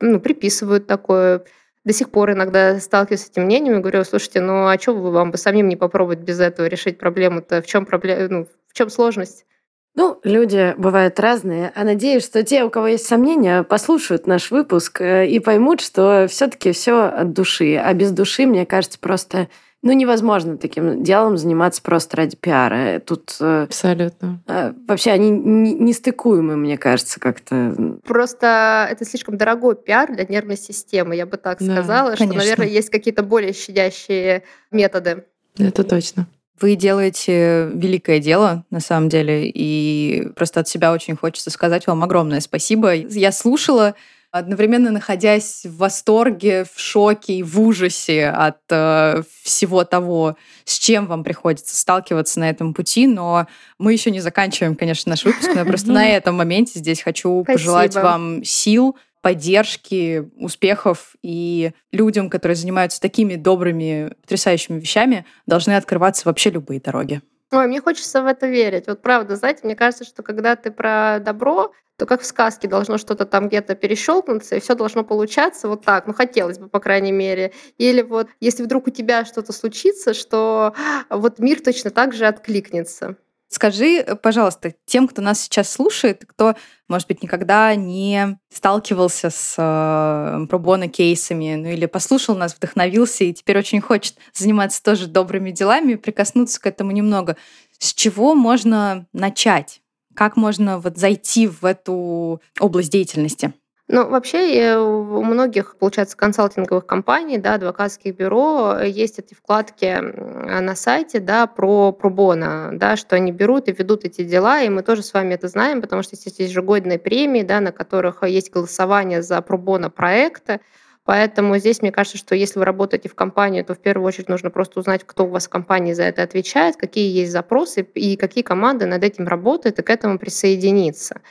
ну, 0.00 0.20
приписывают 0.20 0.86
такое. 0.86 1.44
До 1.84 1.92
сих 1.92 2.10
пор 2.10 2.32
иногда 2.32 2.78
сталкиваюсь 2.80 3.22
с 3.22 3.30
этим 3.30 3.44
мнением 3.44 3.78
и 3.78 3.80
говорю, 3.80 4.04
слушайте, 4.04 4.40
ну 4.40 4.66
а 4.66 4.78
что 4.78 4.94
вы 4.94 5.10
вам 5.10 5.30
бы 5.30 5.38
самим 5.38 5.68
не 5.68 5.76
попробовать 5.76 6.20
без 6.20 6.40
этого 6.40 6.66
решить 6.66 6.98
проблему-то? 6.98 7.62
В 7.62 7.66
чем 7.66 7.86
проблема? 7.86 8.28
Ну, 8.28 8.46
в 8.68 8.74
чем 8.74 8.90
сложность? 8.90 9.46
Ну, 9.94 10.20
люди 10.22 10.74
бывают 10.78 11.18
разные, 11.18 11.72
а 11.74 11.82
надеюсь, 11.82 12.24
что 12.24 12.44
те, 12.44 12.62
у 12.62 12.70
кого 12.70 12.86
есть 12.88 13.06
сомнения, 13.06 13.64
послушают 13.64 14.28
наш 14.28 14.52
выпуск 14.52 15.00
э, 15.00 15.26
и 15.26 15.40
поймут, 15.40 15.80
что 15.80 16.26
все-таки 16.30 16.70
все 16.70 17.06
от 17.06 17.32
души. 17.32 17.74
А 17.74 17.92
без 17.94 18.12
души, 18.12 18.46
мне 18.46 18.64
кажется, 18.64 18.98
просто 19.00 19.48
ну, 19.82 19.92
невозможно 19.92 20.56
таким 20.56 21.04
делом 21.04 21.36
заниматься 21.36 21.80
просто 21.82 22.16
ради 22.16 22.36
пиара. 22.36 22.98
Тут... 22.98 23.36
Э, 23.40 23.64
Абсолютно. 23.64 24.42
Э, 24.48 24.72
вообще 24.88 25.12
они 25.12 25.30
нестыкуемы, 25.30 26.56
мне 26.56 26.76
кажется, 26.76 27.20
как-то. 27.20 27.98
Просто 28.04 28.88
это 28.90 29.04
слишком 29.04 29.36
дорогой 29.36 29.76
пиар 29.76 30.12
для 30.12 30.24
нервной 30.24 30.56
системы, 30.56 31.14
я 31.14 31.26
бы 31.26 31.36
так 31.36 31.58
да, 31.60 31.76
сказала, 31.76 32.16
конечно. 32.16 32.26
что, 32.26 32.34
наверное, 32.36 32.66
есть 32.66 32.90
какие-то 32.90 33.22
более 33.22 33.52
щадящие 33.52 34.42
методы. 34.72 35.24
Это 35.56 35.84
точно. 35.84 36.26
Вы 36.60 36.74
делаете 36.74 37.70
великое 37.72 38.18
дело, 38.18 38.64
на 38.70 38.80
самом 38.80 39.08
деле, 39.08 39.48
и 39.48 40.28
просто 40.34 40.60
от 40.60 40.68
себя 40.68 40.92
очень 40.92 41.14
хочется 41.14 41.50
сказать 41.50 41.86
вам 41.86 42.02
огромное 42.02 42.40
спасибо. 42.40 42.94
Я 42.94 43.30
слушала 43.30 43.94
одновременно 44.30 44.90
находясь 44.90 45.64
в 45.64 45.78
восторге, 45.78 46.64
в 46.64 46.78
шоке 46.78 47.34
и 47.34 47.42
в 47.42 47.60
ужасе 47.60 48.28
от 48.28 48.58
э, 48.70 49.22
всего 49.42 49.84
того, 49.84 50.36
с 50.64 50.78
чем 50.78 51.06
вам 51.06 51.24
приходится 51.24 51.76
сталкиваться 51.76 52.40
на 52.40 52.50
этом 52.50 52.74
пути. 52.74 53.06
Но 53.06 53.46
мы 53.78 53.92
еще 53.92 54.10
не 54.10 54.20
заканчиваем, 54.20 54.76
конечно, 54.76 55.10
наш 55.10 55.24
выпуск, 55.24 55.48
но 55.54 55.60
я 55.60 55.64
просто 55.64 55.90
на 55.92 56.08
этом 56.08 56.36
моменте 56.36 56.78
здесь 56.78 57.00
хочу 57.02 57.44
пожелать 57.44 57.94
вам 57.94 58.44
сил, 58.44 58.96
поддержки, 59.22 60.28
успехов 60.36 61.16
и 61.22 61.72
людям, 61.92 62.30
которые 62.30 62.56
занимаются 62.56 63.00
такими 63.00 63.34
добрыми, 63.34 64.12
потрясающими 64.22 64.78
вещами, 64.78 65.24
должны 65.46 65.72
открываться 65.72 66.22
вообще 66.26 66.50
любые 66.50 66.80
дороги. 66.80 67.22
Ой, 67.52 67.66
мне 67.66 67.80
хочется 67.80 68.22
в 68.22 68.26
это 68.26 68.46
верить. 68.46 68.86
Вот 68.88 69.00
правда, 69.00 69.34
знаете, 69.36 69.60
мне 69.64 69.74
кажется, 69.74 70.04
что 70.04 70.22
когда 70.22 70.54
ты 70.54 70.70
про 70.70 71.18
добро, 71.20 71.72
то 71.96 72.04
как 72.04 72.20
в 72.20 72.26
сказке 72.26 72.68
должно 72.68 72.98
что-то 72.98 73.24
там 73.24 73.48
где-то 73.48 73.74
перещелкнуться, 73.74 74.56
и 74.56 74.60
все 74.60 74.74
должно 74.74 75.02
получаться 75.02 75.66
вот 75.68 75.82
так. 75.84 76.06
Ну, 76.06 76.12
хотелось 76.12 76.58
бы, 76.58 76.68
по 76.68 76.78
крайней 76.78 77.10
мере. 77.12 77.52
Или 77.78 78.02
вот, 78.02 78.28
если 78.40 78.62
вдруг 78.62 78.86
у 78.88 78.90
тебя 78.90 79.24
что-то 79.24 79.52
случится, 79.52 80.12
что 80.14 80.74
вот 81.08 81.38
мир 81.38 81.60
точно 81.60 81.90
так 81.90 82.12
же 82.12 82.26
откликнется. 82.26 83.16
Скажи, 83.48 84.04
пожалуйста, 84.22 84.74
тем, 84.84 85.08
кто 85.08 85.22
нас 85.22 85.40
сейчас 85.40 85.72
слушает, 85.72 86.24
кто, 86.26 86.54
может 86.86 87.08
быть, 87.08 87.22
никогда 87.22 87.74
не 87.74 88.38
сталкивался 88.52 89.30
с 89.30 89.54
э, 89.56 90.46
пробона 90.48 90.88
кейсами, 90.88 91.54
ну 91.54 91.68
или 91.68 91.86
послушал 91.86 92.36
нас, 92.36 92.54
вдохновился 92.54 93.24
и 93.24 93.32
теперь 93.32 93.58
очень 93.58 93.80
хочет 93.80 94.16
заниматься 94.34 94.82
тоже 94.82 95.06
добрыми 95.06 95.50
делами, 95.50 95.94
прикоснуться 95.94 96.60
к 96.60 96.66
этому 96.66 96.90
немного. 96.90 97.36
С 97.78 97.94
чего 97.94 98.34
можно 98.34 99.06
начать? 99.14 99.80
Как 100.14 100.36
можно 100.36 100.78
вот 100.78 100.98
зайти 100.98 101.46
в 101.46 101.64
эту 101.64 102.42
область 102.60 102.90
деятельности? 102.90 103.54
Ну, 103.90 104.06
вообще 104.06 104.76
у 104.76 105.22
многих, 105.24 105.76
получается, 105.78 106.14
консалтинговых 106.14 106.84
компаний, 106.84 107.38
да, 107.38 107.54
адвокатских 107.54 108.14
бюро 108.14 108.80
есть 108.80 109.18
эти 109.18 109.32
вкладки 109.32 109.98
на 109.98 110.74
сайте, 110.74 111.20
да, 111.20 111.46
про 111.46 111.92
пробона, 111.92 112.68
да, 112.74 112.96
что 112.96 113.16
они 113.16 113.32
берут 113.32 113.68
и 113.68 113.72
ведут 113.72 114.04
эти 114.04 114.24
дела, 114.24 114.60
и 114.60 114.68
мы 114.68 114.82
тоже 114.82 115.02
с 115.02 115.14
вами 115.14 115.34
это 115.34 115.48
знаем, 115.48 115.80
потому 115.80 116.02
что 116.02 116.16
есть 116.16 116.38
ежегодные 116.38 116.98
премии, 116.98 117.42
да, 117.42 117.60
на 117.60 117.72
которых 117.72 118.22
есть 118.24 118.52
голосование 118.52 119.22
за 119.22 119.40
пробона 119.40 119.88
проекта, 119.88 120.60
Поэтому 121.08 121.56
здесь 121.56 121.80
мне 121.80 121.90
кажется, 121.90 122.18
что 122.18 122.34
если 122.34 122.58
вы 122.58 122.66
работаете 122.66 123.08
в 123.08 123.14
компании, 123.14 123.62
то 123.62 123.74
в 123.74 123.78
первую 123.78 124.06
очередь 124.06 124.28
нужно 124.28 124.50
просто 124.50 124.78
узнать, 124.78 125.04
кто 125.06 125.24
у 125.24 125.28
вас 125.28 125.46
в 125.46 125.48
компании 125.48 125.94
за 125.94 126.02
это 126.02 126.22
отвечает, 126.22 126.76
какие 126.76 127.10
есть 127.10 127.32
запросы 127.32 127.80
и 127.94 128.14
какие 128.18 128.44
команды 128.44 128.84
над 128.84 129.02
этим 129.02 129.26
работают, 129.26 129.78
и 129.78 129.82
к 129.82 129.88
этому 129.88 130.18
присоединиться. 130.18 131.22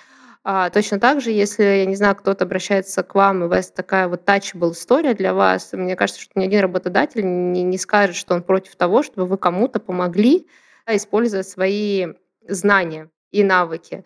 А 0.50 0.70
точно 0.70 0.98
так 0.98 1.20
же, 1.20 1.32
если, 1.32 1.62
я 1.62 1.86
не 1.86 1.98
знаю, 1.98 2.16
кто-то 2.16 2.46
обращается 2.46 3.04
к 3.04 3.16
вам, 3.16 3.44
и 3.44 3.46
у 3.48 3.50
вас 3.50 3.70
такая 3.70 4.08
вот 4.08 4.24
touchable 4.24 4.72
история 4.72 5.14
для 5.14 5.34
вас, 5.34 5.74
мне 5.74 5.98
кажется, 5.98 6.22
что 6.22 6.40
ни 6.40 6.46
один 6.46 6.62
работодатель 6.62 7.22
не, 7.26 7.64
не 7.64 7.78
скажет, 7.78 8.16
что 8.16 8.34
он 8.34 8.44
против 8.44 8.78
того, 8.78 9.04
чтобы 9.04 9.28
вы 9.28 9.38
кому-то 9.38 9.82
помогли, 9.82 10.48
используя 10.90 11.44
свои 11.44 12.14
знания 12.48 13.10
и 13.32 13.44
навыки. 13.44 14.06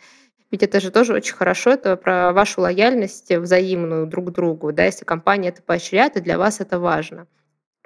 Ведь 0.50 0.64
это 0.64 0.80
же 0.80 0.90
тоже 0.90 1.14
очень 1.14 1.36
хорошо, 1.36 1.70
это 1.70 1.96
про 1.96 2.34
вашу 2.34 2.62
лояльность 2.62 3.32
взаимную 3.32 4.08
друг 4.08 4.30
к 4.30 4.32
другу. 4.32 4.72
Да? 4.72 4.86
Если 4.86 5.06
компания 5.06 5.50
это 5.50 5.62
поощряет, 5.62 6.18
и 6.18 6.22
для 6.22 6.40
вас 6.40 6.60
это 6.60 6.80
важно. 6.80 7.28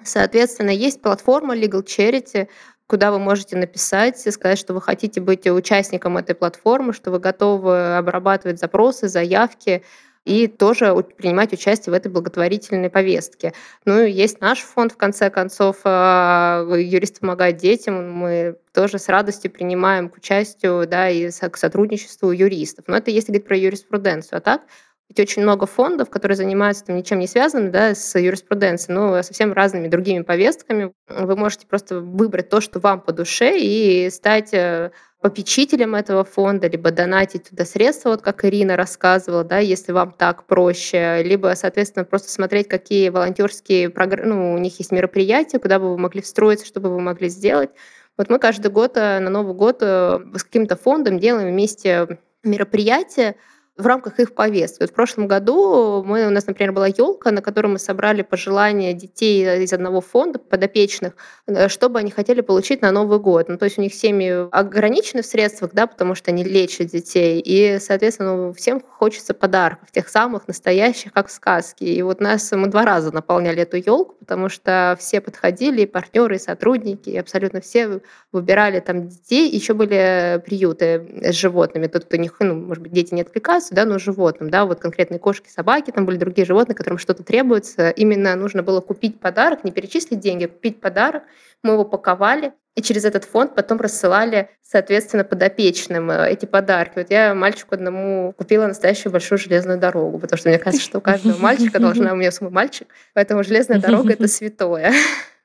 Соответственно, 0.01 0.70
есть 0.70 1.01
платформа 1.01 1.58
Legal 1.58 1.84
Charity, 1.84 2.47
куда 2.88 3.11
вы 3.11 3.19
можете 3.19 3.57
написать 3.57 4.19
сказать, 4.31 4.59
что 4.59 4.73
вы 4.73 4.81
хотите 4.81 5.21
быть 5.21 5.47
участником 5.47 6.17
этой 6.17 6.36
платформы, 6.36 6.93
что 6.93 7.11
вы 7.11 7.19
готовы 7.19 7.97
обрабатывать 7.97 8.59
запросы, 8.59 9.07
заявки, 9.07 9.83
и 10.25 10.47
тоже 10.47 10.95
принимать 11.17 11.53
участие 11.53 11.91
в 11.91 11.95
этой 11.95 12.11
благотворительной 12.11 12.89
повестке. 12.89 13.53
Ну 13.86 14.01
и 14.01 14.11
есть 14.11 14.41
наш 14.41 14.59
фонд, 14.59 14.91
в 14.91 14.97
конце 14.97 15.29
концов, 15.29 15.77
а, 15.83 16.65
юристы 16.75 17.19
помогают 17.19 17.57
детям. 17.57 18.11
Мы 18.11 18.57
тоже 18.73 18.97
с 18.97 19.07
радостью 19.07 19.51
принимаем 19.51 20.09
к 20.09 20.17
участию 20.17 20.88
да, 20.88 21.09
и 21.09 21.29
к 21.29 21.57
сотрудничеству 21.57 22.31
юристов. 22.31 22.86
Но 22.88 22.97
это 22.97 23.11
если 23.11 23.31
говорить 23.31 23.47
про 23.47 23.55
юриспруденцию. 23.55 24.38
А 24.39 24.41
так 24.41 24.61
ведь 25.10 25.20
очень 25.20 25.43
много 25.43 25.66
фондов, 25.68 26.10
которые 26.10 26.36
занимаются 26.36 26.86
там, 26.86 26.97
ничем 26.97 27.20
не 27.20 27.28
связанным 27.28 27.72
да, 27.72 27.93
с 27.93 28.18
юриспруденцией, 28.20 28.97
но 28.97 29.22
совсем 29.22 29.53
разными 29.53 29.88
другими 29.88 30.24
повестками. 30.24 30.93
Вы 31.08 31.36
можете 31.36 31.68
просто 31.68 31.99
выбрать 31.99 32.49
то, 32.49 32.60
что 32.60 32.80
вам 32.80 33.01
по 33.01 33.12
душе, 33.12 33.60
и 33.60 34.10
стать 34.10 34.53
э, 34.53 34.91
попечителем 35.22 35.95
этого 35.95 36.24
фонда, 36.24 36.68
либо 36.68 36.91
донатить 36.91 37.49
туда 37.49 37.66
средства, 37.66 38.10
вот 38.10 38.22
как 38.22 38.45
Ирина 38.45 38.76
рассказывала, 38.76 39.43
да, 39.43 39.60
если 39.60 39.91
вам 39.91 40.12
так 40.12 40.45
проще, 40.47 41.24
либо, 41.24 41.53
соответственно, 41.56 42.06
просто 42.06 42.32
смотреть, 42.32 42.68
какие 42.68 43.10
волонтерские 43.10 43.89
программы, 43.89 44.34
ну, 44.34 44.53
у 44.53 44.58
них 44.58 44.78
есть 44.80 44.91
мероприятия, 44.91 45.60
куда 45.60 45.80
бы 45.80 45.91
вы 45.91 45.97
могли 45.97 46.22
встроиться, 46.22 46.66
что 46.66 46.80
бы 46.80 46.89
вы 46.89 46.99
могли 46.99 47.30
сделать. 47.30 47.70
Вот 48.18 48.30
мы 48.30 48.39
каждый 48.39 48.72
год 48.72 48.97
э, 48.97 49.20
на 49.20 49.30
Новый 49.30 49.53
год 49.53 49.78
э, 49.82 50.20
с 50.36 50.43
каким-то 50.43 50.76
фондом 50.76 51.20
делаем 51.20 51.49
вместе 51.49 52.20
мероприятия, 52.43 53.36
в 53.78 53.86
рамках 53.86 54.19
их 54.19 54.34
повестки. 54.34 54.84
Вот 54.84 54.91
в 54.91 54.93
прошлом 54.93 55.28
году 55.28 56.01
мы, 56.03 56.28
у 56.28 56.30
нас, 56.30 56.47
например, 56.47 56.71
была 56.71 56.88
елка, 56.88 57.32
на 57.32 57.41
которой 57.41 57.67
мы 57.67 57.80
собрали 57.80 58.21
пожелания 58.21 58.93
детей 58.93 59.63
из 59.63 59.73
одного 59.73 59.99
фонда 59.99 60.39
подопечных, 60.39 61.13
э, 61.47 61.67
что 61.67 61.89
бы 61.89 61.99
они 61.99 62.09
хотели 62.11 62.41
получить 62.41 62.82
на 62.82 62.91
Новый 62.91 63.19
год. 63.19 63.49
Ну, 63.49 63.57
то 63.57 63.65
есть 63.65 63.78
у 63.78 63.82
них 63.82 63.93
семьи 63.93 64.47
ограничены 64.51 65.23
в 65.23 65.26
средствах, 65.26 65.71
да, 65.73 65.88
потому 65.88 66.15
что 66.15 66.32
они 66.32 66.43
лечат 66.43 66.88
детей, 66.88 67.41
и, 67.43 67.78
соответственно, 67.80 68.38
ну, 68.38 68.53
всем 68.53 68.82
хочется 68.82 69.34
подарков, 69.34 69.91
тех 69.91 70.07
самых 70.07 70.47
настоящих, 70.47 71.11
как 71.11 71.28
в 71.28 71.32
сказке. 71.32 71.86
И 71.86 72.01
вот 72.01 72.21
нас 72.21 72.51
мы 72.53 72.67
два 72.67 72.86
раза 72.86 73.11
наполняли 73.11 73.63
эту 73.63 73.78
елку, 73.78 74.15
потому 74.19 74.47
что 74.47 74.95
все 74.99 75.19
подходили, 75.19 75.82
и 75.82 75.86
партнеры, 75.86 76.38
и 76.38 76.39
сотрудники, 76.39 77.09
и 77.09 77.17
абсолютно 77.17 77.59
все 77.59 78.01
выбирали 78.32 78.80
там 78.80 79.09
детей. 79.09 79.49
Еще 79.49 79.73
были 79.73 80.41
приюты 80.45 81.21
с 81.32 81.36
животными. 81.36 81.88
Тут 81.88 82.11
у 82.13 82.17
них, 82.17 82.36
ну, 82.39 82.55
может 82.55 82.82
быть, 82.82 82.93
дети 82.93 83.13
не 83.13 83.21
отвлекаются, 83.21 83.64
популяцию, 83.66 83.76
да, 83.76 83.86
но 83.86 83.99
животным, 83.99 84.49
да, 84.49 84.66
вот 84.66 84.80
конкретные 84.80 85.20
кошки, 85.20 85.49
собаки, 85.49 85.91
там 85.91 86.05
были 86.05 86.18
другие 86.18 86.45
животные, 86.45 86.76
которым 86.76 86.97
что-то 86.97 87.24
требуется. 87.24 87.89
Именно 87.89 88.36
нужно 88.36 88.63
было 88.63 88.82
купить 88.82 89.20
подарок, 89.20 89.63
не 89.63 89.72
перечислить 89.72 90.20
деньги, 90.20 90.45
а 90.45 90.47
купить 90.47 90.80
подарок. 90.80 91.24
Мы 91.63 91.74
его 91.74 91.86
паковали, 91.86 92.53
и 92.76 92.82
через 92.82 93.05
этот 93.05 93.24
фонд 93.24 93.55
потом 93.55 93.80
рассылали, 93.80 94.49
соответственно, 94.61 95.24
подопечным 95.24 96.11
э, 96.11 96.30
эти 96.30 96.45
подарки. 96.45 96.93
Вот 96.97 97.09
я 97.09 97.34
мальчику 97.34 97.76
одному 97.76 98.34
купила 98.38 98.68
настоящую 98.68 99.11
большую 99.11 99.39
железную 99.39 99.80
дорогу, 99.80 100.20
потому 100.20 100.38
что 100.38 100.49
мне 100.49 100.59
кажется, 100.59 100.86
что 100.86 100.97
у 100.97 101.01
каждого 101.01 101.38
мальчика 101.38 101.80
должна, 101.80 102.11
у 102.11 102.16
меня 102.16 102.32
свой 102.32 102.49
мальчик, 102.49 102.88
поэтому 103.13 103.43
железная 103.43 103.80
дорога— 103.80 104.13
это 104.13 104.28
святое. 104.28 104.93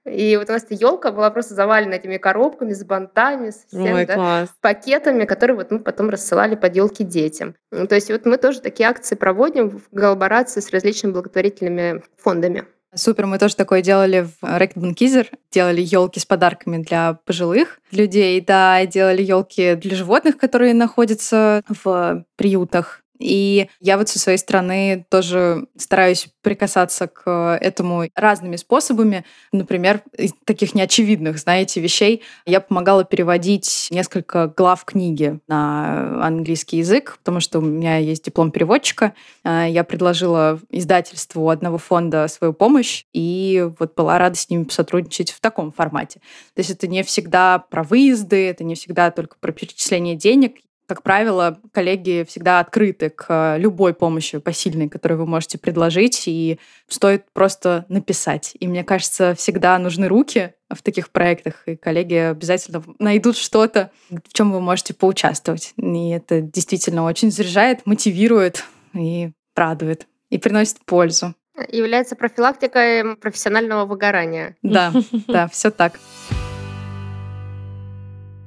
И 0.07 0.37
вот 0.37 0.49
у 0.49 0.53
нас 0.53 0.65
эта 0.65 0.75
елка 0.75 1.13
была 1.13 1.31
просто 1.31 1.55
завалена 1.55 1.95
этими 1.95 2.17
коробками 2.17 2.73
с 2.73 2.85
бантами, 2.85 3.51
с 3.51 3.67
всем, 3.67 3.95
Ой, 3.95 4.07
да, 4.07 4.47
пакетами, 4.61 5.25
которые 5.25 5.57
вот 5.57 5.71
мы 5.71 5.81
потом 5.81 6.09
рассылали 6.09 6.55
под 6.55 6.75
елки 6.75 7.05
детям. 7.05 7.55
Ну, 7.71 7.87
то 7.87 7.95
есть 7.95 8.11
вот 8.11 8.25
мы 8.25 8.39
тоже 8.39 8.61
такие 8.61 8.89
акции 8.89 9.15
проводим 9.15 9.69
в 9.71 9.95
коллаборации 9.95 10.61
с 10.61 10.71
различными 10.71 11.13
благотворительными 11.13 12.03
фондами. 12.17 12.65
Супер, 12.93 13.27
мы 13.27 13.39
тоже 13.39 13.55
такое 13.55 13.83
делали 13.83 14.27
в 14.41 14.43
Рэкет 14.43 14.79
Банкизер. 14.79 15.31
Делали 15.53 15.81
елки 15.81 16.19
с 16.19 16.27
подарками 16.27 16.83
для 16.83 17.19
пожилых 17.25 17.79
людей, 17.93 18.41
да, 18.41 18.85
делали 18.85 19.23
елки 19.23 19.77
для 19.77 19.95
животных, 19.95 20.37
которые 20.39 20.75
находятся 20.75 21.63
в 21.69 22.25
приютах. 22.37 23.03
И 23.21 23.69
я 23.81 23.99
вот 23.99 24.09
со 24.09 24.19
своей 24.19 24.39
стороны 24.39 25.07
тоже 25.11 25.67
стараюсь 25.77 26.29
прикасаться 26.43 27.07
к 27.07 27.59
этому 27.61 28.09
разными 28.15 28.57
способами. 28.57 29.25
Например, 29.53 30.03
из 30.17 30.33
таких 30.45 30.75
неочевидных, 30.75 31.39
знаете, 31.39 31.81
вещей. 31.81 32.23
Я 32.47 32.61
помогала 32.61 33.05
переводить 33.05 33.89
несколько 33.91 34.49
глав 34.49 34.85
книги 34.85 35.39
на 35.47 36.27
английский 36.27 36.79
язык, 36.79 37.19
потому 37.19 37.41
что 37.41 37.59
у 37.59 37.63
меня 37.63 37.99
есть 37.99 38.25
диплом 38.25 38.51
переводчика. 38.51 39.13
А, 39.45 39.67
я 39.67 39.85
предложила 39.85 40.59
издательству 40.71 41.51
одного 41.51 41.77
фонда 41.77 42.27
свою 42.29 42.55
помощь, 42.55 43.05
и 43.13 43.69
вот 43.79 43.95
была 43.95 44.19
рада 44.19 44.37
с 44.37 44.49
ними 44.49 44.67
сотрудничать 44.71 45.31
в 45.31 45.41
таком 45.41 45.73
формате. 45.73 46.21
То 46.55 46.61
есть 46.61 46.71
это 46.71 46.87
не 46.87 47.03
всегда 47.03 47.59
про 47.59 47.83
выезды, 47.83 48.49
это 48.49 48.65
не 48.65 48.75
всегда 48.75 49.11
только 49.11 49.37
про 49.39 49.53
перечисление 49.53 50.17
денег 50.17 50.57
как 50.91 51.05
правило, 51.05 51.57
коллеги 51.71 52.27
всегда 52.29 52.59
открыты 52.59 53.11
к 53.11 53.55
любой 53.59 53.95
помощи 53.95 54.39
посильной, 54.39 54.89
которую 54.89 55.21
вы 55.21 55.27
можете 55.27 55.57
предложить, 55.57 56.25
и 56.27 56.59
стоит 56.89 57.27
просто 57.33 57.85
написать. 57.89 58.57
И 58.59 58.67
мне 58.67 58.83
кажется, 58.83 59.37
всегда 59.37 59.79
нужны 59.79 60.09
руки 60.09 60.53
в 60.69 60.83
таких 60.83 61.11
проектах, 61.11 61.63
и 61.67 61.77
коллеги 61.77 62.15
обязательно 62.15 62.83
найдут 62.99 63.37
что-то, 63.37 63.93
в 64.11 64.33
чем 64.33 64.51
вы 64.51 64.61
можете 64.61 64.93
поучаствовать. 64.93 65.75
И 65.77 66.11
это 66.11 66.41
действительно 66.41 67.05
очень 67.05 67.31
заряжает, 67.31 67.87
мотивирует 67.87 68.65
и 68.93 69.31
радует, 69.55 70.09
и 70.29 70.39
приносит 70.39 70.79
пользу. 70.85 71.37
Является 71.69 72.17
профилактикой 72.17 73.15
профессионального 73.15 73.87
выгорания. 73.87 74.57
Да, 74.63 74.93
да, 75.29 75.47
все 75.47 75.71
так. 75.71 76.01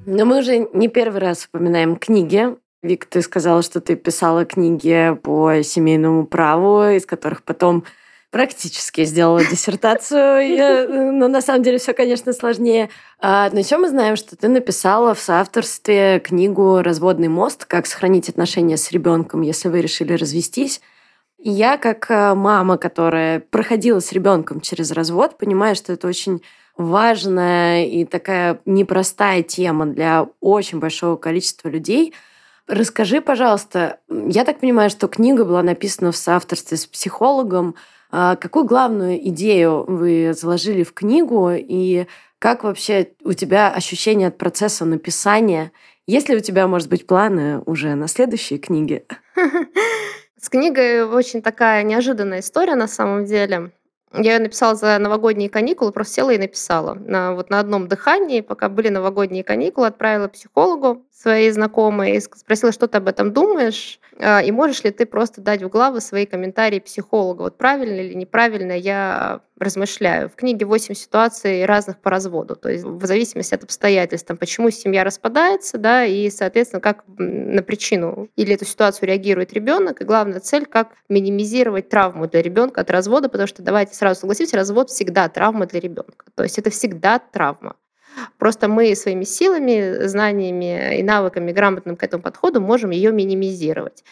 Но 0.06 0.26
мы 0.26 0.40
уже 0.40 0.68
не 0.74 0.88
первый 0.88 1.22
раз 1.22 1.40
вспоминаем 1.40 1.96
книги. 1.96 2.56
Вик, 2.82 3.06
ты 3.06 3.22
сказала, 3.22 3.62
что 3.62 3.80
ты 3.80 3.96
писала 3.96 4.46
книги 4.46 5.18
по 5.24 5.62
семейному 5.64 6.26
праву, 6.26 6.90
из 6.90 7.06
которых 7.06 7.44
потом 7.44 7.86
практически 8.30 9.06
сделала 9.06 9.46
диссертацию, 9.46 11.14
но 11.14 11.28
на 11.28 11.40
самом 11.40 11.64
деле 11.64 11.78
все, 11.78 11.94
конечно, 11.94 12.34
сложнее. 12.34 12.90
А, 13.20 13.50
но 13.52 13.60
еще 13.60 13.78
мы 13.78 13.88
знаем, 13.88 14.16
что 14.16 14.36
ты 14.36 14.48
написала 14.50 15.14
в 15.14 15.20
соавторстве 15.20 16.20
книгу 16.20 16.82
«Разводный 16.82 17.28
мост. 17.28 17.66
Как 17.66 17.86
сохранить 17.86 18.30
отношения 18.30 18.76
с 18.76 18.92
ребенком, 18.92 19.42
если 19.42 19.70
вы 19.70 19.82
решили 19.82 20.14
развестись». 20.14 20.82
И 21.38 21.52
я, 21.52 21.78
как 21.78 22.10
э, 22.10 22.34
мама, 22.34 22.78
которая 22.78 23.40
проходила 23.40 24.00
с 24.00 24.12
ребенком 24.12 24.62
через 24.62 24.92
развод, 24.92 25.38
понимаю, 25.38 25.76
что 25.76 25.94
это 25.94 26.08
очень 26.08 26.42
важная 26.78 27.86
и 27.86 28.06
такая 28.06 28.60
непростая 28.66 29.44
тема 29.44 29.86
для 29.86 30.28
очень 30.40 30.80
большого 30.80 31.16
количества 31.16 31.70
людей. 31.70 32.14
Расскажи, 32.68 33.22
пожалуйста, 33.22 34.00
я 34.10 34.46
так 34.46 34.60
понимаю, 34.60 34.90
что 34.90 35.08
книга 35.08 35.44
была 35.44 35.64
написана 35.64 36.12
в 36.12 36.18
соавторстве 36.18 36.78
с 36.78 36.86
психологом. 36.86 37.76
А 38.10 38.36
какую 38.36 38.66
главную 38.66 39.28
идею 39.30 39.86
вы 39.88 40.34
заложили 40.34 40.84
в 40.84 40.94
книгу 40.94 41.52
и 41.52 42.06
как 42.40 42.64
вообще 42.64 43.10
у 43.24 43.34
тебя 43.34 43.72
ощущение 43.72 44.28
от 44.28 44.38
процесса 44.38 44.86
написания? 44.86 45.72
Есть 46.06 46.30
ли 46.30 46.36
у 46.36 46.40
тебя, 46.40 46.68
может 46.68 46.90
быть, 46.90 47.08
планы 47.08 47.60
уже 47.66 47.96
на 47.96 48.08
следующие 48.08 48.60
книги? 48.60 49.06
С 50.42 50.50
книгой 50.50 51.06
очень 51.06 51.42
такая 51.42 51.84
неожиданная 51.84 52.42
история 52.42 52.76
на 52.76 52.88
самом 52.88 53.26
деле. 53.26 53.72
Я 54.14 54.40
написала 54.40 54.76
за 54.76 55.00
новогодние 55.00 55.50
каникулы, 55.50 55.92
просто 55.92 56.14
села 56.14 56.32
и 56.32 56.38
написала. 56.38 56.94
На, 56.94 57.34
вот 57.34 57.50
на 57.50 57.60
одном 57.60 57.88
дыхании, 57.88 58.42
пока 58.42 58.70
были 58.70 58.90
новогодние 58.90 59.44
каникулы, 59.44 59.88
отправила 59.88 60.28
психологу 60.28 61.04
своей 61.24 61.52
знакомой 61.52 62.18
и 62.18 62.20
спросила, 62.20 62.74
что 62.74 62.88
ты 62.88 62.98
об 62.98 63.08
этом 63.08 63.32
думаешь, 63.32 64.00
а, 64.20 64.42
и 64.42 64.52
можешь 64.52 64.84
ли 64.84 64.92
ты 64.92 65.06
просто 65.06 65.40
дать 65.40 65.64
в 65.64 65.70
главы 65.70 66.02
свои 66.02 66.26
комментарии 66.26 66.80
психолога. 66.80 67.44
Вот 67.44 67.58
правильно 67.58 68.02
или 68.02 68.14
неправильно 68.14 68.74
я 68.74 69.40
размышляю. 69.58 70.28
В 70.28 70.36
книге 70.36 70.66
8 70.66 70.94
ситуаций 70.94 71.66
разных 71.66 72.00
по 72.00 72.10
разводу, 72.10 72.58
то 72.58 72.68
есть 72.70 72.84
в 72.84 73.06
зависимости 73.06 73.54
от 73.56 73.64
обстоятельств, 73.64 74.28
там, 74.28 74.36
почему 74.36 74.70
семья 74.70 75.06
распадается, 75.06 75.78
да, 75.78 76.04
и, 76.04 76.30
соответственно, 76.30 76.82
как 76.82 77.06
на 77.18 77.64
причину 77.64 78.28
или 78.36 78.54
эту 78.54 78.66
ситуацию 78.66 79.08
реагирует 79.08 79.54
ребенок, 79.54 80.02
и 80.02 80.06
главная 80.06 80.42
цель, 80.42 80.66
как 80.66 80.90
минимизировать 81.08 81.88
травму 81.88 82.28
для 82.28 82.42
ребенка 82.42 82.82
от 82.82 82.92
развода, 82.92 83.30
потому 83.30 83.48
что 83.48 83.62
давайте 83.62 83.96
сразу 83.96 84.20
согласимся, 84.20 84.58
развод 84.58 84.90
всегда 84.90 85.30
травма 85.30 85.68
для 85.68 85.80
ребенка, 85.80 86.26
то 86.36 86.44
есть 86.44 86.60
это 86.60 86.70
всегда 86.70 87.20
травма. 87.20 87.78
Просто 88.38 88.68
мы 88.68 88.96
своими 88.96 89.24
силами, 89.24 90.06
знаниями 90.08 91.00
и 91.00 91.04
навыками, 91.04 91.52
грамотным 91.52 91.96
к 91.96 92.04
этому 92.04 92.24
подходу 92.24 92.62
можем 92.62 92.92
ее 92.92 93.12
минимизировать. 93.12 94.04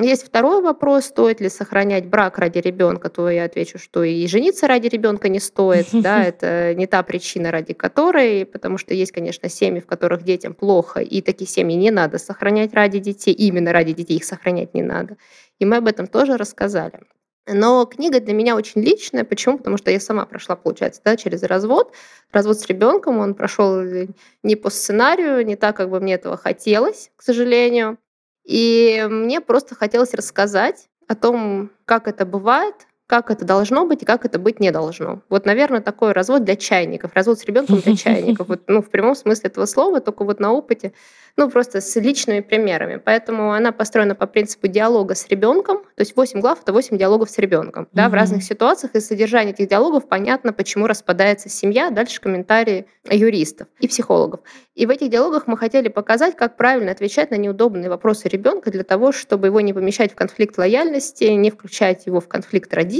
Есть 0.00 0.26
второй 0.26 0.60
вопрос, 0.60 1.04
стоит 1.04 1.40
ли 1.40 1.48
сохранять 1.48 2.06
брак 2.06 2.38
ради 2.38 2.58
ребенка, 2.58 3.10
то 3.10 3.30
я 3.30 3.44
отвечу, 3.44 3.78
что 3.78 4.02
и 4.02 4.26
жениться 4.26 4.66
ради 4.66 4.88
ребенка 4.88 5.28
не 5.28 5.38
стоит, 5.38 5.86
да, 5.92 6.24
это 6.26 6.74
не 6.74 6.88
та 6.88 7.02
причина, 7.04 7.52
ради 7.52 7.74
которой, 7.74 8.44
потому 8.44 8.76
что 8.76 8.92
есть, 8.92 9.12
конечно, 9.12 9.48
семьи, 9.48 9.80
в 9.80 9.86
которых 9.86 10.24
детям 10.24 10.52
плохо, 10.52 11.00
и 11.00 11.20
такие 11.20 11.46
семьи 11.46 11.76
не 11.76 11.92
надо 11.92 12.18
сохранять 12.18 12.74
ради 12.74 12.98
детей, 12.98 13.32
именно 13.32 13.72
ради 13.72 13.92
детей 13.92 14.16
их 14.16 14.24
сохранять 14.24 14.74
не 14.74 14.82
надо. 14.82 15.16
И 15.60 15.64
мы 15.64 15.76
об 15.76 15.86
этом 15.86 16.08
тоже 16.08 16.36
рассказали. 16.36 17.00
Но 17.46 17.84
книга 17.84 18.20
для 18.20 18.32
меня 18.32 18.56
очень 18.56 18.82
личная. 18.82 19.24
Почему? 19.24 19.58
Потому 19.58 19.76
что 19.76 19.90
я 19.90 20.00
сама 20.00 20.24
прошла, 20.24 20.56
получается, 20.56 21.02
да, 21.04 21.16
через 21.16 21.42
развод. 21.42 21.92
Развод 22.32 22.58
с 22.58 22.66
ребенком, 22.66 23.18
он 23.18 23.34
прошел 23.34 23.82
не 24.42 24.56
по 24.56 24.70
сценарию, 24.70 25.44
не 25.44 25.56
так, 25.56 25.76
как 25.76 25.90
бы 25.90 26.00
мне 26.00 26.14
этого 26.14 26.36
хотелось, 26.36 27.10
к 27.16 27.22
сожалению. 27.22 27.98
И 28.44 29.06
мне 29.10 29.40
просто 29.40 29.74
хотелось 29.74 30.14
рассказать 30.14 30.88
о 31.06 31.14
том, 31.14 31.70
как 31.84 32.08
это 32.08 32.24
бывает, 32.24 32.74
как 33.06 33.30
это 33.30 33.44
должно 33.44 33.86
быть 33.86 34.02
и 34.02 34.06
как 34.06 34.24
это 34.24 34.38
быть 34.38 34.60
не 34.60 34.70
должно. 34.70 35.22
Вот, 35.28 35.44
наверное, 35.44 35.80
такой 35.80 36.12
развод 36.12 36.44
для 36.44 36.56
чайников, 36.56 37.12
развод 37.14 37.38
с 37.38 37.44
ребенком 37.44 37.80
для 37.80 37.94
чайников. 37.96 38.48
Вот, 38.48 38.62
ну, 38.66 38.80
в 38.80 38.88
прямом 38.88 39.14
смысле 39.14 39.50
этого 39.50 39.66
слова, 39.66 40.00
только 40.00 40.24
вот 40.24 40.40
на 40.40 40.52
опыте, 40.52 40.92
ну, 41.36 41.50
просто 41.50 41.80
с 41.80 41.96
личными 41.96 42.40
примерами. 42.40 42.96
Поэтому 42.96 43.52
она 43.52 43.72
построена 43.72 44.14
по 44.14 44.26
принципу 44.26 44.68
диалога 44.68 45.14
с 45.14 45.28
ребенком. 45.28 45.78
То 45.96 46.00
есть 46.00 46.16
8 46.16 46.40
глав 46.40 46.62
это 46.62 46.72
8 46.72 46.96
диалогов 46.96 47.28
с 47.28 47.38
ребенком. 47.38 47.88
Да, 47.92 48.08
в 48.08 48.14
разных 48.14 48.42
ситуациях 48.42 48.94
из 48.94 49.06
содержания 49.06 49.50
этих 49.50 49.68
диалогов 49.68 50.08
понятно, 50.08 50.52
почему 50.52 50.86
распадается 50.86 51.48
семья. 51.48 51.90
Дальше 51.90 52.20
комментарии 52.20 52.86
юристов 53.10 53.68
и 53.80 53.88
психологов. 53.88 54.40
И 54.74 54.86
в 54.86 54.90
этих 54.90 55.10
диалогах 55.10 55.46
мы 55.46 55.56
хотели 55.56 55.88
показать, 55.88 56.36
как 56.36 56.56
правильно 56.56 56.92
отвечать 56.92 57.30
на 57.30 57.36
неудобные 57.36 57.88
вопросы 57.88 58.28
ребенка 58.28 58.70
для 58.70 58.84
того, 58.84 59.12
чтобы 59.12 59.48
его 59.48 59.60
не 59.60 59.72
помещать 59.72 60.12
в 60.12 60.14
конфликт 60.14 60.56
лояльности, 60.56 61.24
не 61.24 61.50
включать 61.50 62.06
его 62.06 62.20
в 62.20 62.28
конфликт 62.28 62.72
родителей, 62.72 62.93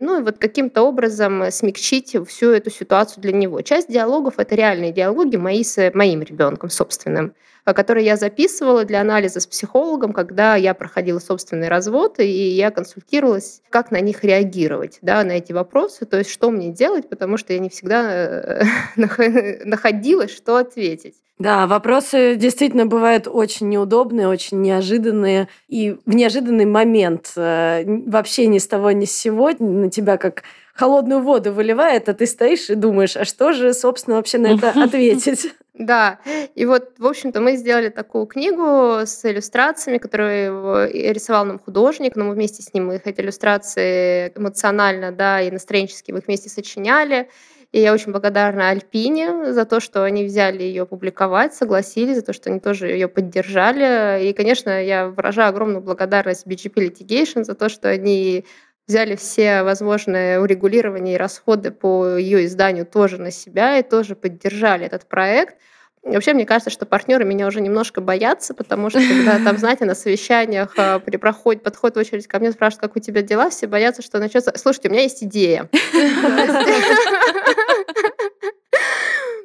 ну 0.00 0.20
и 0.20 0.22
вот 0.22 0.38
каким-то 0.38 0.82
образом 0.82 1.50
смягчить 1.50 2.16
всю 2.28 2.50
эту 2.50 2.70
ситуацию 2.70 3.22
для 3.22 3.32
него. 3.32 3.60
Часть 3.62 3.90
диалогов— 3.90 4.34
это 4.38 4.54
реальные 4.54 4.92
диалоги 4.92 5.36
мои 5.36 5.64
с 5.64 5.90
моим 5.94 6.22
ребенком 6.22 6.70
собственным 6.70 7.34
которые 7.64 8.04
я 8.04 8.16
записывала 8.16 8.84
для 8.84 9.00
анализа 9.00 9.40
с 9.40 9.46
психологом, 9.46 10.12
когда 10.12 10.56
я 10.56 10.74
проходила 10.74 11.18
собственный 11.18 11.68
развод, 11.68 12.18
и 12.18 12.26
я 12.26 12.70
консультировалась, 12.70 13.62
как 13.70 13.90
на 13.90 14.00
них 14.00 14.24
реагировать, 14.24 14.98
да, 15.02 15.22
на 15.22 15.32
эти 15.32 15.52
вопросы, 15.52 16.04
то 16.06 16.18
есть 16.18 16.30
что 16.30 16.50
мне 16.50 16.70
делать, 16.70 17.08
потому 17.08 17.36
что 17.36 17.52
я 17.52 17.58
не 17.58 17.68
всегда 17.68 18.12
э, 18.12 18.64
находила, 19.64 20.28
что 20.28 20.56
ответить. 20.56 21.14
Да, 21.38 21.66
вопросы 21.66 22.36
действительно 22.36 22.86
бывают 22.86 23.26
очень 23.26 23.68
неудобные, 23.68 24.28
очень 24.28 24.60
неожиданные. 24.60 25.48
И 25.66 25.96
в 26.06 26.14
неожиданный 26.14 26.66
момент 26.66 27.32
э, 27.34 27.82
вообще 28.06 28.46
ни 28.46 28.58
с 28.58 28.68
того 28.68 28.92
ни 28.92 29.06
с 29.06 29.12
сего 29.12 29.50
на 29.58 29.90
тебя 29.90 30.18
как 30.18 30.44
холодную 30.74 31.20
воду 31.20 31.52
выливает, 31.52 32.08
а 32.08 32.14
ты 32.14 32.26
стоишь 32.26 32.70
и 32.70 32.74
думаешь, 32.74 33.16
а 33.16 33.24
что 33.24 33.52
же, 33.52 33.74
собственно, 33.74 34.16
вообще 34.16 34.38
на 34.38 34.54
это 34.54 34.70
ответить? 34.84 35.52
Да, 35.74 36.18
и 36.54 36.66
вот, 36.66 36.98
в 36.98 37.06
общем-то, 37.06 37.40
мы 37.40 37.56
сделали 37.56 37.88
такую 37.88 38.26
книгу 38.26 39.06
с 39.06 39.24
иллюстрациями, 39.24 39.96
которую 39.96 40.90
рисовал 40.92 41.46
нам 41.46 41.58
художник, 41.58 42.14
но 42.14 42.24
мы 42.26 42.34
вместе 42.34 42.62
с 42.62 42.74
ним 42.74 42.92
их 42.92 43.06
эти 43.06 43.20
иллюстрации 43.22 44.32
эмоционально, 44.36 45.12
да, 45.12 45.40
и 45.40 45.50
настроенчески 45.50 46.12
мы 46.12 46.18
их 46.18 46.26
вместе 46.26 46.50
сочиняли. 46.50 47.30
И 47.72 47.80
я 47.80 47.94
очень 47.94 48.12
благодарна 48.12 48.68
Альпине 48.68 49.54
за 49.54 49.64
то, 49.64 49.80
что 49.80 50.04
они 50.04 50.24
взяли 50.24 50.62
ее 50.62 50.84
публиковать, 50.84 51.54
согласились, 51.54 52.16
за 52.16 52.22
то, 52.22 52.34
что 52.34 52.50
они 52.50 52.60
тоже 52.60 52.88
ее 52.88 53.08
поддержали. 53.08 54.28
И, 54.28 54.34
конечно, 54.34 54.84
я 54.84 55.08
выражаю 55.08 55.48
огромную 55.48 55.80
благодарность 55.80 56.46
BGP 56.46 56.90
Litigation 56.90 57.44
за 57.44 57.54
то, 57.54 57.70
что 57.70 57.88
они 57.88 58.44
взяли 58.86 59.16
все 59.16 59.62
возможные 59.62 60.40
урегулирования 60.40 61.14
и 61.14 61.18
расходы 61.18 61.70
по 61.70 62.16
ее 62.16 62.46
изданию 62.46 62.86
тоже 62.86 63.18
на 63.18 63.30
себя 63.30 63.78
и 63.78 63.82
тоже 63.82 64.16
поддержали 64.16 64.86
этот 64.86 65.06
проект. 65.06 65.56
И 66.04 66.08
вообще, 66.08 66.34
мне 66.34 66.44
кажется, 66.44 66.70
что 66.70 66.84
партнеры 66.84 67.24
меня 67.24 67.46
уже 67.46 67.60
немножко 67.60 68.00
боятся, 68.00 68.54
потому 68.54 68.90
что 68.90 68.98
когда 68.98 69.38
там, 69.38 69.56
знаете, 69.58 69.84
на 69.84 69.94
совещаниях 69.94 70.74
а, 70.76 70.98
при 70.98 71.16
проходе, 71.16 71.60
подходит 71.60 71.96
очередь 71.96 72.26
ко 72.26 72.40
мне, 72.40 72.50
спрашивают, 72.50 72.82
как 72.82 72.96
у 72.96 72.98
тебя 72.98 73.22
дела, 73.22 73.50
все 73.50 73.68
боятся, 73.68 74.02
что 74.02 74.18
начнется... 74.18 74.52
Слушайте, 74.56 74.88
у 74.88 74.92
меня 74.92 75.02
есть 75.02 75.22
идея. 75.22 75.68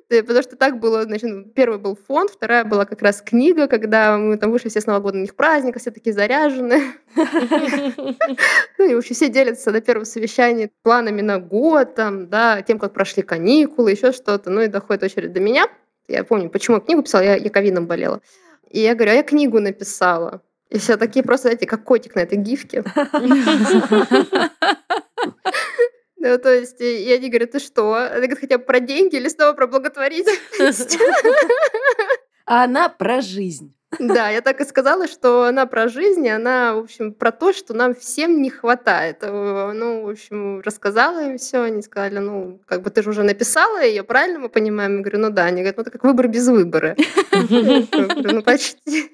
Потому 0.09 0.41
что 0.41 0.55
так 0.55 0.79
было, 0.79 1.03
значит, 1.03 1.53
первый 1.53 1.79
был 1.79 1.97
фонд, 2.07 2.31
вторая 2.31 2.63
была 2.63 2.85
как 2.85 3.01
раз 3.01 3.21
книга, 3.21 3.67
когда 3.67 4.17
мы 4.17 4.37
там 4.37 4.51
вышли 4.51 4.69
все 4.69 4.79
с 4.79 4.85
новогодних 4.85 5.35
праздников, 5.35 5.81
все 5.81 5.91
такие 5.91 6.13
заряжены. 6.13 6.93
Ну 8.77 8.89
и 8.89 8.93
вообще 8.93 9.15
все 9.15 9.27
делятся 9.27 9.71
на 9.71 9.81
первом 9.81 10.05
совещании 10.05 10.71
планами 10.83 11.21
на 11.21 11.39
год, 11.39 11.95
там, 11.95 12.29
да, 12.29 12.61
тем, 12.61 12.77
как 12.79 12.93
прошли 12.93 13.23
каникулы, 13.23 13.91
еще 13.91 14.11
что-то. 14.11 14.49
Ну 14.51 14.61
и 14.61 14.67
доходит 14.67 15.03
очередь 15.03 15.33
до 15.33 15.39
меня. 15.39 15.67
Я 16.07 16.23
помню, 16.23 16.49
почему 16.49 16.77
я 16.77 16.81
книгу 16.81 17.01
писала, 17.01 17.23
я, 17.23 17.35
я 17.35 17.49
ковидом 17.49 17.87
болела. 17.87 18.21
И 18.69 18.79
я 18.79 18.93
говорю, 18.93 19.11
а 19.11 19.15
я 19.15 19.23
книгу 19.23 19.59
написала. 19.59 20.41
И 20.69 20.77
все 20.77 20.95
такие 20.97 21.23
просто, 21.23 21.47
знаете, 21.47 21.65
как 21.65 21.83
котик 21.83 22.15
на 22.15 22.19
этой 22.21 22.37
гифке. 22.37 22.83
Ну, 26.19 26.37
то 26.37 26.53
есть, 26.53 26.81
и 26.81 27.11
они 27.11 27.29
говорят, 27.29 27.51
ты 27.51 27.59
что? 27.59 27.93
Она 27.93 28.15
говорит, 28.15 28.39
хотя 28.39 28.57
бы 28.57 28.63
про 28.63 28.79
деньги 28.79 29.15
или 29.15 29.27
снова 29.27 29.53
про 29.53 29.67
благотворительность? 29.67 30.97
А 32.49 32.63
она 32.63 32.87
про 32.87 33.19
жизнь. 33.19 33.73
Да, 33.99 34.29
я 34.29 34.41
так 34.41 34.61
и 34.61 34.65
сказала, 34.65 35.07
что 35.07 35.43
она 35.43 35.65
про 35.65 35.87
жизнь, 35.87 36.27
она, 36.29 36.75
в 36.75 36.79
общем, 36.79 37.13
про 37.13 37.31
то, 37.31 37.51
что 37.53 37.73
нам 37.73 37.93
всем 37.93 38.41
не 38.41 38.49
хватает. 38.49 39.17
Э, 39.21 39.71
ну, 39.73 40.05
в 40.05 40.09
общем, 40.09 40.61
рассказала 40.61 41.25
им 41.25 41.37
все, 41.37 41.61
они 41.63 41.81
сказали, 41.81 42.19
ну, 42.19 42.61
как 42.65 42.83
бы 42.83 42.89
ты 42.89 43.01
же 43.01 43.09
уже 43.09 43.23
написала 43.23 43.83
ее, 43.83 44.03
правильно 44.03 44.39
мы 44.39 44.49
понимаем? 44.49 44.97
Я 44.97 45.01
говорю, 45.01 45.19
ну 45.19 45.29
да. 45.29 45.45
Они 45.45 45.57
говорят, 45.61 45.77
ну 45.77 45.81
это 45.81 45.91
как 45.91 46.03
выбор 46.03 46.27
без 46.27 46.47
выбора. 46.47 46.95
Ну, 47.31 48.41
почти. 48.43 49.11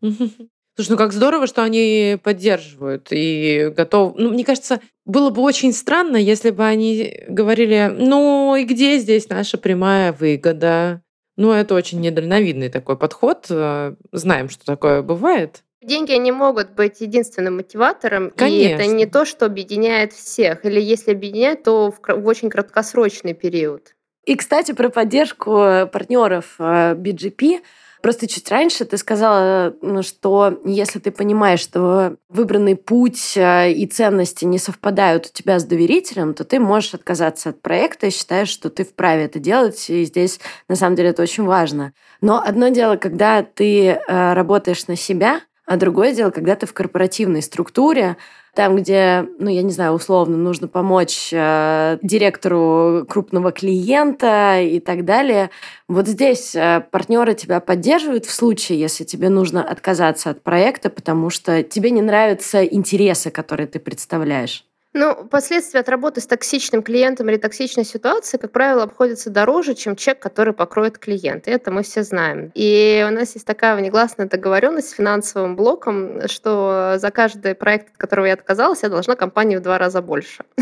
Слушай, 0.76 0.90
ну 0.90 0.96
как 0.96 1.12
здорово, 1.12 1.46
что 1.46 1.62
они 1.62 2.18
поддерживают 2.22 3.08
и 3.10 3.72
готовы. 3.76 4.14
Ну, 4.20 4.30
мне 4.30 4.44
кажется, 4.44 4.80
было 5.04 5.30
бы 5.30 5.42
очень 5.42 5.72
странно, 5.72 6.16
если 6.16 6.50
бы 6.50 6.64
они 6.64 7.24
говорили, 7.28 7.92
ну 7.96 8.56
и 8.56 8.64
где 8.64 8.98
здесь 8.98 9.28
наша 9.28 9.58
прямая 9.58 10.12
выгода? 10.12 11.02
Ну, 11.36 11.52
это 11.52 11.74
очень 11.74 12.00
недальновидный 12.00 12.68
такой 12.68 12.98
подход. 12.98 13.46
Э, 13.48 13.94
знаем, 14.12 14.50
что 14.50 14.64
такое 14.66 15.02
бывает. 15.02 15.62
Деньги 15.82 16.12
не 16.12 16.32
могут 16.32 16.72
быть 16.72 17.00
единственным 17.00 17.56
мотиватором, 17.56 18.30
Конечно. 18.30 18.68
и 18.68 18.74
это 18.74 18.86
не 18.86 19.06
то, 19.06 19.24
что 19.24 19.46
объединяет 19.46 20.12
всех. 20.12 20.66
Или 20.66 20.80
если 20.80 21.12
объединяет, 21.12 21.62
то 21.62 21.90
в, 21.90 22.00
в 22.06 22.26
очень 22.26 22.50
краткосрочный 22.50 23.32
период. 23.32 23.94
И, 24.26 24.36
кстати, 24.36 24.72
про 24.72 24.90
поддержку 24.90 25.88
партнеров 25.90 26.56
э, 26.58 26.94
BGP 26.94 27.60
Просто 28.02 28.26
чуть 28.26 28.50
раньше 28.50 28.84
ты 28.86 28.96
сказала, 28.96 29.74
ну, 29.82 30.02
что 30.02 30.58
если 30.64 30.98
ты 30.98 31.10
понимаешь, 31.10 31.60
что 31.60 32.16
выбранный 32.28 32.74
путь 32.74 33.36
э, 33.36 33.72
и 33.72 33.86
ценности 33.86 34.46
не 34.46 34.58
совпадают 34.58 35.26
у 35.26 35.32
тебя 35.32 35.58
с 35.58 35.64
доверителем, 35.64 36.32
то 36.32 36.44
ты 36.44 36.58
можешь 36.60 36.94
отказаться 36.94 37.50
от 37.50 37.60
проекта 37.60 38.06
и 38.06 38.10
считаешь, 38.10 38.48
что 38.48 38.70
ты 38.70 38.84
вправе 38.84 39.24
это 39.24 39.38
делать. 39.38 39.90
И 39.90 40.04
здесь, 40.04 40.40
на 40.68 40.76
самом 40.76 40.96
деле, 40.96 41.10
это 41.10 41.22
очень 41.22 41.44
важно. 41.44 41.92
Но 42.22 42.42
одно 42.42 42.68
дело, 42.68 42.96
когда 42.96 43.42
ты 43.42 43.86
э, 43.88 44.32
работаешь 44.32 44.86
на 44.86 44.96
себя, 44.96 45.42
а 45.66 45.76
другое 45.76 46.12
дело, 46.12 46.30
когда 46.30 46.56
ты 46.56 46.66
в 46.66 46.72
корпоративной 46.72 47.42
структуре, 47.42 48.16
там, 48.54 48.76
где, 48.76 49.26
ну, 49.38 49.48
я 49.50 49.62
не 49.62 49.70
знаю, 49.70 49.92
условно, 49.92 50.36
нужно 50.36 50.68
помочь 50.68 51.30
э, 51.32 51.98
директору 52.02 53.06
крупного 53.08 53.52
клиента 53.52 54.60
и 54.60 54.80
так 54.80 55.04
далее. 55.04 55.50
Вот 55.88 56.06
здесь 56.06 56.54
э, 56.54 56.84
партнеры 56.90 57.34
тебя 57.34 57.60
поддерживают 57.60 58.26
в 58.26 58.32
случае, 58.32 58.80
если 58.80 59.04
тебе 59.04 59.28
нужно 59.28 59.62
отказаться 59.62 60.30
от 60.30 60.42
проекта, 60.42 60.90
потому 60.90 61.30
что 61.30 61.62
тебе 61.62 61.90
не 61.90 62.02
нравятся 62.02 62.64
интересы, 62.64 63.30
которые 63.30 63.66
ты 63.66 63.78
представляешь. 63.78 64.64
Ну, 64.92 65.24
последствия 65.30 65.80
от 65.80 65.88
работы 65.88 66.20
с 66.20 66.26
токсичным 66.26 66.82
клиентом 66.82 67.28
или 67.30 67.36
токсичной 67.36 67.84
ситуацией, 67.84 68.40
как 68.40 68.50
правило, 68.50 68.82
обходятся 68.82 69.30
дороже, 69.30 69.74
чем 69.74 69.94
чек, 69.94 70.18
который 70.18 70.52
покроет 70.52 70.98
клиент. 70.98 71.46
И 71.46 71.50
это 71.52 71.70
мы 71.70 71.84
все 71.84 72.02
знаем. 72.02 72.50
И 72.54 73.06
у 73.08 73.12
нас 73.12 73.34
есть 73.34 73.46
такая 73.46 73.76
внегласная 73.76 74.26
договоренность 74.26 74.88
с 74.88 74.92
финансовым 74.92 75.54
блоком, 75.54 76.26
что 76.26 76.94
за 76.96 77.10
каждый 77.12 77.54
проект, 77.54 77.90
от 77.90 77.98
которого 77.98 78.26
я 78.26 78.34
отказалась, 78.34 78.82
я 78.82 78.88
должна 78.88 79.14
компании 79.14 79.56
в 79.56 79.62
два 79.62 79.78
раза 79.78 80.02
больше. 80.02 80.44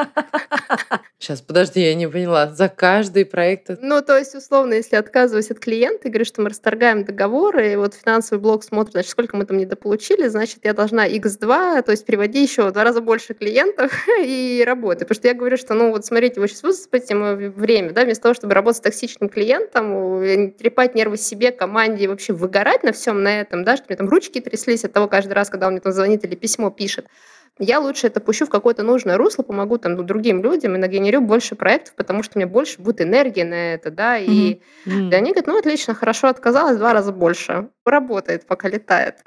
Сейчас, 1.20 1.42
подожди, 1.42 1.82
я 1.82 1.94
не 1.94 2.08
поняла. 2.08 2.48
За 2.48 2.70
каждый 2.70 3.26
проект... 3.26 3.68
Ну, 3.82 4.00
то 4.00 4.16
есть, 4.16 4.34
условно, 4.34 4.72
если 4.72 4.96
отказываюсь 4.96 5.50
от 5.50 5.58
клиента 5.58 6.08
и 6.08 6.10
говорю, 6.10 6.24
что 6.24 6.40
мы 6.40 6.48
расторгаем 6.48 7.04
договор, 7.04 7.58
и 7.58 7.76
вот 7.76 7.92
финансовый 7.92 8.38
блок 8.40 8.64
смотрит, 8.64 8.92
значит, 8.92 9.10
сколько 9.10 9.36
мы 9.36 9.44
там 9.44 9.58
недополучили, 9.58 10.28
значит, 10.28 10.60
я 10.64 10.72
должна 10.72 11.06
x2, 11.06 11.82
то 11.82 11.90
есть 11.90 12.06
приводи 12.06 12.42
еще 12.42 12.62
в 12.62 12.72
два 12.72 12.84
раза 12.84 13.02
больше 13.02 13.34
клиентов 13.34 13.92
и 14.24 14.64
работы. 14.66 15.00
Потому 15.00 15.14
что 15.14 15.28
я 15.28 15.34
говорю, 15.34 15.58
что, 15.58 15.74
ну, 15.74 15.90
вот 15.90 16.06
смотрите, 16.06 16.40
вы 16.40 16.48
сейчас 16.48 16.62
высыпаете 16.62 17.14
время, 17.14 17.92
да, 17.92 18.04
вместо 18.04 18.22
того, 18.22 18.34
чтобы 18.34 18.54
работать 18.54 18.78
с 18.78 18.80
токсичным 18.80 19.28
клиентом, 19.28 20.22
трепать 20.56 20.94
нервы 20.94 21.18
себе, 21.18 21.52
команде 21.52 22.04
и 22.04 22.08
вообще 22.08 22.32
выгорать 22.32 22.82
на 22.82 22.92
всем 22.92 23.22
на 23.22 23.42
этом, 23.42 23.62
да, 23.62 23.76
что 23.76 23.84
мне 23.90 23.96
там 23.96 24.08
ручки 24.08 24.40
тряслись 24.40 24.86
от 24.86 24.94
того 24.94 25.06
каждый 25.06 25.34
раз, 25.34 25.50
когда 25.50 25.66
он 25.66 25.74
мне 25.74 25.82
там 25.82 25.92
звонит 25.92 26.24
или 26.24 26.34
письмо 26.34 26.70
пишет 26.70 27.04
я 27.60 27.78
лучше 27.78 28.06
это 28.06 28.20
пущу 28.20 28.46
в 28.46 28.50
какое-то 28.50 28.82
нужное 28.82 29.16
русло, 29.18 29.42
помогу 29.42 29.78
там 29.78 29.94
ну, 29.94 30.02
другим 30.02 30.42
людям 30.42 30.74
и 30.74 30.78
нагенерю 30.78 31.20
больше 31.20 31.54
проектов, 31.54 31.94
потому 31.94 32.22
что 32.22 32.36
у 32.36 32.40
меня 32.40 32.48
больше 32.48 32.80
будет 32.80 33.02
энергии 33.02 33.42
на 33.42 33.74
это, 33.74 33.90
да, 33.90 34.16
и 34.18 34.60
mm-hmm. 34.86 35.14
они 35.14 35.30
говорят, 35.30 35.46
ну, 35.46 35.58
отлично, 35.58 35.94
хорошо, 35.94 36.28
отказалась 36.28 36.76
в 36.76 36.78
два 36.78 36.92
раза 36.94 37.12
больше. 37.12 37.68
Работает, 37.84 38.46
пока 38.46 38.68
летает. 38.68 39.16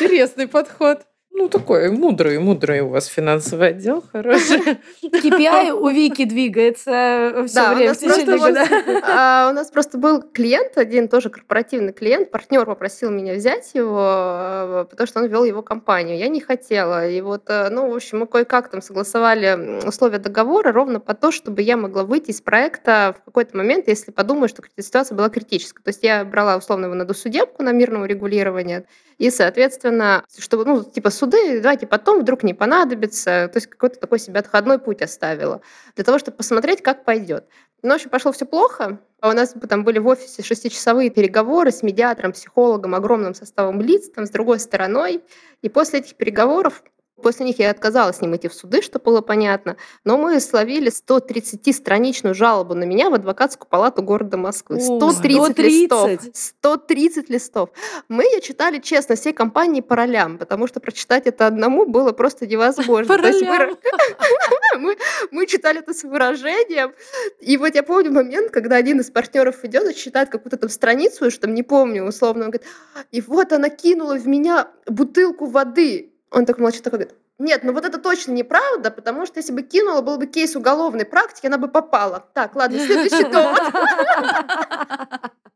Интересный 0.00 0.48
подход. 0.48 1.02
Ну, 1.40 1.48
такой 1.48 1.90
мудрый, 1.90 2.38
мудрый 2.38 2.80
у 2.82 2.88
вас 2.88 3.06
финансовый 3.06 3.68
отдел, 3.68 4.04
хороший. 4.12 4.60
KPI 5.02 5.70
у 5.70 5.88
Вики 5.88 6.26
двигается 6.26 7.44
все 7.46 7.54
да, 7.54 7.74
время. 7.74 7.92
У 7.92 7.94
нас, 7.94 7.98
просто 7.98 9.02
а, 9.06 9.48
у 9.50 9.54
нас 9.54 9.70
просто 9.70 9.96
был 9.96 10.22
клиент, 10.22 10.76
один 10.76 11.08
тоже 11.08 11.30
корпоративный 11.30 11.94
клиент, 11.94 12.30
партнер 12.30 12.66
попросил 12.66 13.10
меня 13.10 13.32
взять 13.32 13.70
его, 13.72 14.00
а, 14.02 14.84
потому 14.84 15.06
что 15.06 15.20
он 15.20 15.28
вел 15.28 15.44
его 15.44 15.62
компанию. 15.62 16.18
Я 16.18 16.28
не 16.28 16.40
хотела. 16.40 17.08
И 17.08 17.22
вот, 17.22 17.44
э, 17.48 17.70
ну, 17.70 17.90
в 17.90 17.94
общем, 17.94 18.18
мы 18.18 18.26
кое-как 18.26 18.70
там 18.70 18.82
согласовали 18.82 19.80
условия 19.86 20.18
договора 20.18 20.72
ровно 20.72 21.00
по 21.00 21.14
то, 21.14 21.32
чтобы 21.32 21.62
я 21.62 21.78
могла 21.78 22.04
выйти 22.04 22.32
из 22.32 22.42
проекта 22.42 23.16
в 23.18 23.24
какой-то 23.24 23.56
момент, 23.56 23.88
если 23.88 24.10
подумаю, 24.10 24.50
что 24.50 24.62
ситуация 24.78 25.16
была 25.16 25.30
критическая. 25.30 25.82
То 25.82 25.88
есть 25.88 26.02
я 26.02 26.22
брала 26.22 26.58
условно 26.58 26.84
его 26.84 26.94
на 26.94 27.06
досудебку 27.06 27.62
на 27.62 27.72
мирное 27.72 28.02
урегулирование, 28.02 28.84
и, 29.20 29.30
соответственно, 29.30 30.24
чтобы, 30.38 30.64
ну, 30.64 30.82
типа, 30.82 31.10
суды, 31.10 31.60
давайте 31.60 31.86
потом, 31.86 32.20
вдруг 32.20 32.42
не 32.42 32.54
понадобится. 32.54 33.50
То 33.52 33.56
есть 33.56 33.66
какой-то 33.66 34.00
такой 34.00 34.18
себе 34.18 34.40
отходной 34.40 34.78
путь 34.78 35.02
оставила. 35.02 35.60
Для 35.94 36.04
того, 36.04 36.18
чтобы 36.18 36.38
посмотреть, 36.38 36.80
как 36.80 37.04
пойдет. 37.04 37.44
Но, 37.82 37.90
в 37.90 37.94
общем, 37.96 38.08
пошло 38.08 38.32
все 38.32 38.46
плохо. 38.46 38.98
А 39.20 39.28
у 39.28 39.34
нас 39.34 39.54
там 39.68 39.84
были 39.84 39.98
в 39.98 40.06
офисе 40.06 40.42
шестичасовые 40.42 41.10
переговоры 41.10 41.70
с 41.70 41.82
медиатором, 41.82 42.32
психологом, 42.32 42.94
огромным 42.94 43.34
составом 43.34 43.82
лиц, 43.82 44.08
там, 44.08 44.24
с 44.24 44.30
другой 44.30 44.58
стороной. 44.58 45.22
И 45.60 45.68
после 45.68 45.98
этих 45.98 46.14
переговоров 46.14 46.82
После 47.22 47.46
них 47.46 47.58
я 47.58 47.70
отказалась 47.70 48.16
с 48.16 48.20
ним 48.20 48.34
идти 48.36 48.48
в 48.48 48.54
суды, 48.54 48.82
что 48.82 48.98
было 48.98 49.20
понятно, 49.20 49.76
но 50.04 50.16
мы 50.16 50.40
словили 50.40 50.90
130-страничную 50.90 52.34
жалобу 52.34 52.74
на 52.74 52.84
меня 52.84 53.10
в 53.10 53.14
адвокатскую 53.14 53.68
палату 53.68 54.02
города 54.02 54.36
Москвы. 54.36 54.80
130, 54.80 55.52
130 55.52 55.58
листов. 55.58 56.10
130 56.32 57.30
листов. 57.30 57.70
Мы 58.08 58.24
ее 58.24 58.40
читали, 58.40 58.78
честно, 58.78 59.16
всей 59.16 59.32
компании 59.32 59.80
по 59.80 59.96
ролям, 59.96 60.38
потому 60.38 60.66
что 60.66 60.80
прочитать 60.80 61.26
это 61.26 61.46
одному 61.46 61.86
было 61.86 62.12
просто 62.12 62.46
невозможно. 62.46 63.14
По 63.14 63.22
ролям. 63.22 63.76
Мы, 64.78 64.96
мы 65.32 65.46
читали 65.46 65.80
это 65.80 65.92
с 65.92 66.04
выражением. 66.04 66.92
И 67.40 67.56
вот 67.56 67.74
я 67.74 67.82
помню 67.82 68.12
момент, 68.12 68.52
когда 68.52 68.76
один 68.76 69.00
из 69.00 69.10
партнеров 69.10 69.64
идет 69.64 69.90
и 69.90 69.94
читает 69.94 70.28
какую-то 70.30 70.56
там 70.56 70.70
страницу, 70.70 71.28
что 71.30 71.42
там 71.42 71.54
не 71.54 71.64
помню, 71.64 72.04
условно, 72.04 72.44
он 72.44 72.50
говорит, 72.52 72.68
и 73.10 73.20
вот 73.20 73.52
она 73.52 73.68
кинула 73.68 74.16
в 74.16 74.28
меня 74.28 74.68
бутылку 74.86 75.46
воды. 75.46 76.09
Он 76.30 76.46
так 76.46 76.58
молчит, 76.58 76.82
такой 76.82 77.00
говорит, 77.00 77.18
нет, 77.38 77.64
ну 77.64 77.72
вот 77.72 77.84
это 77.84 77.98
точно 77.98 78.32
неправда, 78.32 78.90
потому 78.90 79.26
что 79.26 79.38
если 79.38 79.52
бы 79.52 79.62
кинула, 79.62 80.00
был 80.00 80.16
бы 80.16 80.26
кейс 80.26 80.54
уголовной 80.54 81.04
практики, 81.04 81.46
она 81.46 81.58
бы 81.58 81.68
попала. 81.68 82.24
Так, 82.34 82.54
ладно, 82.54 82.78
следующий 82.86 83.24
довод. 83.30 83.60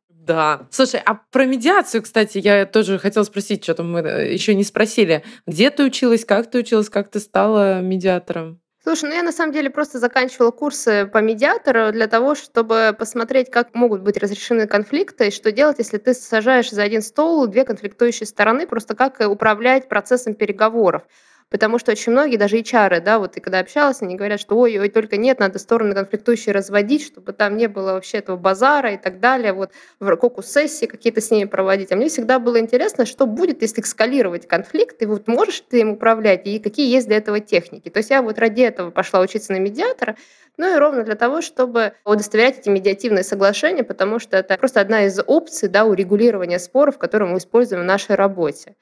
Да. 0.09 0.67
Слушай, 0.71 1.03
а 1.05 1.15
про 1.15 1.45
медиацию, 1.45 2.03
кстати, 2.03 2.39
я 2.39 2.65
тоже 2.65 2.99
хотела 2.99 3.25
спросить, 3.25 3.63
что-то 3.63 3.83
мы 3.83 4.01
э, 4.01 4.33
еще 4.33 4.55
не 4.55 4.65
спросили. 4.65 5.23
Где 5.47 5.71
ты 5.71 5.85
училась, 5.85 6.25
как 6.25 6.51
ты 6.51 6.61
училась, 6.61 6.89
как 6.89 7.11
ты 7.11 7.21
стала 7.21 7.83
медиатором? 7.83 8.59
Слушай, 8.87 9.09
ну 9.09 9.15
я 9.17 9.23
на 9.23 9.33
самом 9.33 9.53
деле 9.53 9.71
просто 9.71 9.99
заканчивала 9.99 10.51
курсы 10.51 11.07
по 11.07 11.17
медиатору 11.23 11.91
для 11.91 12.07
того, 12.07 12.35
чтобы 12.35 12.95
посмотреть, 12.99 13.51
как 13.51 13.75
могут 13.75 14.03
быть 14.03 14.19
разрешены 14.19 14.67
конфликты 14.67 15.29
и 15.29 15.31
что 15.31 15.53
делать, 15.53 15.79
если 15.79 15.97
ты 15.97 16.13
сажаешь 16.13 16.71
за 16.71 16.83
один 16.83 17.01
стол 17.01 17.47
две 17.47 17.65
конфликтующие 17.65 18.27
стороны, 18.27 18.67
просто 18.67 18.95
как 18.95 19.21
управлять 19.21 19.89
процессом 19.89 20.35
переговоров. 20.35 21.03
Потому 21.55 21.79
что 21.79 21.93
очень 21.93 22.11
многие, 22.11 22.37
даже 22.37 22.59
HR, 22.59 22.99
да, 23.01 23.21
вот 23.21 23.37
и 23.37 23.41
когда 23.41 23.61
общалась, 23.61 24.03
они 24.03 24.17
говорят, 24.17 24.41
что 24.41 24.57
ой, 24.57 24.77
ой, 24.77 24.89
только 24.89 25.17
нет, 25.17 25.39
надо 25.39 25.61
стороны 25.61 25.95
конфликтующие 25.95 26.53
разводить, 26.53 27.07
чтобы 27.07 27.33
там 27.33 27.57
не 27.57 27.69
было 27.69 27.93
вообще 27.93 28.19
этого 28.19 28.37
базара 28.37 28.95
и 28.95 28.97
так 28.97 29.21
далее, 29.21 29.53
вот 29.53 29.71
кокус-сессии 30.01 30.87
какие-то 30.87 31.21
с 31.21 31.31
ними 31.31 31.45
проводить. 31.47 31.93
А 31.93 31.97
мне 31.97 32.09
всегда 32.09 32.41
было 32.41 32.59
интересно, 32.59 33.07
что 33.07 33.27
будет, 33.27 33.63
если 33.63 33.83
эскалировать 33.83 34.49
конфликт, 34.49 35.01
и 35.01 35.07
вот 35.07 35.29
можешь 35.29 35.61
ты 35.61 35.79
им 35.79 35.91
управлять, 35.91 36.45
и 36.45 36.59
какие 36.59 36.91
есть 36.91 37.07
для 37.07 37.19
этого 37.19 37.39
техники. 37.39 37.89
То 37.89 37.99
есть 37.99 38.11
я 38.11 38.21
вот 38.21 38.37
ради 38.41 38.63
этого 38.63 38.91
пошла 38.91 39.21
учиться 39.21 39.53
на 39.53 39.61
медиатора, 39.61 40.17
ну 40.57 40.75
и 40.75 40.77
ровно 40.77 41.05
для 41.05 41.15
того, 41.15 41.41
чтобы 41.41 41.93
удостоверять 42.05 42.59
эти 42.59 42.69
медиативные 42.69 43.23
соглашения, 43.23 43.85
потому 43.85 44.19
что 44.19 44.37
это 44.37 44.59
просто 44.59 44.81
одна 44.81 45.05
из 45.07 45.21
опций 45.25 45.69
да, 45.69 45.85
урегулирования 45.85 46.59
споров, 46.59 46.99
которые 46.99 47.31
мы 47.31 47.39
используем 47.39 47.83
в 47.83 47.85
нашей 47.85 48.17
работе. 48.17 48.75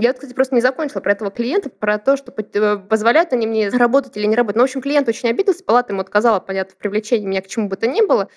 Я, 0.00 0.12
кстати, 0.12 0.32
просто 0.32 0.54
не 0.54 0.60
закончила 0.60 1.00
про 1.00 1.12
этого 1.12 1.30
клиента, 1.30 1.70
про 1.70 1.98
то, 1.98 2.16
что 2.16 2.32
э, 2.32 2.76
позволяют 2.78 3.32
они 3.32 3.46
мне 3.46 3.68
работать 3.68 4.16
или 4.16 4.26
не 4.26 4.36
работать. 4.36 4.56
Но, 4.56 4.62
в 4.62 4.64
общем, 4.64 4.80
клиент 4.80 5.08
очень 5.08 5.28
обиделся, 5.28 5.64
палата 5.64 5.92
ему 5.92 6.02
отказала, 6.02 6.38
понятно, 6.38 6.74
в 6.74 6.76
привлечении 6.76 7.26
меня 7.26 7.42
к 7.42 7.48
чему 7.48 7.68
бы 7.68 7.76
то 7.76 7.88
ни 7.88 8.06
было. 8.06 8.28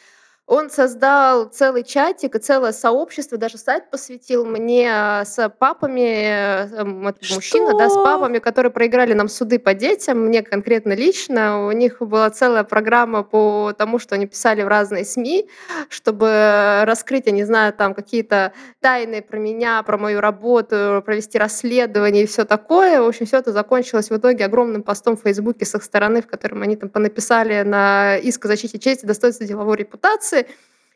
Он 0.51 0.69
создал 0.69 1.45
целый 1.45 1.81
чатик 1.81 2.35
и 2.35 2.39
целое 2.39 2.73
сообщество, 2.73 3.37
даже 3.37 3.57
сайт 3.57 3.89
посвятил 3.89 4.43
мне 4.43 4.91
а, 4.93 5.23
с 5.23 5.47
папами, 5.47 6.67
э, 6.73 6.83
мужчина, 6.83 7.77
да, 7.77 7.89
с 7.89 7.93
папами, 7.93 8.39
которые 8.39 8.69
проиграли 8.69 9.13
нам 9.13 9.29
суды 9.29 9.59
по 9.59 9.73
детям, 9.73 10.25
мне 10.25 10.43
конкретно 10.43 10.91
лично. 10.91 11.67
У 11.67 11.71
них 11.71 12.01
была 12.01 12.29
целая 12.31 12.65
программа 12.65 13.23
по 13.23 13.71
тому, 13.77 13.97
что 13.97 14.15
они 14.15 14.27
писали 14.27 14.61
в 14.63 14.67
разные 14.67 15.05
СМИ, 15.05 15.47
чтобы 15.87 16.81
раскрыть, 16.83 17.27
я 17.27 17.31
не 17.31 17.45
знаю, 17.45 17.71
там 17.71 17.93
какие-то 17.93 18.51
тайны 18.81 19.21
про 19.21 19.37
меня, 19.37 19.81
про 19.83 19.97
мою 19.97 20.19
работу, 20.19 21.01
провести 21.05 21.37
расследование 21.37 22.23
и 22.23 22.27
все 22.27 22.43
такое. 22.43 23.01
В 23.01 23.07
общем, 23.07 23.25
все 23.25 23.37
это 23.37 23.53
закончилось 23.53 24.09
в 24.09 24.17
итоге 24.17 24.43
огромным 24.43 24.83
постом 24.83 25.15
в 25.15 25.21
Фейсбуке 25.21 25.63
с 25.63 25.75
их 25.75 25.83
стороны, 25.85 26.21
в 26.21 26.27
котором 26.27 26.61
они 26.61 26.75
там 26.75 26.89
понаписали 26.89 27.61
на 27.61 28.17
иск 28.17 28.43
о 28.43 28.47
защите 28.49 28.79
чести, 28.79 29.05
достоинства 29.05 29.45
деловой 29.45 29.77
репутации, 29.77 30.40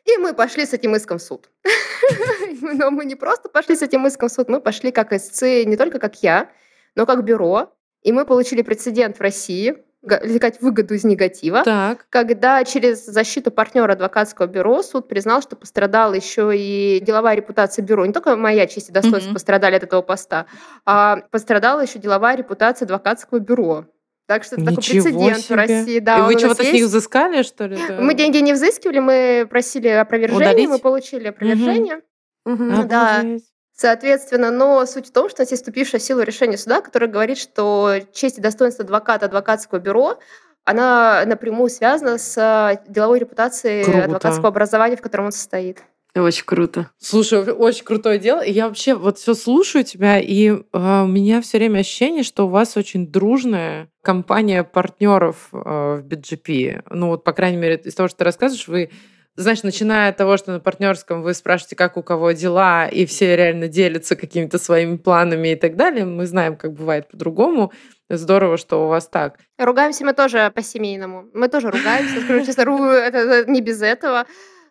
и 0.04 0.18
мы 0.18 0.34
пошли 0.34 0.64
с 0.64 0.72
этим 0.72 0.94
иском 0.94 1.18
в 1.18 1.22
суд. 1.22 1.50
Но 2.62 2.90
мы 2.90 3.04
не 3.04 3.16
просто 3.16 3.48
пошли 3.48 3.76
с 3.76 3.82
этим 3.82 4.06
иском 4.06 4.28
в 4.28 4.32
суд, 4.32 4.48
мы 4.48 4.60
пошли 4.60 4.92
как 4.92 5.12
СЦ, 5.12 5.42
не 5.64 5.76
только 5.76 5.98
как 5.98 6.22
я, 6.22 6.50
но 6.94 7.06
как 7.06 7.24
бюро. 7.24 7.72
И 8.02 8.12
мы 8.12 8.24
получили 8.24 8.62
прецедент 8.62 9.18
в 9.18 9.20
России, 9.20 9.76
извлекать 10.04 10.60
выгоду 10.60 10.94
из 10.94 11.04
негатива, 11.04 11.62
так. 11.64 12.06
когда 12.10 12.64
через 12.64 13.04
защиту 13.04 13.50
партнера 13.50 13.92
адвокатского 13.92 14.46
бюро 14.46 14.82
суд 14.82 15.08
признал, 15.08 15.42
что 15.42 15.56
пострадала 15.56 16.14
еще 16.14 16.52
и 16.56 17.00
деловая 17.00 17.34
репутация 17.34 17.82
бюро. 17.82 18.06
Не 18.06 18.12
только 18.12 18.36
моя 18.36 18.66
честь 18.66 18.90
и 18.90 18.92
достоинство 18.92 19.30
mm-hmm. 19.30 19.34
пострадали 19.34 19.74
от 19.74 19.82
этого 19.82 20.02
поста, 20.02 20.46
а 20.84 21.22
пострадала 21.30 21.80
еще 21.80 21.98
деловая 21.98 22.36
репутация 22.36 22.86
адвокатского 22.86 23.40
бюро. 23.40 23.86
Так 24.26 24.42
что 24.42 24.56
это 24.56 24.72
Ничего 24.72 25.04
такой 25.04 25.18
прецедент 25.18 25.44
себе. 25.44 25.54
в 25.54 25.58
России. 25.58 25.98
Да, 26.00 26.18
и 26.18 26.22
вы 26.22 26.34
чего-то 26.34 26.64
с 26.64 26.72
них 26.72 26.86
взыскали, 26.86 27.42
что 27.42 27.66
ли? 27.66 27.78
Да? 27.88 28.00
Мы 28.00 28.14
деньги 28.14 28.38
не 28.38 28.52
взыскивали, 28.52 28.98
мы 28.98 29.46
просили 29.48 29.88
опровержение, 29.88 30.48
Удалить? 30.48 30.68
мы 30.68 30.78
получили 30.78 31.28
опровержение. 31.28 32.00
Угу. 32.44 32.54
Угу. 32.54 32.82
Да. 32.84 33.24
Соответственно, 33.72 34.50
но 34.50 34.84
суть 34.86 35.08
в 35.08 35.12
том, 35.12 35.28
что 35.28 35.42
у 35.42 35.42
нас 35.42 35.50
есть 35.50 35.62
вступившая 35.62 36.00
в 36.00 36.04
силу 36.04 36.22
решение 36.22 36.56
суда, 36.56 36.80
которое 36.80 37.08
говорит, 37.08 37.38
что 37.38 37.94
честь 38.12 38.38
и 38.38 38.40
достоинство 38.40 38.84
адвоката 38.84 39.26
адвокатского 39.26 39.78
бюро 39.78 40.18
она 40.64 41.24
напрямую 41.26 41.70
связана 41.70 42.18
с 42.18 42.80
деловой 42.88 43.20
репутацией 43.20 43.84
Круто. 43.84 44.04
адвокатского 44.04 44.48
образования, 44.48 44.96
в 44.96 45.00
котором 45.00 45.26
он 45.26 45.32
состоит. 45.32 45.82
Очень 46.20 46.44
круто. 46.44 46.90
Слушай, 46.98 47.40
очень 47.52 47.84
крутое 47.84 48.18
дело. 48.18 48.40
И 48.40 48.50
я 48.50 48.68
вообще 48.68 48.94
вот 48.94 49.18
все 49.18 49.34
слушаю 49.34 49.84
тебя, 49.84 50.18
и 50.18 50.48
э, 50.48 50.56
у 50.72 51.06
меня 51.06 51.42
все 51.42 51.58
время 51.58 51.80
ощущение, 51.80 52.22
что 52.22 52.46
у 52.46 52.50
вас 52.50 52.76
очень 52.76 53.06
дружная 53.06 53.90
компания 54.02 54.64
партнеров 54.64 55.48
э, 55.52 55.56
в 55.56 56.02
BGP. 56.06 56.84
Ну 56.90 57.08
вот, 57.08 57.24
по 57.24 57.32
крайней 57.32 57.58
мере, 57.58 57.76
из 57.84 57.94
того, 57.94 58.08
что 58.08 58.18
ты 58.18 58.24
рассказываешь, 58.24 58.66
вы 58.66 58.90
знаешь, 59.36 59.62
начиная 59.62 60.08
от 60.10 60.16
того, 60.16 60.38
что 60.38 60.52
на 60.52 60.60
партнерском 60.60 61.22
вы 61.22 61.34
спрашиваете, 61.34 61.76
как 61.76 61.98
у 61.98 62.02
кого 62.02 62.32
дела, 62.32 62.86
и 62.86 63.04
все 63.04 63.36
реально 63.36 63.68
делятся 63.68 64.16
какими-то 64.16 64.58
своими 64.58 64.96
планами 64.96 65.48
и 65.48 65.56
так 65.56 65.76
далее, 65.76 66.06
мы 66.06 66.26
знаем, 66.26 66.56
как 66.56 66.72
бывает 66.72 67.08
по-другому. 67.08 67.72
Здорово, 68.08 68.56
что 68.56 68.84
у 68.84 68.88
вас 68.88 69.08
так. 69.08 69.38
Ругаемся 69.58 70.04
мы 70.04 70.14
тоже 70.14 70.50
по-семейному. 70.54 71.28
Мы 71.34 71.48
тоже 71.48 71.70
ругаемся, 71.70 72.20
скажу 72.22 72.46
честно, 72.46 72.62
это 72.92 73.50
не 73.50 73.60
без 73.60 73.82
этого 73.82 74.26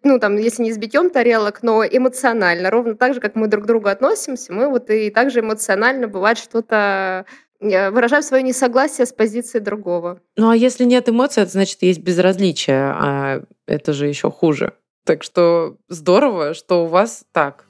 ну, 0.05 0.19
там, 0.19 0.37
если 0.37 0.61
не 0.61 0.71
с 0.71 0.77
тарелок, 1.09 1.63
но 1.63 1.83
эмоционально. 1.83 2.69
Ровно 2.69 2.95
так 2.95 3.15
же, 3.15 3.19
как 3.19 3.35
мы 3.35 3.47
друг 3.47 3.63
к 3.63 3.67
другу 3.67 3.89
относимся, 3.89 4.53
мы 4.53 4.69
вот 4.69 4.89
и 4.91 5.09
также 5.09 5.39
эмоционально, 5.39 6.07
бывает, 6.07 6.37
что-то 6.37 7.25
Я 7.59 7.89
выражаю 7.89 8.21
свое 8.21 8.43
несогласие 8.43 9.07
с 9.07 9.13
позицией 9.13 9.63
другого. 9.63 10.21
Ну 10.37 10.49
а 10.49 10.55
если 10.55 10.83
нет 10.85 11.09
эмоций, 11.09 11.41
это 11.41 11.51
значит 11.51 11.81
есть 11.81 12.01
безразличие, 12.01 12.93
а 12.95 13.41
это 13.65 13.93
же 13.93 14.07
еще 14.07 14.29
хуже. 14.29 14.73
Так 15.05 15.23
что 15.23 15.77
здорово, 15.89 16.53
что 16.53 16.83
у 16.83 16.87
вас 16.87 17.25
так. 17.31 17.65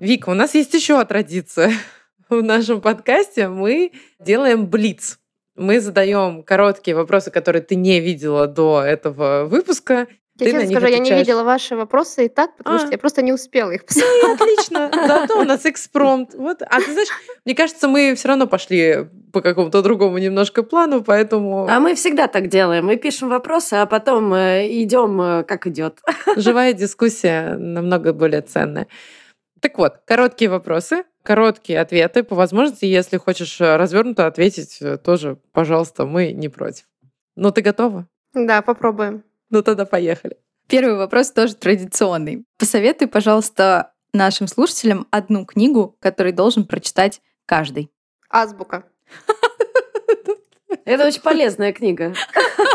Вика, 0.00 0.28
у 0.28 0.34
нас 0.34 0.54
есть 0.54 0.74
еще 0.74 1.02
традиция. 1.06 1.72
В 2.28 2.42
нашем 2.42 2.82
подкасте 2.82 3.48
мы 3.48 3.92
делаем 4.20 4.66
блиц. 4.66 5.18
Мы 5.58 5.80
задаем 5.80 6.42
короткие 6.42 6.94
вопросы, 6.96 7.30
которые 7.30 7.62
ты 7.62 7.74
не 7.74 8.00
видела 8.00 8.46
до 8.46 8.82
этого 8.82 9.44
выпуска. 9.44 10.06
Я 10.40 10.46
ты 10.46 10.52
честно 10.52 10.70
скажу, 10.70 10.86
я 10.86 10.90
не 10.92 10.96
отвечаешь. 11.00 11.26
видела 11.26 11.42
ваши 11.42 11.74
вопросы 11.74 12.26
и 12.26 12.28
так, 12.28 12.56
потому 12.56 12.76
А. 12.76 12.78
что 12.78 12.90
я 12.92 12.98
просто 12.98 13.22
не 13.22 13.32
успела 13.32 13.72
их 13.72 13.84
посмотреть. 13.84 14.22
Ну 14.22 14.30
и 14.30 14.34
отлично. 14.34 14.90
Зато 15.08 15.40
у 15.40 15.42
нас 15.42 15.66
экспромт. 15.66 16.34
Вот. 16.34 16.62
А 16.62 16.76
ты 16.80 16.92
знаешь, 16.92 17.08
мне 17.44 17.56
кажется, 17.56 17.88
мы 17.88 18.14
все 18.14 18.28
равно 18.28 18.46
пошли 18.46 19.08
по 19.32 19.40
какому-то 19.40 19.82
другому 19.82 20.18
немножко 20.18 20.62
плану, 20.62 21.02
поэтому 21.02 21.66
А 21.68 21.80
мы 21.80 21.96
всегда 21.96 22.28
так 22.28 22.46
делаем. 22.46 22.86
Мы 22.86 22.96
пишем 22.96 23.28
вопросы, 23.30 23.74
а 23.74 23.86
потом 23.86 24.32
э, 24.32 24.68
идем, 24.70 25.20
э, 25.20 25.42
как 25.42 25.66
идет. 25.66 25.98
живая 26.36 26.72
дискуссия 26.72 27.56
намного 27.58 28.12
более 28.12 28.42
ценная. 28.42 28.86
Так 29.60 29.76
вот, 29.76 29.94
короткие 30.06 30.50
вопросы, 30.50 31.02
короткие 31.28 31.78
ответы. 31.80 32.22
По 32.22 32.34
возможности, 32.34 32.86
если 32.86 33.18
хочешь 33.18 33.60
э, 33.60 33.76
развернуто 33.76 34.26
ответить, 34.26 34.78
э, 34.80 34.96
тоже, 34.96 35.36
пожалуйста, 35.52 36.06
мы 36.06 36.32
не 36.32 36.48
против. 36.48 36.86
Ну, 37.36 37.50
ты 37.50 37.60
готова? 37.60 38.08
Да, 38.32 38.62
попробуем. 38.62 39.24
Ну, 39.50 39.62
тогда 39.62 39.84
поехали. 39.84 40.38
Первый 40.68 40.96
вопрос 40.96 41.30
тоже 41.30 41.54
традиционный. 41.54 42.46
Посоветуй, 42.58 43.08
пожалуйста, 43.08 43.92
нашим 44.14 44.46
слушателям 44.46 45.06
одну 45.10 45.44
книгу, 45.44 45.98
которую 46.00 46.32
должен 46.34 46.64
прочитать 46.64 47.20
каждый. 47.44 47.90
Азбука. 48.30 48.84
Это 50.86 51.06
очень 51.06 51.20
полезная 51.20 51.74
книга. 51.74 52.14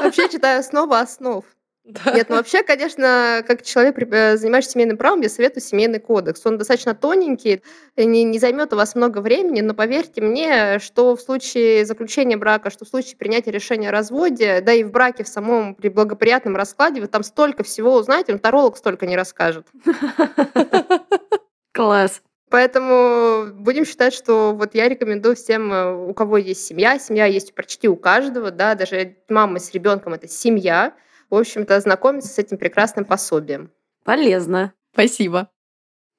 Вообще 0.04 0.30
читаю 0.30 0.60
основы 0.60 1.00
основ. 1.00 1.44
Да. 1.86 2.14
Нет, 2.14 2.30
ну 2.30 2.38
вообще, 2.38 2.64
конечно, 2.64 3.44
как 3.46 3.62
человек, 3.62 3.98
э, 3.98 4.38
занимающийся 4.38 4.74
семейным 4.74 4.98
правом, 4.98 5.20
я 5.20 5.28
советую 5.28 5.62
семейный 5.62 6.00
кодекс. 6.00 6.46
Он 6.46 6.58
достаточно 6.58 6.96
тоненький, 6.96 7.62
не, 7.98 8.24
не 8.24 8.40
займет 8.40 8.72
у 8.72 8.78
вас 8.78 8.96
много 8.96 9.20
времени, 9.20 9.60
но 9.60 9.74
поверьте 9.74 10.22
мне, 10.22 10.80
что 10.80 11.18
в 11.18 11.22
случае 11.22 11.86
заключения 11.86 12.38
брака, 12.38 12.70
что 12.70 12.86
в 12.86 12.88
случае 12.88 13.18
принятия 13.18 13.52
решения 13.52 13.90
о 13.90 13.92
разводе, 13.92 14.62
да 14.62 14.72
и 14.72 14.86
в 14.86 14.92
браке 14.92 15.26
в 15.26 15.28
самом 15.28 15.76
при 15.76 15.90
благоприятном 15.90 16.56
раскладе, 16.56 17.02
вы 17.02 17.08
там 17.08 17.22
столько 17.22 17.64
всего 17.64 17.96
узнаете, 17.96 18.32
вам 18.32 18.40
таролог 18.40 18.78
столько 18.78 19.06
не 19.06 19.18
расскажет. 19.18 19.68
Класс. 21.74 22.22
Поэтому 22.50 23.48
будем 23.52 23.84
считать, 23.84 24.14
что 24.14 24.54
вот 24.54 24.74
я 24.74 24.88
рекомендую 24.88 25.36
всем, 25.36 25.74
э, 25.74 25.94
у 25.94 26.14
кого 26.14 26.38
есть 26.38 26.66
семья, 26.66 26.98
семья 26.98 27.26
есть 27.26 27.54
почти 27.56 27.90
у 27.90 27.98
каждого, 27.98 28.52
да, 28.52 28.76
даже 28.76 29.18
мама 29.28 29.60
с 29.60 29.74
ребенком 29.74 30.14
это 30.14 30.30
семья, 30.30 30.94
в 31.34 31.40
общем-то, 31.40 31.76
ознакомиться 31.76 32.30
с 32.30 32.38
этим 32.38 32.58
прекрасным 32.58 33.06
пособием. 33.06 33.72
Полезно. 34.04 34.74
Спасибо. 34.94 35.50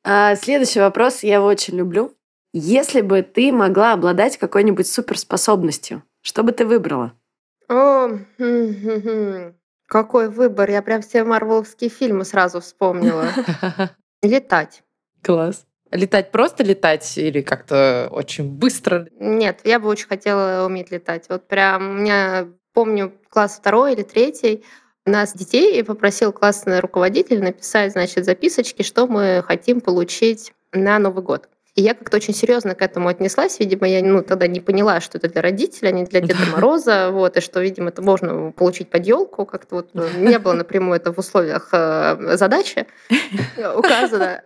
А, 0.03 0.35
следующий 0.35 0.81
вопрос 0.81 1.23
я 1.23 1.37
его 1.37 1.47
очень 1.47 1.77
люблю. 1.77 2.15
Если 2.53 3.01
бы 3.01 3.23
ты 3.23 3.53
могла 3.53 3.93
обладать 3.93 4.39
какой-нибудь 4.39 4.87
суперспособностью, 4.87 6.03
что 6.21 6.43
бы 6.43 6.53
ты 6.53 6.67
выбрала? 6.67 7.13
О, 7.69 8.11
какой 9.87 10.29
выбор! 10.29 10.71
Я 10.71 10.83
прям 10.83 11.03
все 11.03 11.25
марвеловские 11.25 11.91
фильмы 11.91 12.25
сразу 12.25 12.61
вспомнила. 12.61 13.29
Летать. 14.23 14.83
Класс. 15.23 15.65
Летать 15.91 16.33
просто 16.33 16.65
летать 16.65 17.17
или 17.19 17.41
как-то 17.41 18.09
очень 18.11 18.51
быстро? 18.51 19.07
Нет, 19.21 19.61
я 19.63 19.79
бы 19.79 19.89
очень 19.89 20.09
хотела 20.09 20.67
уметь 20.67 20.91
летать. 20.91 21.27
Вот 21.29 21.47
прям 21.47 21.91
у 21.91 21.93
меня, 21.95 22.49
помню, 22.73 23.13
класс 23.31 23.57
второй 23.57 23.93
или 23.93 24.03
третий, 24.03 24.65
нас, 25.07 25.35
детей, 25.35 25.83
попросил 25.85 26.33
классный 26.33 26.81
руководитель 26.81 27.43
написать, 27.43 27.93
значит, 27.93 28.25
записочки, 28.25 28.83
что 28.83 29.07
мы 29.07 29.43
хотим 29.47 29.81
получить 29.81 30.53
на 30.73 30.99
Новый 30.99 31.23
год. 31.23 31.49
И 31.75 31.83
я 31.83 31.95
как-то 31.95 32.19
очень 32.19 32.35
серьезно 32.35 32.77
к 32.77 32.83
этому 32.83 33.09
отнеслась. 33.09 33.59
Видимо, 33.59 33.89
я 33.89 34.01
ну, 34.05 34.23
тогда 34.23 34.47
не 34.47 34.61
поняла, 34.61 35.01
что 35.01 35.19
это 35.19 35.29
для 35.29 35.43
родителей, 35.43 35.89
а 35.89 35.93
не 35.93 36.05
для 36.05 36.21
Деда 36.21 36.39
Мороза. 36.53 37.11
Вот, 37.11 37.37
и 37.37 37.41
что, 37.41 37.61
видимо, 37.61 37.89
это 37.89 38.01
можно 38.01 38.53
получить 38.53 38.91
под 38.91 39.05
елку. 39.05 39.45
Как-то 39.45 39.77
вот 39.77 39.91
ну, 39.93 40.05
не 40.19 40.39
было 40.39 40.53
напрямую 40.53 40.97
это 40.97 41.13
в 41.13 41.19
условиях 41.19 41.71
э, 41.73 42.37
задачи 42.37 42.87
указано. 43.77 44.41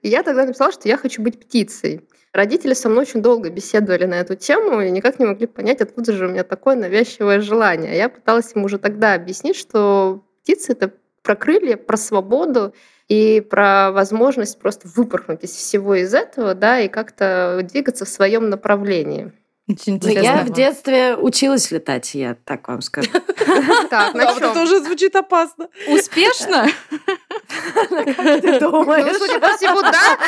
И 0.00 0.08
я 0.08 0.22
тогда 0.22 0.46
написала, 0.46 0.72
что 0.72 0.88
я 0.88 0.96
хочу 0.96 1.20
быть 1.20 1.38
птицей. 1.38 2.00
Родители 2.32 2.72
со 2.72 2.88
мной 2.88 3.02
очень 3.02 3.20
долго 3.20 3.50
беседовали 3.50 4.06
на 4.06 4.14
эту 4.14 4.36
тему 4.36 4.80
и 4.80 4.90
никак 4.90 5.18
не 5.18 5.26
могли 5.26 5.46
понять, 5.46 5.82
откуда 5.82 6.12
же 6.12 6.26
у 6.26 6.30
меня 6.30 6.44
такое 6.44 6.76
навязчивое 6.76 7.40
желание. 7.40 7.94
Я 7.96 8.08
пыталась 8.08 8.52
им 8.54 8.64
уже 8.64 8.78
тогда 8.78 9.12
объяснить, 9.14 9.56
что 9.56 10.24
птица— 10.42 10.72
это 10.72 10.92
про 11.22 11.36
крылья, 11.36 11.76
про 11.76 11.98
свободу 11.98 12.74
и 13.06 13.42
про 13.42 13.92
возможность 13.92 14.58
просто 14.58 14.88
выпорхнуть 14.88 15.44
из 15.44 15.50
всего 15.50 15.94
из 15.94 16.14
этого, 16.14 16.54
да, 16.54 16.80
и 16.80 16.88
как-то 16.88 17.60
двигаться 17.70 18.06
в 18.06 18.08
своем 18.08 18.48
направлении. 18.48 19.32
Очень 19.68 20.00
Ну, 20.02 20.08
я 20.08 20.20
интересно. 20.20 20.44
в 20.44 20.50
детстве 20.56 21.16
училась 21.16 21.70
летать, 21.70 22.14
я 22.14 22.34
так 22.44 22.66
вам 22.66 22.80
скажу. 22.82 23.08
Так, 23.90 24.14
на 24.14 24.28
А 24.30 24.34
чём? 24.34 24.50
это 24.50 24.62
уже 24.62 24.80
звучит 24.80 25.14
опасно. 25.14 25.68
Успешно? 25.86 26.66
Как 27.88 28.40
ты 28.40 28.58
Ну, 28.60 28.70
думаешь? 28.70 29.16
судя 29.18 29.38
по 29.38 29.56
всему, 29.56 29.80
да. 29.82 30.18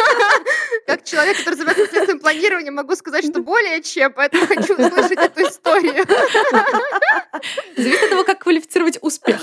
Как 0.86 1.04
человек, 1.04 1.36
который 1.38 1.54
занимается 1.56 1.84
планированием, 2.30 2.74
могу 2.74 2.94
сказать, 2.94 3.24
что 3.24 3.40
более 3.40 3.82
чем, 3.82 4.12
поэтому 4.12 4.46
хочу 4.46 4.74
услышать 4.74 5.18
эту 5.18 5.42
историю. 5.42 6.04
Зависит 7.76 8.02
от 8.04 8.10
того, 8.10 8.24
как 8.24 8.40
квалифицировать 8.40 8.98
успех. 9.00 9.40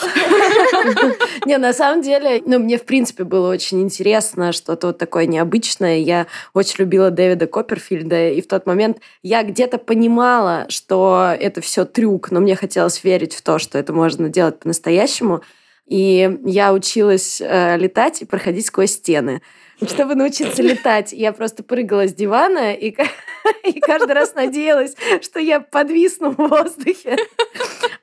Не, 1.46 1.58
на 1.58 1.74
самом 1.74 2.02
деле, 2.02 2.42
ну, 2.46 2.60
мне, 2.60 2.78
в 2.78 2.86
принципе, 2.86 3.24
было 3.24 3.50
очень 3.52 3.82
интересно, 3.82 4.52
что-то 4.52 4.88
вот 4.88 4.98
такое 4.98 5.26
необычное. 5.26 5.98
Я 5.98 6.28
очень 6.54 6.76
любила 6.80 7.12
Дэвида 7.12 7.48
Копперфильда, 7.48 8.30
и 8.30 8.42
в 8.42 8.48
тот 8.48 8.66
момент 8.66 9.00
я 9.24 9.44
где-то 9.44 9.78
понимала, 9.78 10.66
что 10.70 11.36
это 11.38 11.62
все 11.62 11.86
трюк, 11.86 12.32
но 12.32 12.40
мне 12.40 12.56
хотелось 12.56 13.04
верить 13.04 13.36
в 13.36 13.42
то, 13.42 13.60
что 13.60 13.78
это 13.78 13.94
можно 13.94 14.30
делать 14.30 14.60
по-настоящему. 14.60 15.42
И 15.88 16.38
я 16.44 16.74
училась 16.74 17.40
э, 17.40 17.78
летать 17.78 18.22
и 18.22 18.26
проходить 18.26 18.66
сквозь 18.66 18.92
стены. 18.92 19.42
Чтобы 19.86 20.16
научиться 20.16 20.64
летать, 20.64 21.14
я 21.14 21.32
просто 21.34 21.64
прыгала 21.64 22.08
с 22.08 22.14
дивана 22.14 22.74
и, 22.74 22.96
и 23.64 23.80
каждый 23.80 24.14
раз 24.14 24.34
надеялась, 24.34 24.96
что 25.22 25.40
я 25.40 25.60
подвисну 25.60 26.32
в 26.32 26.38
воздухе. 26.38 27.18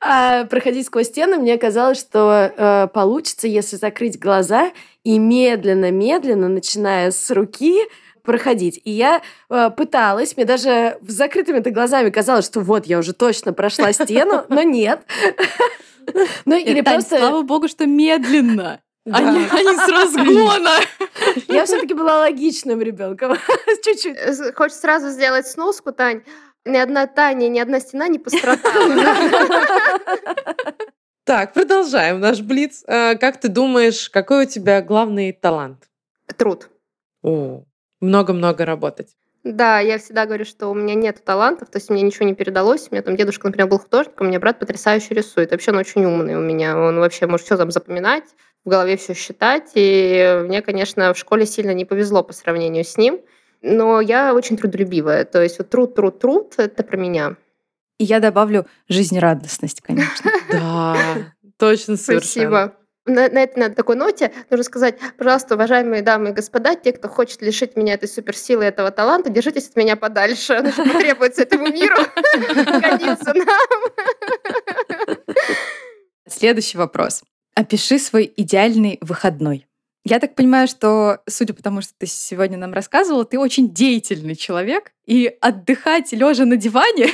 А 0.00 0.44
проходить 0.44 0.86
сквозь 0.86 1.08
стены 1.08 1.38
мне 1.38 1.58
казалось, 1.58 1.98
что 1.98 2.52
э, 2.56 2.88
получится, 2.92 3.48
если 3.48 3.76
закрыть 3.76 4.18
глаза 4.18 4.70
и 5.02 5.18
медленно-медленно, 5.18 6.48
начиная 6.48 7.10
с 7.10 7.30
руки, 7.30 7.80
проходить. 8.22 8.80
И 8.84 8.90
я 8.90 9.22
э, 9.50 9.70
пыталась, 9.76 10.36
мне 10.36 10.46
даже 10.46 10.98
с 11.06 11.12
закрытыми 11.12 11.60
глазами 11.60 12.10
казалось, 12.10 12.46
что 12.46 12.60
вот, 12.60 12.86
я 12.86 12.98
уже 12.98 13.12
точно 13.12 13.52
прошла 13.52 13.92
стену, 13.92 14.44
но 14.48 14.62
нет. 14.62 15.00
Ну, 16.44 16.54
или 16.54 16.82
Тань, 16.82 16.96
просто... 16.96 17.16
слава 17.16 17.40
богу, 17.40 17.66
что 17.66 17.86
медленно. 17.86 18.82
Да. 19.04 19.18
А 19.18 19.22
не 19.22 19.76
с 19.76 19.88
разгона. 19.92 20.76
Я 21.48 21.66
все-таки 21.66 21.94
была 21.94 22.18
логичным 22.20 22.80
ребенком. 22.80 23.36
Чуть-чуть. 23.84 24.16
Э, 24.16 24.52
Хочешь 24.54 24.78
сразу 24.78 25.10
сделать 25.10 25.46
сноску, 25.46 25.92
Тань? 25.92 26.22
Ни 26.64 26.78
одна 26.78 27.06
Таня, 27.06 27.48
ни 27.48 27.58
одна 27.58 27.80
стена 27.80 28.08
не 28.08 28.18
пострадала. 28.18 28.94
Так, 31.26 31.54
продолжаем 31.54 32.20
наш 32.20 32.40
блиц. 32.42 32.84
Э, 32.86 33.16
Как 33.16 33.40
ты 33.40 33.48
думаешь, 33.48 34.10
какой 34.10 34.44
у 34.44 34.48
тебя 34.48 34.82
главный 34.82 35.32
талант? 35.32 35.84
Труд. 36.36 36.68
О, 37.22 37.62
много-много 38.00 38.66
работать. 38.66 39.16
Да, 39.42 39.78
я 39.80 39.96
всегда 39.98 40.26
говорю, 40.26 40.44
что 40.44 40.68
у 40.68 40.74
меня 40.74 40.94
нет 40.94 41.24
талантов, 41.24 41.70
то 41.70 41.78
есть 41.78 41.88
мне 41.88 42.02
ничего 42.02 42.26
не 42.26 42.34
передалось. 42.34 42.88
У 42.90 42.94
меня 42.94 43.02
там 43.02 43.16
дедушка, 43.16 43.46
например, 43.46 43.68
был 43.68 43.78
художником, 43.78 44.26
у 44.26 44.28
меня 44.30 44.38
брат 44.40 44.58
потрясающе 44.58 45.14
рисует. 45.14 45.50
Вообще 45.50 45.70
он 45.70 45.78
очень 45.78 46.04
умный 46.04 46.34
у 46.36 46.40
меня. 46.40 46.76
Он 46.78 46.98
вообще 46.98 47.26
может 47.26 47.46
все 47.46 47.56
там 47.56 47.70
запоминать, 47.70 48.24
в 48.64 48.68
голове 48.68 48.96
все 48.96 49.14
считать. 49.14 49.72
И 49.74 50.42
мне, 50.44 50.62
конечно, 50.62 51.12
в 51.12 51.18
школе 51.18 51.46
сильно 51.46 51.72
не 51.72 51.84
повезло 51.84 52.22
по 52.22 52.32
сравнению 52.32 52.84
с 52.84 52.96
ним. 52.96 53.20
Но 53.62 54.00
я 54.00 54.34
очень 54.34 54.56
трудолюбивая. 54.56 55.24
То 55.24 55.42
есть 55.42 55.58
вот 55.58 55.70
труд, 55.70 55.94
труд, 55.94 56.18
труд— 56.18 56.54
это 56.58 56.82
про 56.82 56.96
меня. 56.96 57.36
И 57.98 58.04
я 58.04 58.20
добавлю 58.20 58.66
жизнерадостность, 58.88 59.80
конечно. 59.80 60.30
Да, 60.50 60.96
точно 61.58 61.96
совершенно. 61.96 62.20
Спасибо. 62.20 62.76
На, 63.06 63.28
на 63.28 63.42
этой 63.42 63.58
на 63.58 63.70
такой 63.70 63.96
ноте 63.96 64.32
нужно 64.48 64.64
сказать, 64.64 64.98
пожалуйста, 65.18 65.56
уважаемые 65.56 66.00
дамы 66.00 66.30
и 66.30 66.32
господа, 66.32 66.74
те, 66.74 66.92
кто 66.92 67.08
хочет 67.08 67.42
лишить 67.42 67.76
меня 67.76 67.94
этой 67.94 68.08
суперсилы, 68.08 68.64
этого 68.64 68.90
таланта, 68.90 69.30
держитесь 69.30 69.68
от 69.68 69.76
меня 69.76 69.96
подальше. 69.96 70.64
Же 70.64 70.84
потребуется 70.84 71.42
этому 71.42 71.68
миру, 71.68 71.96
годится 72.80 73.34
нам. 73.34 75.06
Следующий 76.26 76.78
вопрос. 76.78 77.22
Опиши 77.54 77.98
свой 77.98 78.32
идеальный 78.36 78.98
выходной. 79.00 79.66
Я 80.04 80.18
так 80.18 80.34
понимаю, 80.34 80.68
что, 80.68 81.22
судя 81.26 81.54
по 81.54 81.62
тому, 81.62 81.80
что 81.80 81.92
ты 81.96 82.06
сегодня 82.06 82.58
нам 82.58 82.74
рассказывала, 82.74 83.24
ты 83.24 83.38
очень 83.38 83.72
деятельный 83.72 84.34
человек, 84.34 84.92
и 85.06 85.36
отдыхать 85.40 86.12
лежа 86.12 86.44
на 86.44 86.56
диване 86.56 87.08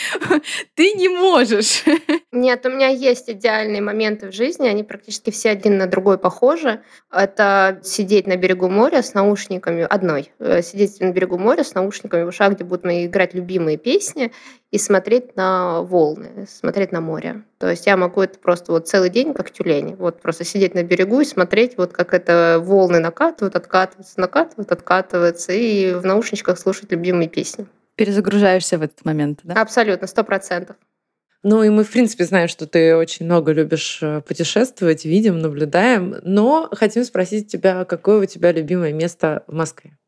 ты 0.74 0.92
не 0.92 1.08
можешь. 1.08 1.84
Нет, 2.32 2.66
у 2.66 2.70
меня 2.70 2.88
есть 2.88 3.30
идеальные 3.30 3.80
моменты 3.80 4.28
в 4.28 4.32
жизни, 4.32 4.66
они 4.66 4.82
практически 4.82 5.30
все 5.30 5.50
один 5.50 5.78
на 5.78 5.86
другой 5.86 6.18
похожи. 6.18 6.82
Это 7.10 7.80
сидеть 7.82 8.26
на 8.26 8.36
берегу 8.36 8.68
моря 8.68 9.02
с 9.02 9.14
наушниками, 9.14 9.86
одной, 9.88 10.32
э, 10.38 10.62
сидеть 10.62 11.00
на 11.00 11.10
берегу 11.10 11.38
моря 11.38 11.64
с 11.64 11.74
наушниками 11.74 12.24
в 12.24 12.28
ушах, 12.28 12.54
где 12.54 12.64
будут 12.64 12.84
мои 12.84 13.06
играть 13.06 13.34
любимые 13.34 13.76
песни, 13.76 14.32
и 14.72 14.78
смотреть 14.78 15.36
на 15.36 15.82
волны, 15.82 16.46
смотреть 16.48 16.92
на 16.92 17.02
море. 17.02 17.42
То 17.58 17.68
есть 17.68 17.86
я 17.86 17.98
могу 17.98 18.22
это 18.22 18.38
просто 18.38 18.72
вот 18.72 18.88
целый 18.88 19.10
день, 19.10 19.34
как 19.34 19.50
тюлень, 19.50 19.96
вот 19.96 20.22
просто 20.22 20.44
сидеть 20.44 20.74
на 20.74 20.82
берегу 20.82 21.20
и 21.20 21.26
смотреть, 21.26 21.76
вот 21.76 21.92
как 21.92 22.14
это 22.14 22.58
волны 22.58 22.98
накатывают, 22.98 23.54
откатываются, 23.54 24.18
накатывают, 24.18 24.72
откатываются, 24.72 25.52
и 25.52 25.92
в 25.92 26.06
наушничках 26.06 26.58
слушать 26.58 26.90
любимые 26.90 27.11
песни. 27.28 27.66
Перезагружаешься 27.96 28.78
в 28.78 28.82
этот 28.82 29.04
момент, 29.04 29.40
да? 29.44 29.54
Абсолютно, 29.60 30.06
сто 30.06 30.24
процентов. 30.24 30.76
Ну 31.42 31.64
и 31.64 31.70
мы, 31.70 31.82
в 31.82 31.90
принципе, 31.90 32.24
знаем, 32.24 32.46
что 32.46 32.66
ты 32.66 32.94
очень 32.96 33.26
много 33.26 33.52
любишь 33.52 33.98
э, 34.00 34.20
путешествовать, 34.20 35.04
видим, 35.04 35.40
наблюдаем. 35.40 36.16
Но 36.22 36.68
хотим 36.72 37.02
спросить 37.04 37.50
тебя, 37.50 37.84
какое 37.84 38.22
у 38.22 38.26
тебя 38.26 38.52
любимое 38.52 38.92
место 38.92 39.42
в 39.48 39.54
Москве? 39.54 39.98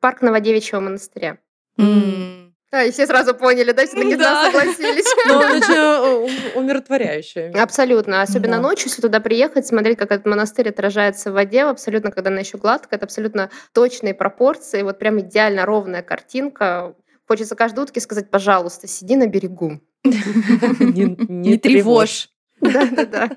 Парк 0.00 0.22
Новодевичьего 0.22 0.78
монастыря. 0.78 1.38
М. 1.78 2.37
А, 2.70 2.84
и 2.84 2.90
все 2.90 3.06
сразу 3.06 3.34
поняли, 3.34 3.72
да, 3.72 3.86
все 3.86 3.96
таки 3.96 4.14
Да. 4.16 4.44
согласились. 4.44 5.06
Ну, 5.26 5.34
он 5.38 5.52
очень 5.56 5.74
э, 5.74 6.58
умиротворяющее. 6.58 7.50
Абсолютно. 7.52 8.20
Особенно 8.20 8.56
Да. 8.56 8.62
ночью, 8.62 8.88
если 8.88 9.00
туда 9.00 9.20
приехать, 9.20 9.66
смотреть, 9.66 9.96
как 9.98 10.10
этот 10.12 10.26
монастырь 10.26 10.68
отражается 10.68 11.30
в 11.30 11.34
воде, 11.34 11.62
абсолютно, 11.62 12.10
когда 12.10 12.28
она 12.30 12.40
еще 12.40 12.58
гладкая, 12.58 12.98
это 12.98 13.06
абсолютно 13.06 13.50
точные 13.72 14.12
пропорции, 14.12 14.82
вот 14.82 14.98
прям 14.98 15.18
идеально 15.20 15.64
ровная 15.64 16.02
картинка. 16.02 16.94
Хочется 17.26 17.56
каждой 17.56 17.84
утке 17.84 18.00
сказать, 18.00 18.30
пожалуйста, 18.30 18.86
сиди 18.86 19.16
на 19.16 19.26
берегу. 19.26 19.80
Не, 20.04 21.16
Не 21.28 21.56
тревожь. 21.58 22.28
Да-да-да. 22.60 23.30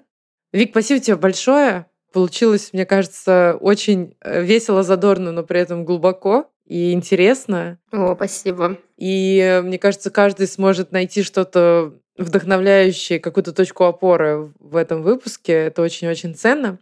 Вик, 0.52 0.72
спасибо 0.72 1.00
тебе 1.00 1.16
большое. 1.16 1.86
Получилось, 2.14 2.72
мне 2.74 2.86
кажется, 2.86 3.58
очень 3.62 4.18
э, 4.22 4.44
весело, 4.44 4.84
задорно, 4.84 5.32
но 5.32 5.44
при 5.44 5.62
этом 5.62 5.86
глубоко 5.86 6.51
и 6.72 6.94
интересно. 6.94 7.80
О, 7.92 8.16
спасибо. 8.16 8.78
И 8.96 9.60
мне 9.62 9.78
кажется, 9.78 10.10
каждый 10.10 10.48
сможет 10.48 10.94
найти 10.94 11.22
что-то 11.22 11.96
вдохновляющее, 12.18 13.20
какую-то 13.20 13.52
точку 13.52 13.84
опоры 13.84 14.54
в 14.58 14.78
этом 14.78 15.02
выпуске. 15.02 15.52
Это 15.52 15.82
очень-очень 15.82 16.34
ценно. 16.34 16.80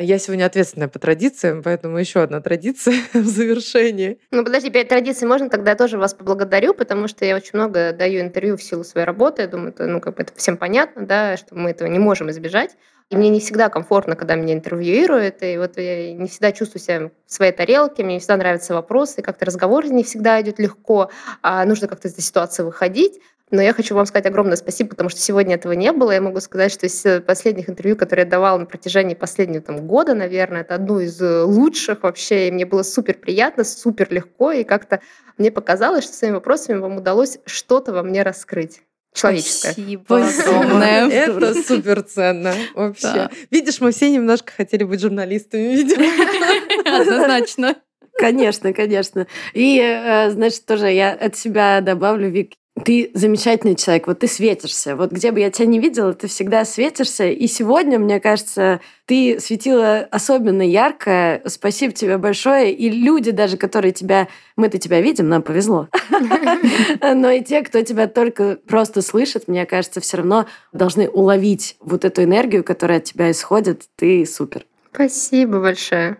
Я 0.00 0.18
сегодня 0.18 0.46
ответственная 0.46 0.88
по 0.88 0.98
традициям, 0.98 1.62
поэтому 1.62 1.98
еще 1.98 2.22
одна 2.22 2.40
традиция 2.40 2.94
в 3.12 3.26
завершении. 3.26 4.18
Ну, 4.30 4.44
подожди, 4.44 4.70
перед 4.70 4.88
традицией 4.88 5.28
можно, 5.28 5.50
тогда 5.50 5.72
я 5.72 5.76
тоже 5.76 5.98
вас 5.98 6.14
поблагодарю, 6.14 6.74
потому 6.74 7.08
что 7.08 7.24
я 7.24 7.36
очень 7.36 7.50
много 7.54 7.92
даю 7.92 8.20
интервью 8.20 8.56
в 8.56 8.62
силу 8.62 8.84
своей 8.84 9.06
работы. 9.06 9.42
Я 9.42 9.48
думаю, 9.48 9.70
это, 9.70 9.86
ну, 9.86 10.00
как 10.00 10.16
бы 10.16 10.22
это 10.22 10.32
всем 10.36 10.56
понятно, 10.56 11.06
да, 11.06 11.36
что 11.36 11.54
мы 11.54 11.70
этого 11.70 11.88
не 11.88 11.98
можем 11.98 12.30
избежать. 12.30 12.76
И 13.10 13.16
мне 13.16 13.30
не 13.30 13.40
всегда 13.40 13.70
комфортно, 13.70 14.16
когда 14.16 14.34
меня 14.34 14.52
интервьюируют, 14.52 15.42
и 15.42 15.56
вот 15.56 15.78
я 15.78 16.12
не 16.12 16.28
всегда 16.28 16.52
чувствую 16.52 16.82
себя 16.82 17.10
в 17.26 17.32
своей 17.32 17.52
тарелке, 17.52 18.04
мне 18.04 18.14
не 18.14 18.20
всегда 18.20 18.36
нравятся 18.36 18.74
вопросы, 18.74 19.22
как-то 19.22 19.46
разговор 19.46 19.86
не 19.86 20.04
всегда 20.04 20.40
идет 20.42 20.58
легко, 20.58 21.10
а 21.40 21.64
нужно 21.64 21.88
как-то 21.88 22.08
из 22.08 22.12
этой 22.12 22.22
ситуации 22.22 22.62
выходить. 22.64 23.18
Но 23.50 23.62
я 23.62 23.72
хочу 23.72 23.94
вам 23.94 24.04
сказать 24.06 24.26
огромное 24.26 24.56
спасибо, 24.56 24.90
потому 24.90 25.08
что 25.08 25.20
сегодня 25.20 25.54
этого 25.54 25.72
не 25.72 25.92
было. 25.92 26.12
Я 26.12 26.20
могу 26.20 26.40
сказать, 26.40 26.70
что 26.70 26.86
из 26.86 27.04
э, 27.06 27.20
последних 27.20 27.70
интервью, 27.70 27.96
которые 27.96 28.24
я 28.24 28.30
давала 28.30 28.58
на 28.58 28.66
протяжении 28.66 29.14
последнего 29.14 29.62
там, 29.62 29.86
года, 29.86 30.14
наверное, 30.14 30.60
это 30.60 30.74
одно 30.74 31.00
из 31.00 31.20
э, 31.20 31.42
лучших 31.42 32.02
вообще. 32.02 32.48
И 32.48 32.50
мне 32.50 32.66
было 32.66 32.82
супер 32.82 33.14
приятно, 33.14 33.64
супер 33.64 34.08
легко. 34.10 34.52
И 34.52 34.64
как-то 34.64 35.00
мне 35.38 35.50
показалось, 35.50 36.04
что 36.04 36.14
своими 36.14 36.34
вопросами 36.34 36.78
вам 36.78 36.98
удалось 36.98 37.38
что-то 37.46 37.92
во 37.92 38.02
мне 38.02 38.22
раскрыть. 38.22 38.82
Человеческое. 39.14 39.72
Спасибо 39.72 40.26
огромное. 40.26 41.08
Это 41.10 41.54
супер 41.62 42.02
ценно 42.02 42.54
вообще. 42.74 43.12
Да. 43.14 43.30
Видишь, 43.50 43.80
мы 43.80 43.92
все 43.92 44.10
немножко 44.10 44.52
хотели 44.52 44.84
быть 44.84 45.00
журналистами, 45.00 45.74
видимо. 45.74 46.04
Однозначно. 47.00 47.76
Конечно, 48.18 48.72
конечно. 48.72 49.26
И, 49.54 49.80
э, 49.80 50.30
значит, 50.30 50.66
тоже 50.66 50.90
я 50.90 51.12
от 51.12 51.36
себя 51.36 51.80
добавлю, 51.80 52.28
Вик, 52.28 52.54
ты 52.84 53.10
замечательный 53.14 53.74
человек, 53.74 54.06
вот 54.06 54.18
ты 54.20 54.26
светишься. 54.26 54.96
Вот 54.96 55.10
где 55.10 55.30
бы 55.32 55.40
я 55.40 55.50
тебя 55.50 55.66
не 55.66 55.78
видела, 55.78 56.12
ты 56.12 56.28
всегда 56.28 56.64
светишься. 56.64 57.28
И 57.28 57.46
сегодня, 57.46 57.98
мне 57.98 58.20
кажется, 58.20 58.80
ты 59.06 59.40
светила 59.40 60.06
особенно 60.10 60.62
ярко. 60.62 61.40
Спасибо 61.46 61.92
тебе 61.92 62.18
большое. 62.18 62.72
И 62.72 62.90
люди 62.90 63.30
даже, 63.30 63.56
которые 63.56 63.92
тебя... 63.92 64.28
Мы-то 64.56 64.78
тебя 64.78 65.00
видим, 65.00 65.28
нам 65.28 65.42
повезло. 65.42 65.88
Но 67.00 67.30
и 67.30 67.42
те, 67.42 67.62
кто 67.62 67.80
тебя 67.82 68.06
только 68.06 68.58
просто 68.66 69.02
слышит, 69.02 69.48
мне 69.48 69.66
кажется, 69.66 70.00
все 70.00 70.18
равно 70.18 70.46
должны 70.72 71.08
уловить 71.08 71.76
вот 71.80 72.04
эту 72.04 72.24
энергию, 72.24 72.64
которая 72.64 72.98
от 72.98 73.04
тебя 73.04 73.30
исходит. 73.30 73.84
Ты 73.96 74.26
супер. 74.26 74.66
Спасибо 74.92 75.60
большое. 75.60 76.18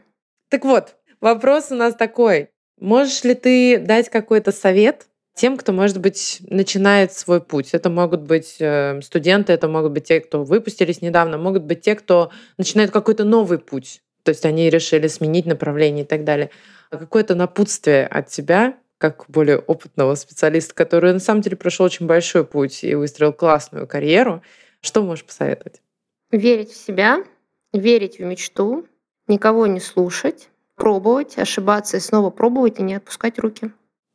Так 0.50 0.64
вот, 0.64 0.96
вопрос 1.20 1.70
у 1.70 1.74
нас 1.74 1.94
такой. 1.94 2.48
Можешь 2.80 3.24
ли 3.24 3.34
ты 3.34 3.78
дать 3.78 4.08
какой-то 4.08 4.52
совет 4.52 5.06
тем, 5.38 5.56
кто, 5.56 5.72
может 5.72 6.00
быть, 6.00 6.38
начинает 6.42 7.12
свой 7.12 7.40
путь? 7.40 7.70
Это 7.72 7.88
могут 7.88 8.22
быть 8.22 8.56
э, 8.58 9.00
студенты, 9.02 9.52
это 9.52 9.68
могут 9.68 9.92
быть 9.92 10.04
те, 10.04 10.20
кто 10.20 10.44
выпустились 10.44 11.00
недавно, 11.00 11.38
могут 11.38 11.62
быть 11.62 11.80
те, 11.80 11.94
кто 11.94 12.30
начинает 12.58 12.90
какой-то 12.90 13.24
новый 13.24 13.58
путь. 13.58 14.02
То 14.24 14.30
есть 14.30 14.44
они 14.44 14.68
решили 14.68 15.06
сменить 15.06 15.46
направление 15.46 16.04
и 16.04 16.06
так 16.06 16.24
далее. 16.24 16.50
А 16.90 16.98
Какое-то 16.98 17.34
напутствие 17.34 18.06
от 18.06 18.28
тебя, 18.28 18.76
как 18.98 19.24
более 19.28 19.58
опытного 19.58 20.16
специалиста, 20.16 20.74
который 20.74 21.12
на 21.12 21.20
самом 21.20 21.40
деле 21.40 21.56
прошел 21.56 21.86
очень 21.86 22.06
большой 22.06 22.44
путь 22.44 22.82
и 22.84 22.94
выстроил 22.94 23.32
классную 23.32 23.86
карьеру, 23.86 24.42
что 24.80 25.02
можешь 25.02 25.24
посоветовать? 25.24 25.80
Верить 26.30 26.72
в 26.72 26.76
себя, 26.76 27.24
верить 27.72 28.18
в 28.18 28.22
мечту, 28.22 28.86
никого 29.28 29.66
не 29.66 29.80
слушать, 29.80 30.50
пробовать, 30.74 31.38
ошибаться 31.38 31.96
и 31.96 32.00
снова 32.00 32.30
пробовать 32.30 32.80
и 32.80 32.82
не 32.82 32.94
отпускать 32.94 33.38
руки. 33.38 33.70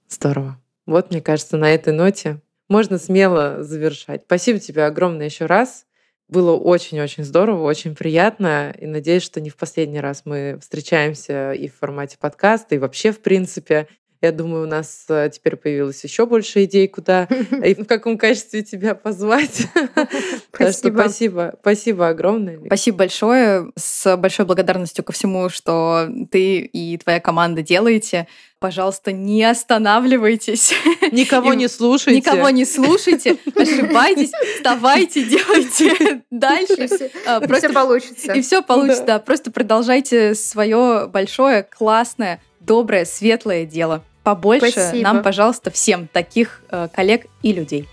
Здорово. 0.09 0.62
Вот, 0.85 1.11
мне 1.11 1.21
кажется, 1.21 1.57
на 1.57 1.73
этой 1.73 1.93
ноте 1.93 2.41
можно 2.69 2.97
смело 2.97 3.63
завершать. 3.63 4.23
Спасибо 4.25 4.59
тебе 4.59 4.85
огромное 4.85 5.25
еще 5.25 5.45
раз. 5.45 5.85
Было 6.29 6.55
очень-очень 6.55 7.23
здорово, 7.23 7.63
очень 7.63 7.95
приятно. 7.95 8.73
И 8.79 8.85
надеюсь, 8.85 9.23
что 9.23 9.41
не 9.41 9.49
в 9.49 9.57
последний 9.57 9.99
раз 9.99 10.23
мы 10.25 10.57
встречаемся 10.61 11.51
и 11.53 11.67
в 11.67 11.75
формате 11.75 12.17
подкаста, 12.19 12.75
и 12.75 12.79
вообще, 12.79 13.11
в 13.11 13.21
принципе. 13.21 13.87
Я 14.23 14.31
думаю, 14.31 14.63
у 14.63 14.67
нас 14.67 15.03
э, 15.09 15.29
теперь 15.33 15.57
появилось 15.57 16.01
еще 16.01 16.25
больше 16.25 16.63
идей, 16.63 16.87
куда 16.87 17.25
и 17.65 17.73
в 17.73 17.85
каком 17.85 18.17
качестве 18.17 18.63
тебя 18.63 18.95
позвать. 18.95 19.67
Спасибо. 20.55 20.97
спасибо. 21.01 21.55
Спасибо 21.59 22.07
огромное. 22.07 22.57
Спасибо 22.67 22.99
большое. 22.99 23.73
С 23.75 24.15
большой 24.15 24.45
благодарностью 24.45 25.03
ко 25.03 25.11
всему, 25.11 25.49
что 25.49 26.07
ты 26.31 26.59
и 26.59 26.97
твоя 26.99 27.19
команда 27.19 27.63
делаете. 27.63 28.29
Пожалуйста, 28.59 29.11
не 29.11 29.43
останавливайтесь. 29.43 30.73
Никого 31.11 31.51
И 31.51 31.57
не 31.57 31.67
слушайте. 31.67 32.15
Никого 32.17 32.49
не 32.49 32.63
слушайте, 32.63 33.35
ошибайтесь, 33.53 34.31
вставайте, 34.55 35.25
делайте 35.25 36.23
дальше. 36.31 36.87
все, 36.87 37.11
А, 37.25 37.43
и 37.43 37.47
Просто 37.47 37.67
все 37.67 37.73
получится. 37.73 38.31
и 38.31 38.41
все 38.41 38.61
получится, 38.61 39.03
да. 39.03 39.19
Просто 39.19 39.51
продолжайте 39.51 40.33
свое 40.33 41.09
большое, 41.11 41.63
классное, 41.63 42.41
доброе, 42.61 43.03
светлое 43.03 43.65
дело. 43.65 44.01
Побольше 44.23 44.71
Спасибо. 44.71 45.03
нам, 45.03 45.23
пожалуйста, 45.23 45.69
всем 45.69 46.07
таких 46.07 46.61
э, 46.69 46.87
коллег 46.93 47.25
и 47.41 47.51
людей. 47.51 47.87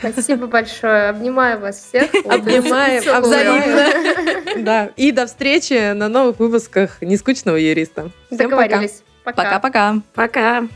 Спасибо 0.00 0.46
большое. 0.46 1.08
Обнимаю 1.08 1.58
вас 1.58 1.78
всех. 1.88 2.10
Обнимаем, 2.24 3.02
взаимно. 3.22 4.62
Да. 4.62 4.90
И 4.96 5.12
до 5.12 5.26
встречи 5.26 5.92
на 5.92 6.08
новых 6.08 6.38
выпусках 6.38 7.02
«Нескучного 7.02 7.56
юриста». 7.56 8.10
Всем 8.30 8.50
пока. 8.50 8.66
Договорились. 8.68 9.02
Пока. 9.22 9.42
Пока-пока. 9.42 9.96
Пока. 10.14 10.68